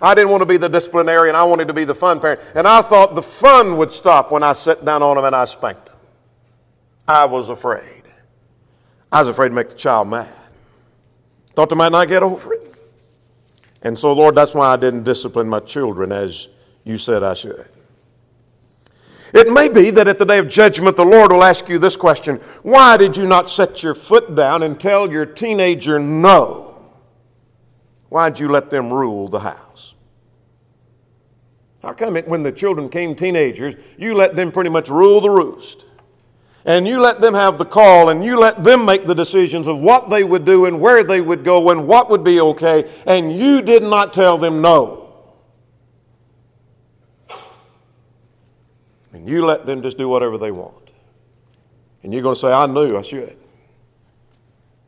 I 0.06 0.14
didn't 0.14 0.30
want 0.30 0.42
to 0.42 0.46
be 0.46 0.58
the 0.58 0.70
disciplinarian. 0.70 1.36
I 1.36 1.44
wanted 1.46 1.68
to 1.68 1.74
be 1.74 1.84
the 1.84 1.96
fun 1.96 2.20
parent. 2.20 2.40
And 2.54 2.68
I 2.68 2.84
thought 2.84 3.16
the 3.16 3.24
fun 3.24 3.76
would 3.78 3.92
stop 3.92 4.32
when 4.32 4.44
I 4.44 4.54
sat 4.54 4.86
down 4.86 5.02
on 5.02 5.16
them 5.16 5.26
and 5.26 5.36
I 5.36 5.46
spanked 5.46 5.88
them. 5.88 5.96
I 7.08 7.26
was 7.26 7.50
afraid. 7.50 8.04
I 9.12 9.20
was 9.20 9.30
afraid 9.30 9.50
to 9.50 9.56
make 9.56 9.70
the 9.70 9.76
child 9.76 10.08
mad. 10.08 10.32
Thought 11.56 11.70
they 11.70 11.76
might 11.76 11.92
not 11.92 12.08
get 12.08 12.22
over 12.22 12.54
it. 12.54 12.76
And 13.82 13.98
so, 13.98 14.14
Lord, 14.14 14.36
that's 14.36 14.54
why 14.54 14.68
I 14.68 14.76
didn't 14.76 15.06
discipline 15.06 15.50
my 15.50 15.60
children 15.60 16.12
as 16.12 16.50
you 16.84 17.00
said 17.00 17.24
I 17.24 17.34
should. 17.34 17.66
It 19.34 19.52
may 19.52 19.70
be 19.70 19.90
that 19.90 20.08
at 20.08 20.20
the 20.20 20.26
day 20.26 20.38
of 20.38 20.48
judgment, 20.48 20.98
the 20.98 21.04
Lord 21.06 21.32
will 21.32 21.44
ask 21.44 21.68
you 21.68 21.80
this 21.80 21.98
question 21.98 22.36
Why 22.62 22.96
did 22.96 23.18
you 23.18 23.26
not 23.26 23.50
set 23.50 23.82
your 23.82 23.96
foot 23.96 24.36
down 24.36 24.62
and 24.62 24.80
tell 24.80 25.12
your 25.12 25.26
teenager 25.26 25.98
no? 25.98 26.92
Why 28.10 28.30
did 28.30 28.40
you 28.40 28.50
let 28.50 28.70
them 28.70 28.94
rule 28.94 29.30
the 29.30 29.40
house? 29.40 29.65
How 31.86 31.94
come 31.94 32.18
it, 32.18 32.28
when 32.28 32.42
the 32.42 32.52
children 32.52 32.90
came 32.90 33.14
teenagers, 33.14 33.76
you 33.96 34.16
let 34.16 34.36
them 34.36 34.52
pretty 34.52 34.72
much 34.72 34.90
rule 34.90 35.22
the 35.22 35.30
roost? 35.30 35.86
And 36.66 36.88
you 36.88 37.00
let 37.00 37.22
them 37.22 37.36
have 37.36 37.60
the 37.60 37.66
call 37.66 38.10
and 38.10 38.26
you 38.26 38.40
let 38.40 38.64
them 38.64 38.86
make 38.86 39.06
the 39.06 39.14
decisions 39.14 39.68
of 39.68 39.78
what 39.78 40.10
they 40.10 40.24
would 40.24 40.46
do 40.46 40.66
and 40.66 40.82
where 40.82 41.04
they 41.04 41.22
would 41.22 41.44
go 41.44 41.70
and 41.70 41.88
what 41.88 42.10
would 42.10 42.24
be 42.24 42.42
okay, 42.42 42.92
and 43.06 43.38
you 43.38 43.62
did 43.62 43.84
not 43.84 44.14
tell 44.14 44.40
them 44.40 44.64
no. 44.64 45.14
And 49.14 49.30
you 49.30 49.46
let 49.46 49.68
them 49.68 49.84
just 49.84 50.00
do 50.00 50.10
whatever 50.10 50.40
they 50.40 50.50
want. 50.50 50.90
And 52.02 52.12
you're 52.12 52.24
going 52.24 52.34
to 52.34 52.42
say, 52.42 52.52
I 52.52 52.66
knew 52.66 52.98
I 52.98 53.04
should. 53.04 53.38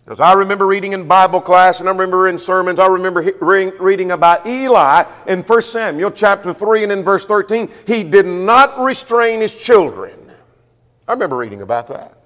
Because 0.07 0.21
I 0.21 0.31
remember 0.31 0.65
reading 0.65 0.93
in 0.93 1.05
Bible 1.05 1.41
class 1.41 1.81
and 1.81 1.89
I 1.89 1.91
remember 1.91 2.29
in 2.29 2.39
sermons, 2.39 2.79
I 2.79 2.87
remember 2.87 3.29
reading 3.41 4.11
about 4.11 4.47
Eli 4.47 5.03
in 5.27 5.43
1 5.43 5.61
Samuel 5.61 6.11
chapter 6.11 6.53
3 6.53 6.83
and 6.83 6.93
in 6.93 7.03
verse 7.03 7.25
13. 7.25 7.69
He 7.85 8.05
did 8.05 8.25
not 8.25 8.79
restrain 8.79 9.41
his 9.41 9.53
children. 9.57 10.17
I 11.09 11.11
remember 11.11 11.35
reading 11.35 11.61
about 11.61 11.87
that. 11.87 12.17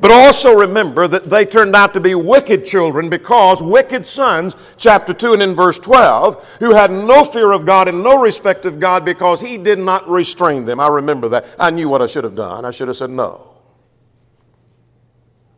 But 0.00 0.10
also 0.10 0.58
remember 0.58 1.06
that 1.06 1.30
they 1.30 1.46
turned 1.46 1.76
out 1.76 1.94
to 1.94 2.00
be 2.00 2.16
wicked 2.16 2.66
children 2.66 3.08
because 3.08 3.62
wicked 3.62 4.04
sons, 4.04 4.56
chapter 4.76 5.14
2 5.14 5.34
and 5.34 5.42
in 5.44 5.54
verse 5.54 5.78
12, 5.78 6.44
who 6.58 6.74
had 6.74 6.90
no 6.90 7.24
fear 7.24 7.52
of 7.52 7.64
God 7.64 7.86
and 7.86 8.02
no 8.02 8.20
respect 8.20 8.64
of 8.64 8.80
God 8.80 9.04
because 9.04 9.40
he 9.40 9.58
did 9.58 9.78
not 9.78 10.10
restrain 10.10 10.64
them. 10.64 10.80
I 10.80 10.88
remember 10.88 11.28
that. 11.28 11.46
I 11.56 11.70
knew 11.70 11.88
what 11.88 12.02
I 12.02 12.06
should 12.06 12.24
have 12.24 12.34
done. 12.34 12.64
I 12.64 12.72
should 12.72 12.88
have 12.88 12.96
said 12.96 13.10
no. 13.10 13.53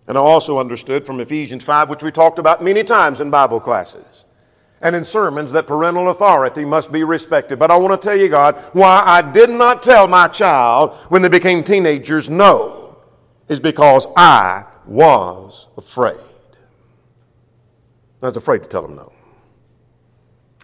And 0.09 0.17
I 0.17 0.21
also 0.21 0.59
understood 0.59 1.05
from 1.05 1.21
Ephesians 1.21 1.65
5, 1.65 1.89
which 1.91 2.03
we 2.03 2.13
talked 2.13 2.39
about 2.39 2.63
many 2.63 2.85
times 2.85 3.21
in 3.21 3.31
Bible 3.31 3.61
classes 3.61 4.25
and 4.81 4.95
in 4.95 5.05
sermons, 5.05 5.53
that 5.53 5.67
parental 5.67 6.11
authority 6.11 6.65
must 6.65 6.93
be 6.93 7.03
respected. 7.03 7.59
But 7.59 7.71
I 7.71 7.77
want 7.77 8.01
to 8.01 8.09
tell 8.09 8.17
you, 8.17 8.29
God, 8.29 8.57
why 8.73 9.03
I 9.05 9.23
did 9.23 9.51
not 9.51 9.83
tell 9.83 10.07
my 10.07 10.29
child 10.29 10.95
when 11.09 11.23
they 11.23 11.29
became 11.29 11.65
teenagers 11.65 12.29
no 12.29 12.99
is 13.49 13.59
because 13.59 14.07
I 14.17 14.65
was 14.87 15.67
afraid. 15.77 16.21
I 18.23 18.27
was 18.27 18.37
afraid 18.37 18.63
to 18.65 18.69
tell 18.69 18.83
them 18.83 18.97
no. 18.97 19.13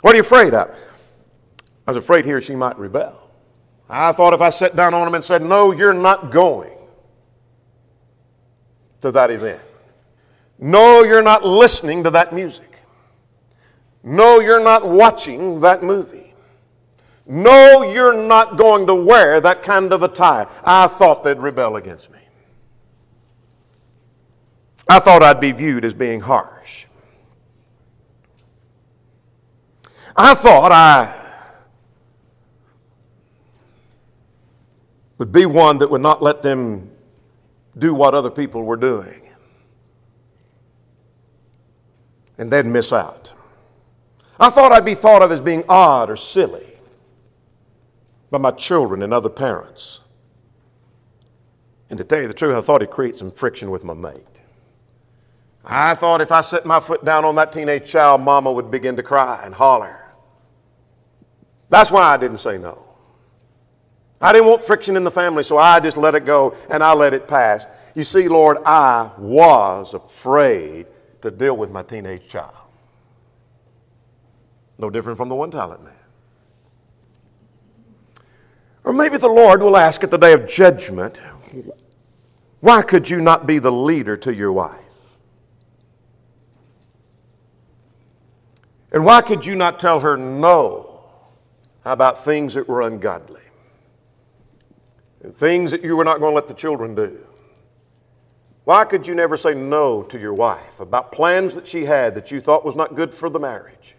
What 0.02 0.14
are 0.14 0.16
you 0.16 0.22
afraid 0.22 0.52
of? 0.52 0.76
I 1.86 1.90
was 1.90 1.96
afraid 1.96 2.24
he 2.24 2.32
or 2.32 2.40
she 2.40 2.54
might 2.54 2.78
rebel. 2.78 3.18
I 3.88 4.12
thought 4.12 4.34
if 4.34 4.40
I 4.40 4.50
sat 4.50 4.76
down 4.76 4.94
on 4.94 5.06
him 5.06 5.14
and 5.14 5.24
said, 5.24 5.42
No, 5.42 5.72
you're 5.72 5.92
not 5.92 6.30
going 6.30 6.76
to 9.02 9.12
that 9.12 9.30
event. 9.30 9.60
No, 10.58 11.02
you're 11.02 11.22
not 11.22 11.44
listening 11.44 12.04
to 12.04 12.10
that 12.10 12.32
music. 12.32 12.72
No, 14.02 14.40
you're 14.40 14.62
not 14.62 14.88
watching 14.88 15.60
that 15.60 15.82
movie. 15.82 16.34
No, 17.26 17.82
you're 17.82 18.20
not 18.20 18.56
going 18.56 18.86
to 18.86 18.94
wear 18.94 19.40
that 19.40 19.62
kind 19.62 19.92
of 19.92 20.02
attire. 20.02 20.48
I 20.64 20.88
thought 20.88 21.22
they'd 21.22 21.38
rebel 21.38 21.76
against 21.76 22.10
me. 22.10 22.18
I 24.88 24.98
thought 24.98 25.22
I'd 25.22 25.40
be 25.40 25.52
viewed 25.52 25.84
as 25.84 25.94
being 25.94 26.20
harsh. 26.20 26.86
I 30.14 30.34
thought 30.34 30.72
I 30.72 31.18
would 35.18 35.32
be 35.32 35.46
one 35.46 35.78
that 35.78 35.90
would 35.90 36.00
not 36.00 36.22
let 36.22 36.42
them 36.42 36.91
do 37.76 37.94
what 37.94 38.14
other 38.14 38.30
people 38.30 38.64
were 38.64 38.76
doing. 38.76 39.30
And 42.38 42.50
they'd 42.50 42.66
miss 42.66 42.92
out. 42.92 43.32
I 44.38 44.50
thought 44.50 44.72
I'd 44.72 44.84
be 44.84 44.94
thought 44.94 45.22
of 45.22 45.30
as 45.30 45.40
being 45.40 45.64
odd 45.68 46.10
or 46.10 46.16
silly 46.16 46.66
by 48.30 48.38
my 48.38 48.50
children 48.50 49.02
and 49.02 49.12
other 49.14 49.28
parents. 49.28 50.00
And 51.90 51.98
to 51.98 52.04
tell 52.04 52.22
you 52.22 52.28
the 52.28 52.34
truth, 52.34 52.56
I 52.56 52.62
thought 52.62 52.82
it 52.82 52.90
created 52.90 53.18
some 53.18 53.30
friction 53.30 53.70
with 53.70 53.84
my 53.84 53.94
mate. 53.94 54.26
I 55.64 55.94
thought 55.94 56.20
if 56.20 56.32
I 56.32 56.40
set 56.40 56.66
my 56.66 56.80
foot 56.80 57.04
down 57.04 57.24
on 57.24 57.34
that 57.36 57.52
teenage 57.52 57.88
child, 57.88 58.22
mama 58.22 58.50
would 58.50 58.70
begin 58.70 58.96
to 58.96 59.02
cry 59.02 59.42
and 59.44 59.54
holler. 59.54 60.12
That's 61.68 61.90
why 61.90 62.02
I 62.02 62.16
didn't 62.16 62.38
say 62.38 62.58
no. 62.58 62.91
I 64.22 64.32
didn't 64.32 64.46
want 64.46 64.62
friction 64.62 64.96
in 64.96 65.02
the 65.02 65.10
family, 65.10 65.42
so 65.42 65.58
I 65.58 65.80
just 65.80 65.96
let 65.96 66.14
it 66.14 66.24
go 66.24 66.56
and 66.70 66.82
I 66.82 66.94
let 66.94 67.12
it 67.12 67.26
pass. 67.26 67.66
You 67.94 68.04
see, 68.04 68.28
Lord, 68.28 68.58
I 68.64 69.10
was 69.18 69.94
afraid 69.94 70.86
to 71.22 71.30
deal 71.30 71.56
with 71.56 71.72
my 71.72 71.82
teenage 71.82 72.28
child. 72.28 72.54
No 74.78 74.90
different 74.90 75.16
from 75.18 75.28
the 75.28 75.34
one 75.34 75.50
talent 75.50 75.82
man. 75.82 75.92
Or 78.84 78.92
maybe 78.92 79.16
the 79.16 79.28
Lord 79.28 79.60
will 79.60 79.76
ask 79.76 80.02
at 80.04 80.10
the 80.10 80.18
day 80.18 80.32
of 80.32 80.48
judgment, 80.48 81.20
why 82.60 82.82
could 82.82 83.10
you 83.10 83.20
not 83.20 83.46
be 83.46 83.58
the 83.58 83.72
leader 83.72 84.16
to 84.18 84.32
your 84.32 84.52
wife? 84.52 84.78
And 88.92 89.04
why 89.04 89.22
could 89.22 89.44
you 89.44 89.56
not 89.56 89.80
tell 89.80 90.00
her 90.00 90.16
no 90.16 91.00
about 91.84 92.24
things 92.24 92.54
that 92.54 92.68
were 92.68 92.82
ungodly? 92.82 93.42
Things 95.30 95.70
that 95.70 95.84
you 95.84 95.96
were 95.96 96.04
not 96.04 96.18
going 96.18 96.32
to 96.32 96.34
let 96.34 96.48
the 96.48 96.54
children 96.54 96.94
do? 96.94 97.18
Why 98.64 98.84
could 98.84 99.06
you 99.06 99.14
never 99.14 99.36
say 99.36 99.54
no 99.54 100.02
to 100.04 100.18
your 100.18 100.34
wife 100.34 100.80
about 100.80 101.12
plans 101.12 101.54
that 101.54 101.66
she 101.66 101.84
had 101.84 102.14
that 102.14 102.30
you 102.30 102.40
thought 102.40 102.64
was 102.64 102.76
not 102.76 102.94
good 102.94 103.12
for 103.14 103.28
the 103.28 103.40
marriage? 103.40 103.96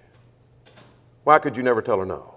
Why 1.23 1.39
could 1.39 1.57
you 1.57 1.63
never 1.63 1.81
tell 1.81 1.99
her 1.99 2.05
no? 2.05 2.33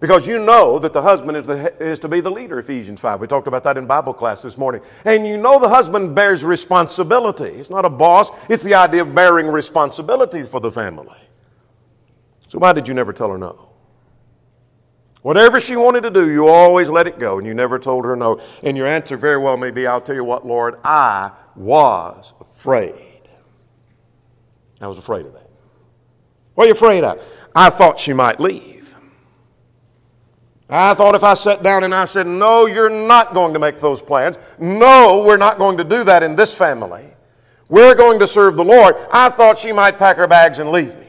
Because 0.00 0.26
you 0.26 0.38
know 0.38 0.78
that 0.78 0.92
the 0.92 1.00
husband 1.00 1.38
is, 1.38 1.46
the, 1.46 1.82
is, 1.82 1.98
to 2.00 2.08
be 2.08 2.20
the 2.20 2.30
leader, 2.30 2.58
Ephesians 2.58 3.00
5. 3.00 3.20
We 3.20 3.26
talked 3.26 3.46
about 3.46 3.64
that 3.64 3.78
in 3.78 3.86
Bible 3.86 4.12
class 4.12 4.42
this 4.42 4.58
morning. 4.58 4.82
And 5.04 5.26
you 5.26 5.38
know 5.38 5.58
the 5.58 5.68
husband 5.68 6.14
bears 6.14 6.44
responsibility. 6.44 7.44
It's 7.44 7.70
not 7.70 7.84
a 7.84 7.90
boss, 7.90 8.28
it's 8.50 8.62
the 8.62 8.74
idea 8.74 9.02
of 9.02 9.14
bearing 9.14 9.46
responsibility 9.46 10.42
for 10.42 10.60
the 10.60 10.70
family. 10.70 11.16
So 12.48 12.58
why 12.58 12.72
did 12.72 12.86
you 12.86 12.94
never 12.94 13.12
tell 13.12 13.30
her 13.30 13.38
no? 13.38 13.63
Whatever 15.24 15.58
she 15.58 15.74
wanted 15.74 16.02
to 16.02 16.10
do, 16.10 16.30
you 16.30 16.48
always 16.48 16.90
let 16.90 17.06
it 17.06 17.18
go, 17.18 17.38
and 17.38 17.46
you 17.46 17.54
never 17.54 17.78
told 17.78 18.04
her 18.04 18.14
no. 18.14 18.42
And 18.62 18.76
your 18.76 18.86
answer 18.86 19.16
very 19.16 19.38
well 19.38 19.56
may 19.56 19.70
be, 19.70 19.86
I'll 19.86 19.98
tell 19.98 20.14
you 20.14 20.22
what, 20.22 20.46
Lord, 20.46 20.78
I 20.84 21.30
was 21.56 22.34
afraid. 22.42 23.22
I 24.82 24.86
was 24.86 24.98
afraid 24.98 25.24
of 25.24 25.32
that. 25.32 25.48
What 26.52 26.64
are 26.64 26.66
you 26.66 26.74
afraid 26.74 27.04
of? 27.04 27.22
I 27.56 27.70
thought 27.70 27.98
she 27.98 28.12
might 28.12 28.38
leave. 28.38 28.94
I 30.68 30.92
thought 30.92 31.14
if 31.14 31.24
I 31.24 31.32
sat 31.32 31.62
down 31.62 31.84
and 31.84 31.94
I 31.94 32.04
said, 32.04 32.26
No, 32.26 32.66
you're 32.66 32.90
not 32.90 33.32
going 33.32 33.54
to 33.54 33.58
make 33.58 33.80
those 33.80 34.02
plans. 34.02 34.36
No, 34.58 35.24
we're 35.26 35.38
not 35.38 35.56
going 35.56 35.78
to 35.78 35.84
do 35.84 36.04
that 36.04 36.22
in 36.22 36.36
this 36.36 36.52
family. 36.52 37.14
We're 37.70 37.94
going 37.94 38.18
to 38.18 38.26
serve 38.26 38.56
the 38.56 38.64
Lord. 38.64 38.94
I 39.10 39.30
thought 39.30 39.58
she 39.58 39.72
might 39.72 39.96
pack 39.98 40.18
her 40.18 40.28
bags 40.28 40.58
and 40.58 40.70
leave 40.70 40.94
me. 40.98 41.06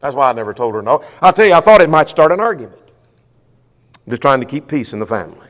That's 0.00 0.16
why 0.16 0.30
I 0.30 0.32
never 0.32 0.52
told 0.52 0.74
her 0.74 0.82
no. 0.82 1.04
I'll 1.22 1.32
tell 1.32 1.46
you, 1.46 1.54
I 1.54 1.60
thought 1.60 1.80
it 1.80 1.88
might 1.88 2.08
start 2.08 2.32
an 2.32 2.40
argument. 2.40 2.87
Just 4.08 4.22
trying 4.22 4.40
to 4.40 4.46
keep 4.46 4.66
peace 4.66 4.92
in 4.92 4.98
the 4.98 5.06
family. 5.06 5.48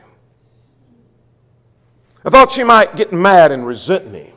I 2.25 2.29
thought 2.29 2.51
she 2.51 2.63
might 2.63 2.95
get 2.95 3.13
mad 3.13 3.51
and 3.51 3.65
resent 3.65 4.11
me. 4.11 4.33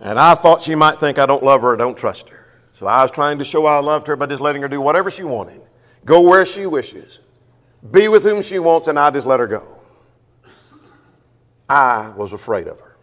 And 0.00 0.18
I 0.18 0.34
thought 0.34 0.62
she 0.62 0.74
might 0.74 0.98
think 0.98 1.18
I 1.18 1.26
don't 1.26 1.42
love 1.42 1.62
her 1.62 1.74
or 1.74 1.76
don't 1.76 1.96
trust 1.96 2.28
her. 2.28 2.46
So 2.72 2.86
I 2.86 3.02
was 3.02 3.10
trying 3.10 3.38
to 3.38 3.44
show 3.44 3.64
I 3.64 3.78
loved 3.78 4.08
her 4.08 4.16
by 4.16 4.26
just 4.26 4.42
letting 4.42 4.62
her 4.62 4.68
do 4.68 4.80
whatever 4.80 5.10
she 5.10 5.22
wanted, 5.22 5.62
go 6.04 6.20
where 6.20 6.44
she 6.44 6.66
wishes, 6.66 7.20
be 7.90 8.08
with 8.08 8.24
whom 8.24 8.42
she 8.42 8.58
wants, 8.58 8.88
and 8.88 8.98
I 8.98 9.10
just 9.10 9.26
let 9.26 9.40
her 9.40 9.46
go. 9.46 9.80
I 11.68 12.10
was 12.10 12.32
afraid 12.32 12.66
of 12.66 12.80
her. 12.80 12.96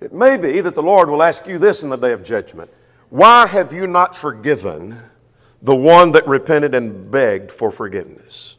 It 0.00 0.12
may 0.12 0.36
be 0.36 0.60
that 0.60 0.74
the 0.74 0.82
Lord 0.82 1.08
will 1.08 1.22
ask 1.22 1.46
you 1.46 1.58
this 1.58 1.82
in 1.82 1.88
the 1.88 1.96
day 1.96 2.12
of 2.12 2.24
judgment 2.24 2.70
Why 3.08 3.46
have 3.46 3.72
you 3.72 3.86
not 3.86 4.14
forgiven 4.14 5.00
the 5.62 5.74
one 5.74 6.12
that 6.12 6.26
repented 6.26 6.74
and 6.74 7.10
begged 7.10 7.50
for 7.50 7.70
forgiveness? 7.70 8.56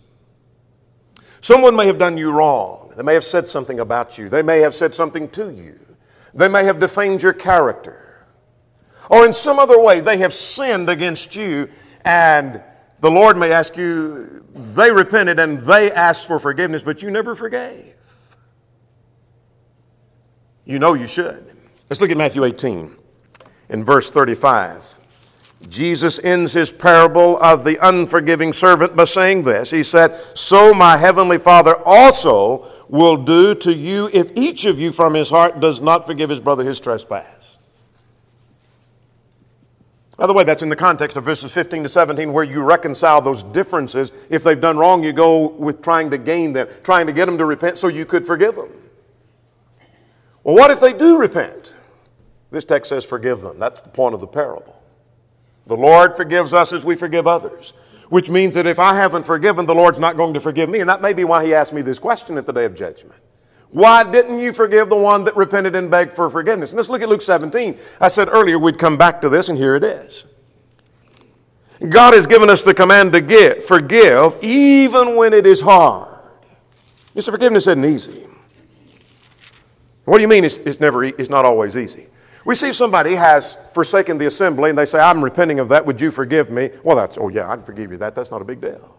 Someone 1.41 1.75
may 1.75 1.87
have 1.87 1.99
done 1.99 2.17
you 2.17 2.31
wrong. 2.31 2.93
They 2.95 3.03
may 3.03 3.13
have 3.13 3.25
said 3.25 3.49
something 3.49 3.79
about 3.79 4.17
you. 4.17 4.29
They 4.29 4.41
may 4.41 4.59
have 4.59 4.73
said 4.73 4.95
something 4.95 5.29
to 5.29 5.51
you. 5.51 5.79
They 6.33 6.47
may 6.47 6.63
have 6.63 6.79
defamed 6.79 7.21
your 7.21 7.33
character 7.33 8.03
or 9.09 9.25
in 9.25 9.33
some 9.33 9.59
other 9.59 9.79
way 9.79 9.99
they 9.99 10.17
have 10.17 10.33
sinned 10.33 10.89
against 10.89 11.35
you, 11.35 11.69
and 12.05 12.63
the 12.99 13.11
Lord 13.11 13.37
may 13.37 13.51
ask 13.51 13.75
you, 13.75 14.45
they 14.53 14.91
repented 14.91 15.39
and 15.39 15.59
they 15.59 15.91
asked 15.91 16.25
for 16.25 16.39
forgiveness, 16.39 16.81
but 16.81 17.01
you 17.01 17.11
never 17.11 17.35
forgave. 17.35 17.93
You 20.65 20.79
know 20.79 20.93
you 20.93 21.07
should. 21.07 21.51
Let's 21.89 21.99
look 21.99 22.09
at 22.09 22.17
Matthew 22.17 22.45
18 22.45 22.95
in 23.69 23.83
verse 23.83 24.09
35. 24.09 24.99
Jesus 25.69 26.19
ends 26.19 26.53
his 26.53 26.71
parable 26.71 27.37
of 27.37 27.63
the 27.63 27.77
unforgiving 27.85 28.53
servant 28.53 28.95
by 28.95 29.05
saying 29.05 29.43
this. 29.43 29.71
He 29.71 29.83
said, 29.83 30.19
So 30.35 30.73
my 30.73 30.97
heavenly 30.97 31.37
Father 31.37 31.75
also 31.85 32.69
will 32.89 33.17
do 33.17 33.55
to 33.55 33.73
you 33.73 34.09
if 34.13 34.31
each 34.35 34.65
of 34.65 34.79
you 34.79 34.91
from 34.91 35.13
his 35.13 35.29
heart 35.29 35.59
does 35.59 35.81
not 35.81 36.05
forgive 36.05 36.29
his 36.29 36.39
brother 36.39 36.63
his 36.63 36.79
trespass. 36.79 37.57
By 40.17 40.27
the 40.27 40.33
way, 40.33 40.43
that's 40.43 40.61
in 40.61 40.69
the 40.69 40.75
context 40.75 41.17
of 41.17 41.23
verses 41.23 41.51
15 41.51 41.83
to 41.83 41.89
17 41.89 42.31
where 42.31 42.43
you 42.43 42.61
reconcile 42.61 43.19
those 43.19 43.41
differences. 43.43 44.11
If 44.29 44.43
they've 44.43 44.59
done 44.59 44.77
wrong, 44.77 45.03
you 45.03 45.11
go 45.11 45.47
with 45.47 45.81
trying 45.81 46.11
to 46.11 46.17
gain 46.17 46.53
them, 46.53 46.67
trying 46.83 47.07
to 47.07 47.13
get 47.13 47.25
them 47.25 47.37
to 47.39 47.45
repent 47.45 47.79
so 47.79 47.87
you 47.87 48.05
could 48.05 48.25
forgive 48.25 48.55
them. 48.55 48.69
Well, 50.43 50.55
what 50.55 50.71
if 50.71 50.79
they 50.79 50.93
do 50.93 51.17
repent? 51.17 51.73
This 52.51 52.63
text 52.63 52.89
says 52.89 53.03
forgive 53.03 53.41
them. 53.41 53.57
That's 53.57 53.81
the 53.81 53.89
point 53.89 54.13
of 54.13 54.21
the 54.21 54.27
parable. 54.27 54.82
The 55.67 55.77
Lord 55.77 56.15
forgives 56.15 56.53
us 56.53 56.73
as 56.73 56.83
we 56.83 56.95
forgive 56.95 57.25
others, 57.25 57.73
which 58.09 58.29
means 58.29 58.55
that 58.55 58.67
if 58.67 58.79
I 58.79 58.95
haven't 58.95 59.23
forgiven, 59.23 59.65
the 59.65 59.75
Lord's 59.75 59.99
not 59.99 60.17
going 60.17 60.33
to 60.33 60.39
forgive 60.39 60.69
me. 60.69 60.79
And 60.79 60.89
that 60.89 61.01
may 61.01 61.13
be 61.13 61.23
why 61.23 61.45
He 61.45 61.53
asked 61.53 61.73
me 61.73 61.81
this 61.81 61.99
question 61.99 62.37
at 62.37 62.45
the 62.45 62.53
day 62.53 62.65
of 62.65 62.75
judgment. 62.75 63.19
Why 63.69 64.03
didn't 64.03 64.39
you 64.39 64.53
forgive 64.53 64.89
the 64.89 64.95
one 64.95 65.23
that 65.23 65.35
repented 65.35 65.75
and 65.75 65.89
begged 65.89 66.13
for 66.13 66.29
forgiveness? 66.29 66.71
And 66.71 66.77
let's 66.77 66.89
look 66.89 67.01
at 67.01 67.09
Luke 67.09 67.23
17. 67.23 67.79
I 67.99 68.07
said 68.07 68.29
earlier 68.29 68.59
we'd 68.59 68.77
come 68.77 68.97
back 68.97 69.21
to 69.21 69.29
this, 69.29 69.49
and 69.49 69.57
here 69.57 69.75
it 69.75 69.83
is. 69.83 70.25
God 71.89 72.13
has 72.13 72.27
given 72.27 72.49
us 72.49 72.63
the 72.63 72.73
command 72.73 73.13
to 73.13 73.21
give, 73.21 73.65
forgive, 73.65 74.37
even 74.43 75.15
when 75.15 75.33
it 75.33 75.47
is 75.47 75.59
hard. 75.59 76.19
You 77.15 77.21
see, 77.21 77.31
forgiveness 77.31 77.67
isn't 77.67 77.83
easy. 77.83 78.27
What 80.05 80.17
do 80.17 80.21
you 80.21 80.27
mean 80.27 80.43
it's, 80.43 80.57
it's 80.59 80.79
never, 80.79 81.03
it's 81.03 81.29
not 81.29 81.45
always 81.45 81.75
easy? 81.75 82.07
We 82.45 82.55
see 82.55 82.69
if 82.69 82.75
somebody 82.75 83.15
has 83.15 83.57
forsaken 83.73 84.17
the 84.17 84.25
assembly 84.25 84.69
and 84.69 84.77
they 84.77 84.85
say, 84.85 84.99
I'm 84.99 85.23
repenting 85.23 85.59
of 85.59 85.69
that, 85.69 85.85
would 85.85 86.01
you 86.01 86.11
forgive 86.11 86.49
me? 86.49 86.71
Well, 86.83 86.95
that's, 86.95 87.17
oh 87.17 87.29
yeah, 87.29 87.49
I'd 87.49 87.65
forgive 87.65 87.91
you 87.91 87.97
that. 87.97 88.15
That's 88.15 88.31
not 88.31 88.41
a 88.41 88.45
big 88.45 88.59
deal. 88.59 88.97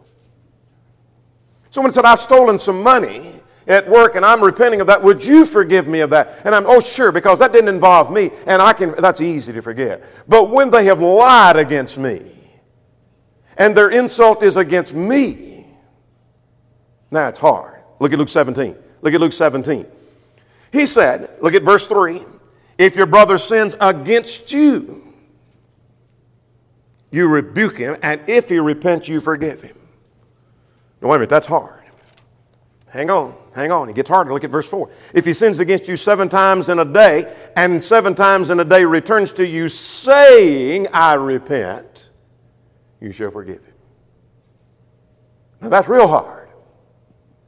Someone 1.71 1.93
said, 1.93 2.05
I've 2.05 2.21
stolen 2.21 2.59
some 2.59 2.83
money 2.83 3.33
at 3.67 3.89
work 3.89 4.15
and 4.15 4.25
I'm 4.25 4.43
repenting 4.43 4.81
of 4.81 4.87
that. 4.87 5.03
Would 5.03 5.25
you 5.25 5.45
forgive 5.45 5.87
me 5.87 6.01
of 6.01 6.11
that? 6.11 6.41
And 6.45 6.55
I'm, 6.55 6.65
oh, 6.67 6.81
sure, 6.81 7.13
because 7.13 7.39
that 7.41 7.53
didn't 7.53 7.69
involve 7.69 8.11
me 8.11 8.31
and 8.47 8.63
I 8.63 8.73
can, 8.73 8.95
that's 8.99 9.21
easy 9.21 9.53
to 9.53 9.61
forget. 9.61 10.05
But 10.27 10.51
when 10.51 10.71
they 10.71 10.87
have 10.87 11.01
lied 11.01 11.57
against 11.57 11.99
me 11.99 12.23
and 13.59 13.77
their 13.77 13.91
insult 13.91 14.43
is 14.43 14.57
against 14.57 14.95
me, 14.95 15.67
now 17.11 17.29
it's 17.29 17.39
hard. 17.39 17.83
Look 18.01 18.13
at 18.13 18.19
Luke 18.19 18.29
17. 18.29 18.75
Look 19.03 19.13
at 19.13 19.21
Luke 19.21 19.33
17. 19.33 19.87
He 20.73 20.87
said, 20.87 21.31
look 21.43 21.55
at 21.55 21.63
verse 21.63 21.87
3 21.87 22.23
if 22.79 22.97
your 22.97 23.07
brother 23.07 23.39
sins 23.39 23.77
against 23.81 24.53
you, 24.53 25.13
you 27.11 27.29
rebuke 27.29 27.79
him, 27.79 27.97
and 28.03 28.21
if 28.27 28.49
he 28.49 28.59
repents, 28.59 29.09
you 29.09 29.21
forgive 29.21 29.63
him. 29.63 29.77
Now, 31.01 31.09
wait 31.09 31.17
a 31.17 31.19
minute, 31.19 31.31
that's 31.31 31.47
hard. 31.47 31.85
Hang 32.89 33.11
on, 33.11 33.35
hang 33.55 33.73
on. 33.73 33.89
It 33.89 33.97
gets 33.97 34.09
harder. 34.09 34.33
Look 34.33 34.45
at 34.45 34.51
verse 34.51 34.69
4. 34.69 34.89
If 35.15 35.25
he 35.25 35.35
sins 35.35 35.59
against 35.59 35.89
you 35.89 35.97
seven 35.97 36.29
times 36.29 36.69
in 36.69 36.79
a 36.79 36.85
day, 36.85 37.33
and 37.57 37.83
seven 37.83 38.15
times 38.15 38.51
in 38.51 38.61
a 38.61 38.65
day 38.65 38.85
returns 38.85 39.33
to 39.33 39.47
you 39.47 39.69
saying, 39.69 40.87
I 40.93 41.15
repent, 41.15 42.11
you 43.01 43.13
shall 43.13 43.31
forgive 43.31 43.65
him. 43.65 43.75
Now 45.61 45.69
that's 45.71 45.89
real 45.89 46.07
hard. 46.07 46.49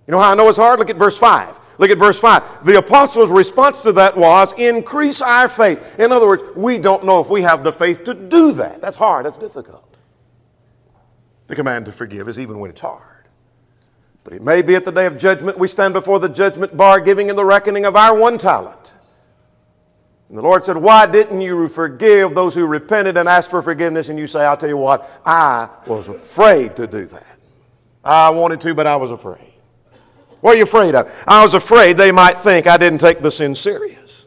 You 0.06 0.12
know 0.12 0.18
how 0.18 0.32
I 0.32 0.34
know 0.34 0.48
it's 0.48 0.58
hard? 0.58 0.78
Look 0.78 0.90
at 0.90 0.96
verse 0.96 1.18
5. 1.18 1.58
Look 1.78 1.90
at 1.90 1.98
verse 1.98 2.18
5. 2.18 2.64
The 2.64 2.78
apostles' 2.78 3.30
response 3.30 3.80
to 3.80 3.92
that 3.92 4.16
was, 4.16 4.52
increase 4.54 5.20
our 5.20 5.48
faith. 5.48 5.98
In 5.98 6.12
other 6.12 6.26
words, 6.26 6.42
we 6.56 6.78
don't 6.78 7.04
know 7.04 7.20
if 7.20 7.28
we 7.28 7.42
have 7.42 7.64
the 7.64 7.72
faith 7.72 8.04
to 8.04 8.14
do 8.14 8.52
that. 8.52 8.80
That's 8.80 8.96
hard, 8.96 9.26
that's 9.26 9.38
difficult. 9.38 9.94
The 11.48 11.54
command 11.54 11.86
to 11.86 11.92
forgive 11.92 12.28
is 12.28 12.38
even 12.38 12.58
when 12.58 12.70
it's 12.70 12.80
hard. 12.80 13.16
But 14.24 14.32
it 14.32 14.42
may 14.42 14.62
be 14.62 14.74
at 14.74 14.84
the 14.84 14.90
day 14.90 15.06
of 15.06 15.18
judgment 15.18 15.58
we 15.58 15.68
stand 15.68 15.94
before 15.94 16.18
the 16.18 16.28
judgment 16.28 16.76
bar 16.76 16.98
giving 16.98 17.28
in 17.28 17.36
the 17.36 17.44
reckoning 17.44 17.84
of 17.84 17.94
our 17.94 18.16
one 18.16 18.38
talent. 18.38 18.94
And 20.28 20.36
the 20.36 20.42
Lord 20.42 20.64
said, 20.64 20.76
Why 20.76 21.06
didn't 21.06 21.40
you 21.40 21.68
forgive 21.68 22.34
those 22.34 22.54
who 22.54 22.66
repented 22.66 23.16
and 23.16 23.28
asked 23.28 23.50
for 23.50 23.62
forgiveness? 23.62 24.08
And 24.08 24.18
you 24.18 24.26
say, 24.26 24.40
I'll 24.40 24.56
tell 24.56 24.68
you 24.68 24.76
what, 24.76 25.08
I 25.24 25.68
was 25.86 26.08
afraid 26.08 26.74
to 26.76 26.88
do 26.88 27.06
that. 27.06 27.38
I 28.02 28.30
wanted 28.30 28.60
to, 28.62 28.74
but 28.74 28.86
I 28.88 28.96
was 28.96 29.12
afraid. 29.12 29.55
What 30.40 30.54
are 30.54 30.56
you 30.56 30.64
afraid 30.64 30.94
of? 30.94 31.12
I 31.26 31.42
was 31.42 31.54
afraid 31.54 31.96
they 31.96 32.12
might 32.12 32.40
think 32.40 32.66
I 32.66 32.76
didn't 32.76 32.98
take 32.98 33.20
the 33.20 33.30
sin 33.30 33.54
serious. 33.54 34.26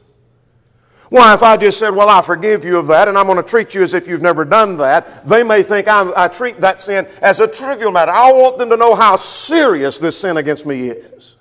Why, 1.09 1.33
if 1.33 1.41
I 1.41 1.57
just 1.57 1.79
said, 1.79 1.89
Well, 1.89 2.07
I 2.07 2.21
forgive 2.21 2.63
you 2.63 2.77
of 2.77 2.87
that, 2.87 3.07
and 3.07 3.17
I'm 3.17 3.25
going 3.25 3.37
to 3.37 3.43
treat 3.43 3.73
you 3.73 3.81
as 3.81 3.93
if 3.93 4.07
you've 4.07 4.21
never 4.21 4.45
done 4.45 4.77
that, 4.77 5.27
they 5.27 5.43
may 5.43 5.63
think 5.63 5.87
I'm, 5.87 6.13
i 6.15 6.27
treat 6.27 6.61
that 6.61 6.81
sin 6.81 7.07
as 7.21 7.39
a 7.39 7.47
trivial 7.47 7.91
matter. 7.91 8.11
I 8.11 8.31
want 8.31 8.57
them 8.59 8.69
to 8.69 8.77
know 8.77 8.95
how 8.95 9.15
serious 9.15 9.97
this 9.97 10.17
sin 10.17 10.37
against 10.37 10.65
me 10.65 10.89
is. 10.89 11.35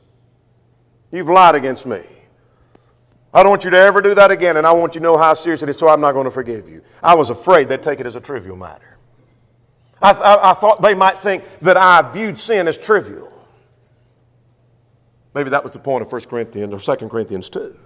You've 1.11 1.29
lied 1.29 1.55
against 1.55 1.85
me. 1.85 2.03
I 3.33 3.43
don't 3.43 3.51
want 3.51 3.65
you 3.65 3.71
to 3.71 3.77
ever 3.77 4.01
do 4.01 4.15
that 4.15 4.31
again, 4.31 4.57
and 4.57 4.67
I 4.67 4.73
want 4.73 4.95
you 4.95 5.01
to 5.01 5.05
know 5.05 5.19
how 5.19 5.35
serious 5.35 5.63
it 5.63 5.69
is, 5.69 5.77
so 5.77 5.89
I'm 5.89 6.01
not 6.01 6.13
going 6.13 6.25
to 6.25 6.31
forgive 6.31 6.69
you. 6.69 6.83
I 7.03 7.15
was 7.15 7.29
afraid 7.29 7.69
they'd 7.69 7.83
take 7.83 8.01
it 8.01 8.07
as 8.07 8.17
a 8.17 8.21
trivial 8.21 8.57
matter. 8.57 8.97
I, 10.01 10.13
I, 10.13 10.51
I 10.51 10.55
thought 10.55 10.81
they 10.81 10.95
might 10.95 11.19
think 11.19 11.45
that 11.61 11.77
I 11.77 12.11
viewed 12.11 12.39
sin 12.39 12.69
as 12.69 12.79
trivial. 12.79 13.33
Maybe 15.35 15.51
that 15.51 15.63
was 15.63 15.73
the 15.73 15.79
point 15.79 16.03
of 16.03 16.11
1 16.11 16.23
Corinthians 16.23 16.73
or 16.73 16.97
2 16.97 17.09
Corinthians 17.09 17.49
2. 17.51 17.77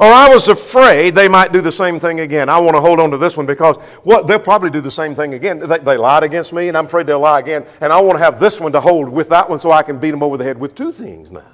Or 0.00 0.06
I 0.06 0.32
was 0.32 0.48
afraid 0.48 1.14
they 1.14 1.28
might 1.28 1.52
do 1.52 1.60
the 1.60 1.70
same 1.70 2.00
thing 2.00 2.20
again. 2.20 2.48
I 2.48 2.58
want 2.58 2.74
to 2.74 2.80
hold 2.80 3.00
on 3.00 3.10
to 3.10 3.18
this 3.18 3.36
one 3.36 3.44
because 3.44 3.76
what 4.02 4.26
they'll 4.26 4.38
probably 4.38 4.70
do 4.70 4.80
the 4.80 4.90
same 4.90 5.14
thing 5.14 5.34
again. 5.34 5.58
They, 5.58 5.76
they 5.76 5.96
lied 5.98 6.22
against 6.22 6.54
me, 6.54 6.68
and 6.68 6.76
I'm 6.76 6.86
afraid 6.86 7.06
they'll 7.06 7.20
lie 7.20 7.38
again. 7.38 7.66
And 7.82 7.92
I 7.92 8.00
want 8.00 8.18
to 8.18 8.24
have 8.24 8.40
this 8.40 8.60
one 8.60 8.72
to 8.72 8.80
hold 8.80 9.10
with 9.10 9.28
that 9.28 9.50
one 9.50 9.58
so 9.58 9.70
I 9.70 9.82
can 9.82 9.98
beat 9.98 10.12
them 10.12 10.22
over 10.22 10.38
the 10.38 10.44
head 10.44 10.58
with 10.58 10.74
two 10.74 10.90
things 10.90 11.30
now. 11.30 11.52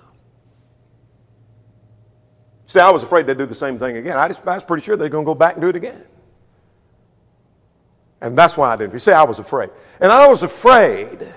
See, 2.66 2.78
I 2.78 2.88
was 2.90 3.02
afraid 3.02 3.26
they'd 3.26 3.36
do 3.36 3.46
the 3.46 3.54
same 3.54 3.80
thing 3.80 3.96
again. 3.96 4.16
I, 4.16 4.28
just, 4.28 4.46
I 4.46 4.54
was 4.54 4.64
pretty 4.64 4.84
sure 4.84 4.96
they're 4.96 5.08
going 5.08 5.24
to 5.24 5.28
go 5.28 5.34
back 5.34 5.54
and 5.54 5.62
do 5.62 5.68
it 5.68 5.76
again. 5.76 6.04
And 8.20 8.38
that's 8.38 8.56
why 8.56 8.72
I 8.72 8.76
didn't. 8.76 8.92
You 8.92 9.00
see, 9.00 9.12
I 9.12 9.24
was 9.24 9.40
afraid. 9.40 9.70
And 10.00 10.12
I 10.12 10.28
was 10.28 10.44
afraid 10.44 11.32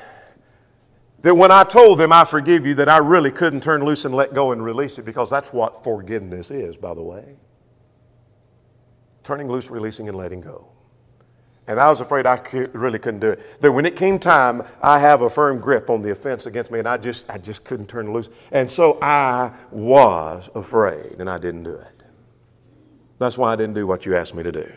that 1.22 1.36
when 1.36 1.52
I 1.52 1.64
told 1.64 2.00
them 2.00 2.14
I 2.14 2.24
forgive 2.26 2.66
you, 2.66 2.76
that 2.76 2.90
I 2.90 2.98
really 2.98 3.32
couldn't 3.32 3.62
turn 3.62 3.84
loose 3.84 4.06
and 4.06 4.16
let 4.16 4.34
go 4.34 4.52
and 4.52 4.64
release 4.64 4.98
it 4.98 5.06
because 5.06 5.30
that's 5.30 5.52
what 5.52 5.84
forgiveness 5.84 6.52
is, 6.52 6.78
by 6.78 6.94
the 6.94 7.04
way. 7.04 7.36
Turning 9.24 9.50
loose, 9.50 9.70
releasing, 9.70 10.08
and 10.08 10.18
letting 10.18 10.42
go. 10.42 10.70
And 11.68 11.80
I 11.80 11.88
was 11.90 12.02
afraid 12.02 12.26
I 12.26 12.38
could, 12.38 12.74
really 12.74 12.98
couldn't 12.98 13.20
do 13.20 13.32
it. 13.32 13.62
That 13.62 13.72
when 13.72 13.86
it 13.86 13.96
came 13.96 14.18
time, 14.18 14.64
I 14.82 14.98
have 14.98 15.22
a 15.22 15.30
firm 15.30 15.60
grip 15.60 15.90
on 15.92 16.02
the 16.02 16.12
offense 16.12 16.48
against 16.48 16.72
me, 16.72 16.80
and 16.80 16.88
I 16.88 16.98
just, 16.98 17.30
I 17.30 17.38
just 17.38 17.64
couldn't 17.64 17.88
turn 17.88 18.12
loose. 18.12 18.30
And 18.52 18.68
so 18.68 18.98
I 19.02 19.56
was 19.70 20.50
afraid, 20.56 21.18
and 21.20 21.30
I 21.30 21.38
didn't 21.38 21.64
do 21.64 21.76
it. 21.76 22.04
That's 23.20 23.38
why 23.38 23.54
I 23.54 23.56
didn't 23.56 23.76
do 23.76 23.86
what 23.86 24.06
you 24.06 24.16
asked 24.16 24.34
me 24.34 24.42
to 24.42 24.52
do. 24.52 24.72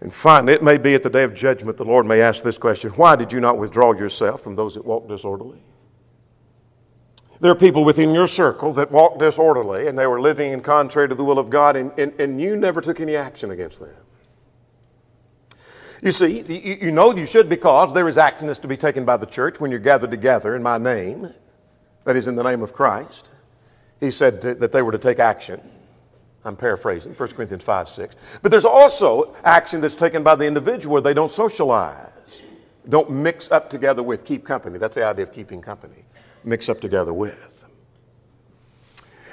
And 0.00 0.12
finally, 0.12 0.52
it 0.52 0.62
may 0.62 0.78
be 0.78 0.94
at 0.94 1.02
the 1.02 1.10
day 1.10 1.24
of 1.24 1.34
judgment 1.34 1.76
the 1.76 1.84
Lord 1.84 2.06
may 2.06 2.20
ask 2.20 2.42
this 2.42 2.58
question 2.58 2.90
Why 2.92 3.16
did 3.16 3.32
you 3.32 3.40
not 3.40 3.58
withdraw 3.58 3.92
yourself 3.92 4.42
from 4.42 4.56
those 4.56 4.74
that 4.74 4.84
walk 4.84 5.08
disorderly? 5.08 5.60
There 7.40 7.50
are 7.52 7.56
people 7.56 7.84
within 7.84 8.14
your 8.14 8.26
circle 8.26 8.72
that 8.74 8.90
walk 8.90 9.18
disorderly 9.18 9.86
and 9.86 9.98
they 9.98 10.06
were 10.06 10.20
living 10.20 10.52
in 10.52 10.60
contrary 10.60 11.08
to 11.08 11.14
the 11.14 11.24
will 11.24 11.38
of 11.38 11.50
God, 11.50 11.76
and, 11.76 11.92
and, 11.98 12.12
and 12.20 12.40
you 12.40 12.56
never 12.56 12.80
took 12.80 13.00
any 13.00 13.14
action 13.14 13.50
against 13.50 13.80
them. 13.80 13.94
You 16.02 16.12
see, 16.12 16.42
you, 16.80 16.92
know 16.92 17.12
you 17.12 17.26
should 17.26 17.48
because 17.48 17.92
there 17.92 18.06
is 18.06 18.18
action 18.18 18.46
that's 18.46 18.60
to 18.60 18.68
be 18.68 18.76
taken 18.76 19.04
by 19.04 19.16
the 19.16 19.26
church 19.26 19.58
when 19.58 19.72
you're 19.72 19.80
gathered 19.80 20.12
together 20.12 20.54
in 20.54 20.62
my 20.62 20.78
name, 20.78 21.28
that 22.04 22.14
is, 22.14 22.28
in 22.28 22.36
the 22.36 22.44
name 22.44 22.62
of 22.62 22.72
Christ. 22.72 23.28
He 23.98 24.12
said 24.12 24.40
to, 24.42 24.54
that 24.54 24.70
they 24.70 24.80
were 24.80 24.92
to 24.92 24.98
take 24.98 25.18
action. 25.18 25.60
I'm 26.44 26.56
paraphrasing, 26.56 27.14
1 27.14 27.28
Corinthians 27.30 27.64
5 27.64 27.88
6. 27.88 28.16
But 28.42 28.50
there's 28.50 28.64
also 28.64 29.34
action 29.44 29.80
that's 29.80 29.94
taken 29.94 30.22
by 30.22 30.36
the 30.36 30.46
individual 30.46 30.94
where 30.94 31.02
they 31.02 31.14
don't 31.14 31.32
socialize, 31.32 32.42
don't 32.88 33.10
mix 33.10 33.50
up 33.50 33.68
together 33.68 34.02
with, 34.02 34.24
keep 34.24 34.46
company. 34.46 34.78
That's 34.78 34.94
the 34.94 35.04
idea 35.04 35.24
of 35.24 35.32
keeping 35.32 35.60
company. 35.60 36.04
Mix 36.44 36.68
up 36.68 36.80
together 36.80 37.12
with. 37.12 37.58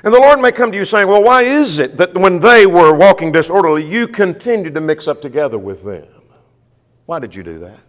And 0.03 0.13
the 0.13 0.19
Lord 0.19 0.39
may 0.39 0.51
come 0.51 0.71
to 0.71 0.77
you 0.77 0.85
saying, 0.85 1.07
Well, 1.07 1.23
why 1.23 1.43
is 1.43 1.79
it 1.79 1.97
that 1.97 2.13
when 2.13 2.39
they 2.39 2.65
were 2.65 2.93
walking 2.93 3.31
disorderly, 3.31 3.83
you 3.83 4.07
continued 4.07 4.73
to 4.75 4.81
mix 4.81 5.07
up 5.07 5.21
together 5.21 5.57
with 5.57 5.83
them? 5.83 6.07
Why 7.05 7.19
did 7.19 7.33
you 7.33 7.43
do 7.43 7.59
that? 7.59 7.79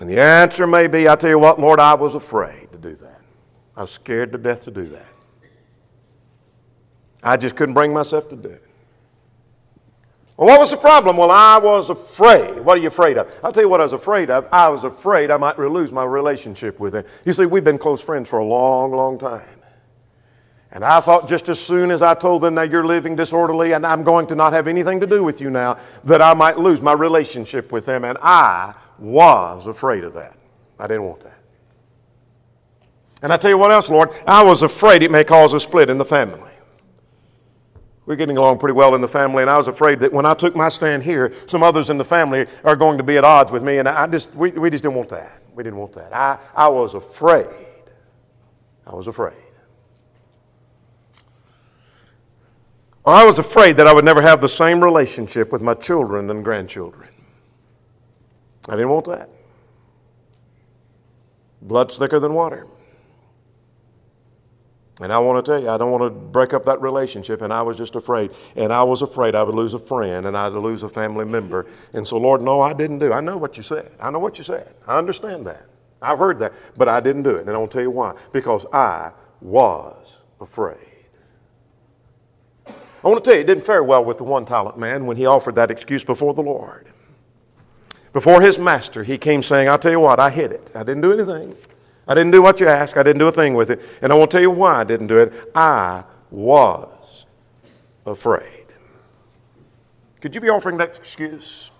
And 0.00 0.10
the 0.10 0.20
answer 0.20 0.66
may 0.66 0.86
be, 0.86 1.08
I 1.08 1.16
tell 1.16 1.30
you 1.30 1.38
what, 1.38 1.58
Lord, 1.58 1.80
I 1.80 1.94
was 1.94 2.14
afraid 2.14 2.70
to 2.72 2.78
do 2.78 2.94
that. 2.96 3.20
I 3.74 3.82
was 3.82 3.90
scared 3.90 4.32
to 4.32 4.38
death 4.38 4.64
to 4.64 4.70
do 4.70 4.84
that. 4.86 5.15
I 7.26 7.36
just 7.36 7.56
couldn't 7.56 7.74
bring 7.74 7.92
myself 7.92 8.28
to 8.30 8.36
do 8.36 8.48
it. 8.48 8.62
Well, 10.36 10.48
what 10.48 10.60
was 10.60 10.70
the 10.70 10.76
problem? 10.76 11.16
Well, 11.16 11.30
I 11.30 11.58
was 11.58 11.90
afraid. 11.90 12.60
What 12.60 12.78
are 12.78 12.80
you 12.80 12.88
afraid 12.88 13.18
of? 13.18 13.32
I'll 13.42 13.52
tell 13.52 13.62
you 13.62 13.68
what 13.68 13.80
I 13.80 13.84
was 13.84 13.94
afraid 13.94 14.30
of. 14.30 14.46
I 14.52 14.68
was 14.68 14.84
afraid 14.84 15.30
I 15.30 15.36
might 15.36 15.58
lose 15.58 15.92
my 15.92 16.04
relationship 16.04 16.78
with 16.78 16.94
him. 16.94 17.04
You 17.24 17.32
see, 17.32 17.46
we've 17.46 17.64
been 17.64 17.78
close 17.78 18.02
friends 18.02 18.28
for 18.28 18.38
a 18.38 18.44
long, 18.44 18.92
long 18.92 19.18
time. 19.18 19.42
And 20.70 20.84
I 20.84 21.00
thought 21.00 21.26
just 21.26 21.48
as 21.48 21.58
soon 21.58 21.90
as 21.90 22.02
I 22.02 22.14
told 22.14 22.42
them 22.42 22.54
that 22.56 22.70
you're 22.70 22.84
living 22.84 23.16
disorderly 23.16 23.72
and 23.72 23.86
I'm 23.86 24.04
going 24.04 24.26
to 24.26 24.34
not 24.34 24.52
have 24.52 24.68
anything 24.68 25.00
to 25.00 25.06
do 25.06 25.24
with 25.24 25.40
you 25.40 25.48
now, 25.48 25.78
that 26.04 26.20
I 26.20 26.34
might 26.34 26.58
lose 26.58 26.82
my 26.82 26.92
relationship 26.92 27.72
with 27.72 27.86
them. 27.86 28.04
And 28.04 28.18
I 28.20 28.74
was 28.98 29.66
afraid 29.66 30.04
of 30.04 30.14
that. 30.14 30.36
I 30.78 30.86
didn't 30.86 31.04
want 31.04 31.22
that. 31.22 31.38
And 33.22 33.32
I 33.32 33.38
tell 33.38 33.50
you 33.50 33.58
what 33.58 33.72
else, 33.72 33.88
Lord, 33.88 34.10
I 34.26 34.44
was 34.44 34.62
afraid 34.62 35.02
it 35.02 35.10
may 35.10 35.24
cause 35.24 35.54
a 35.54 35.60
split 35.60 35.88
in 35.88 35.96
the 35.96 36.04
family. 36.04 36.50
We're 38.06 38.16
getting 38.16 38.36
along 38.36 38.58
pretty 38.58 38.74
well 38.74 38.94
in 38.94 39.00
the 39.00 39.08
family, 39.08 39.42
and 39.42 39.50
I 39.50 39.58
was 39.58 39.66
afraid 39.66 39.98
that 40.00 40.12
when 40.12 40.24
I 40.24 40.34
took 40.34 40.54
my 40.54 40.68
stand 40.68 41.02
here, 41.02 41.32
some 41.46 41.64
others 41.64 41.90
in 41.90 41.98
the 41.98 42.04
family 42.04 42.46
are 42.62 42.76
going 42.76 42.98
to 42.98 43.04
be 43.04 43.18
at 43.18 43.24
odds 43.24 43.50
with 43.50 43.64
me, 43.64 43.78
and 43.78 43.88
I 43.88 44.06
just, 44.06 44.32
we, 44.34 44.52
we 44.52 44.70
just 44.70 44.84
didn't 44.84 44.94
want 44.94 45.08
that. 45.08 45.42
We 45.54 45.64
didn't 45.64 45.78
want 45.78 45.92
that. 45.94 46.14
I, 46.14 46.38
I 46.54 46.68
was 46.68 46.94
afraid. 46.94 47.48
I 48.86 48.94
was 48.94 49.08
afraid. 49.08 49.34
I 53.04 53.24
was 53.24 53.38
afraid 53.38 53.76
that 53.76 53.88
I 53.88 53.92
would 53.92 54.04
never 54.04 54.22
have 54.22 54.40
the 54.40 54.48
same 54.48 54.82
relationship 54.82 55.50
with 55.50 55.62
my 55.62 55.74
children 55.74 56.30
and 56.30 56.44
grandchildren. 56.44 57.08
I 58.68 58.72
didn't 58.72 58.90
want 58.90 59.06
that. 59.06 59.28
Blood's 61.62 61.98
thicker 61.98 62.20
than 62.20 62.34
water. 62.34 62.66
And 65.00 65.12
I 65.12 65.18
want 65.18 65.44
to 65.44 65.50
tell 65.50 65.60
you, 65.60 65.68
I 65.68 65.76
don't 65.76 65.90
want 65.90 66.04
to 66.04 66.10
break 66.10 66.54
up 66.54 66.64
that 66.64 66.80
relationship, 66.80 67.42
and 67.42 67.52
I 67.52 67.60
was 67.60 67.76
just 67.76 67.96
afraid. 67.96 68.30
And 68.54 68.72
I 68.72 68.82
was 68.82 69.02
afraid 69.02 69.34
I 69.34 69.42
would 69.42 69.54
lose 69.54 69.74
a 69.74 69.78
friend 69.78 70.26
and 70.26 70.36
I'd 70.36 70.54
lose 70.54 70.82
a 70.82 70.88
family 70.88 71.26
member. 71.26 71.66
And 71.92 72.06
so, 72.06 72.16
Lord, 72.16 72.40
no, 72.40 72.62
I 72.62 72.72
didn't 72.72 73.00
do. 73.00 73.12
I 73.12 73.20
know 73.20 73.36
what 73.36 73.58
you 73.58 73.62
said. 73.62 73.92
I 74.00 74.10
know 74.10 74.18
what 74.18 74.38
you 74.38 74.44
said. 74.44 74.74
I 74.86 74.96
understand 74.96 75.46
that. 75.46 75.66
I've 76.00 76.18
heard 76.18 76.38
that. 76.38 76.54
But 76.78 76.88
I 76.88 77.00
didn't 77.00 77.24
do 77.24 77.36
it. 77.36 77.40
And 77.42 77.50
I 77.50 77.58
want 77.58 77.70
to 77.72 77.76
tell 77.76 77.82
you 77.82 77.90
why. 77.90 78.14
Because 78.32 78.64
I 78.72 79.12
was 79.42 80.16
afraid. 80.40 80.78
I 82.66 83.08
want 83.08 83.22
to 83.22 83.30
tell 83.30 83.36
you, 83.36 83.42
it 83.42 83.46
didn't 83.46 83.64
fare 83.64 83.84
well 83.84 84.04
with 84.04 84.16
the 84.16 84.24
one 84.24 84.46
talent 84.46 84.78
man 84.78 85.04
when 85.04 85.18
he 85.18 85.26
offered 85.26 85.56
that 85.56 85.70
excuse 85.70 86.04
before 86.04 86.32
the 86.32 86.42
Lord. 86.42 86.90
Before 88.14 88.40
his 88.40 88.58
master, 88.58 89.04
he 89.04 89.18
came 89.18 89.42
saying, 89.42 89.68
I'll 89.68 89.78
tell 89.78 89.92
you 89.92 90.00
what, 90.00 90.18
I 90.18 90.30
hid 90.30 90.52
it. 90.52 90.72
I 90.74 90.82
didn't 90.82 91.02
do 91.02 91.12
anything. 91.12 91.54
I 92.08 92.14
didn't 92.14 92.30
do 92.30 92.42
what 92.42 92.60
you 92.60 92.68
asked. 92.68 92.96
I 92.96 93.02
didn't 93.02 93.18
do 93.18 93.26
a 93.26 93.32
thing 93.32 93.54
with 93.54 93.70
it. 93.70 93.80
And 94.00 94.12
I 94.12 94.16
won't 94.16 94.30
tell 94.30 94.40
you 94.40 94.50
why 94.50 94.80
I 94.80 94.84
didn't 94.84 95.08
do 95.08 95.18
it. 95.18 95.50
I 95.54 96.04
was 96.30 96.92
afraid. 98.04 98.66
Could 100.20 100.34
you 100.34 100.40
be 100.40 100.48
offering 100.48 100.76
that 100.78 100.96
excuse? 100.96 101.70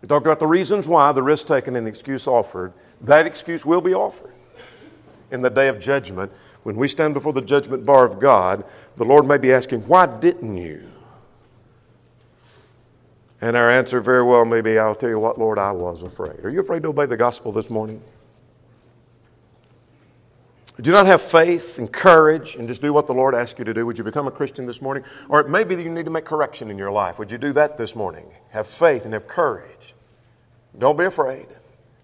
We 0.00 0.08
talked 0.08 0.26
about 0.26 0.40
the 0.40 0.46
reasons 0.46 0.86
why, 0.86 1.12
the 1.12 1.22
risk 1.22 1.46
taken, 1.46 1.76
and 1.76 1.86
the 1.86 1.90
excuse 1.90 2.26
offered. 2.26 2.72
That 3.00 3.26
excuse 3.26 3.64
will 3.64 3.80
be 3.80 3.94
offered 3.94 4.34
in 5.30 5.42
the 5.42 5.50
day 5.50 5.68
of 5.68 5.78
judgment. 5.78 6.30
When 6.62 6.76
we 6.76 6.88
stand 6.88 7.14
before 7.14 7.32
the 7.32 7.42
judgment 7.42 7.84
bar 7.84 8.04
of 8.04 8.18
God, 8.18 8.64
the 8.96 9.04
Lord 9.04 9.26
may 9.26 9.38
be 9.38 9.52
asking, 9.52 9.82
Why 9.82 10.06
didn't 10.06 10.56
you? 10.56 10.93
And 13.44 13.58
our 13.58 13.70
answer 13.70 14.00
very 14.00 14.22
well 14.22 14.46
may 14.46 14.62
be, 14.62 14.78
I'll 14.78 14.94
tell 14.94 15.10
you 15.10 15.18
what, 15.18 15.38
Lord, 15.38 15.58
I 15.58 15.70
was 15.70 16.00
afraid. 16.00 16.42
Are 16.46 16.48
you 16.48 16.60
afraid 16.60 16.82
to 16.84 16.88
obey 16.88 17.04
the 17.04 17.18
gospel 17.18 17.52
this 17.52 17.68
morning? 17.68 18.02
do 20.80 20.90
not 20.90 21.04
have 21.04 21.20
faith 21.20 21.78
and 21.78 21.92
courage 21.92 22.56
and 22.56 22.66
just 22.66 22.80
do 22.80 22.94
what 22.94 23.06
the 23.06 23.12
Lord 23.12 23.34
asks 23.34 23.58
you 23.58 23.64
to 23.66 23.74
do, 23.74 23.84
would 23.84 23.98
you 23.98 24.02
become 24.02 24.26
a 24.26 24.30
Christian 24.30 24.64
this 24.64 24.80
morning? 24.80 25.04
Or 25.28 25.40
it 25.40 25.50
may 25.50 25.62
be 25.62 25.74
that 25.74 25.84
you 25.84 25.90
need 25.90 26.06
to 26.06 26.10
make 26.10 26.24
correction 26.24 26.70
in 26.70 26.78
your 26.78 26.90
life. 26.90 27.18
Would 27.18 27.30
you 27.30 27.36
do 27.36 27.52
that 27.52 27.76
this 27.76 27.94
morning? 27.94 28.24
Have 28.48 28.66
faith 28.66 29.04
and 29.04 29.12
have 29.12 29.26
courage. 29.26 29.94
Don't 30.78 30.96
be 30.96 31.04
afraid. 31.04 31.46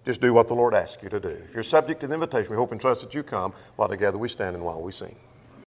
Just 0.05 0.21
do 0.21 0.35
what 0.35 0.47
the 0.47 0.53
Lord 0.53 0.75
asks 0.75 1.01
you 1.01 1.09
to 1.09 1.19
do. 1.19 1.29
If 1.29 1.55
you're 1.55 1.63
subject 1.63 2.01
to 2.01 2.07
the 2.07 2.13
invitation, 2.13 2.51
we 2.51 2.55
hope 2.55 2.71
and 2.71 2.79
trust 2.79 3.01
that 3.01 3.15
you 3.15 3.23
come 3.23 3.51
while 3.77 3.89
together 3.89 4.19
we 4.19 4.29
stand 4.29 4.55
and 4.55 4.63
while 4.63 4.79
we 4.79 4.91
sing. 4.91 5.15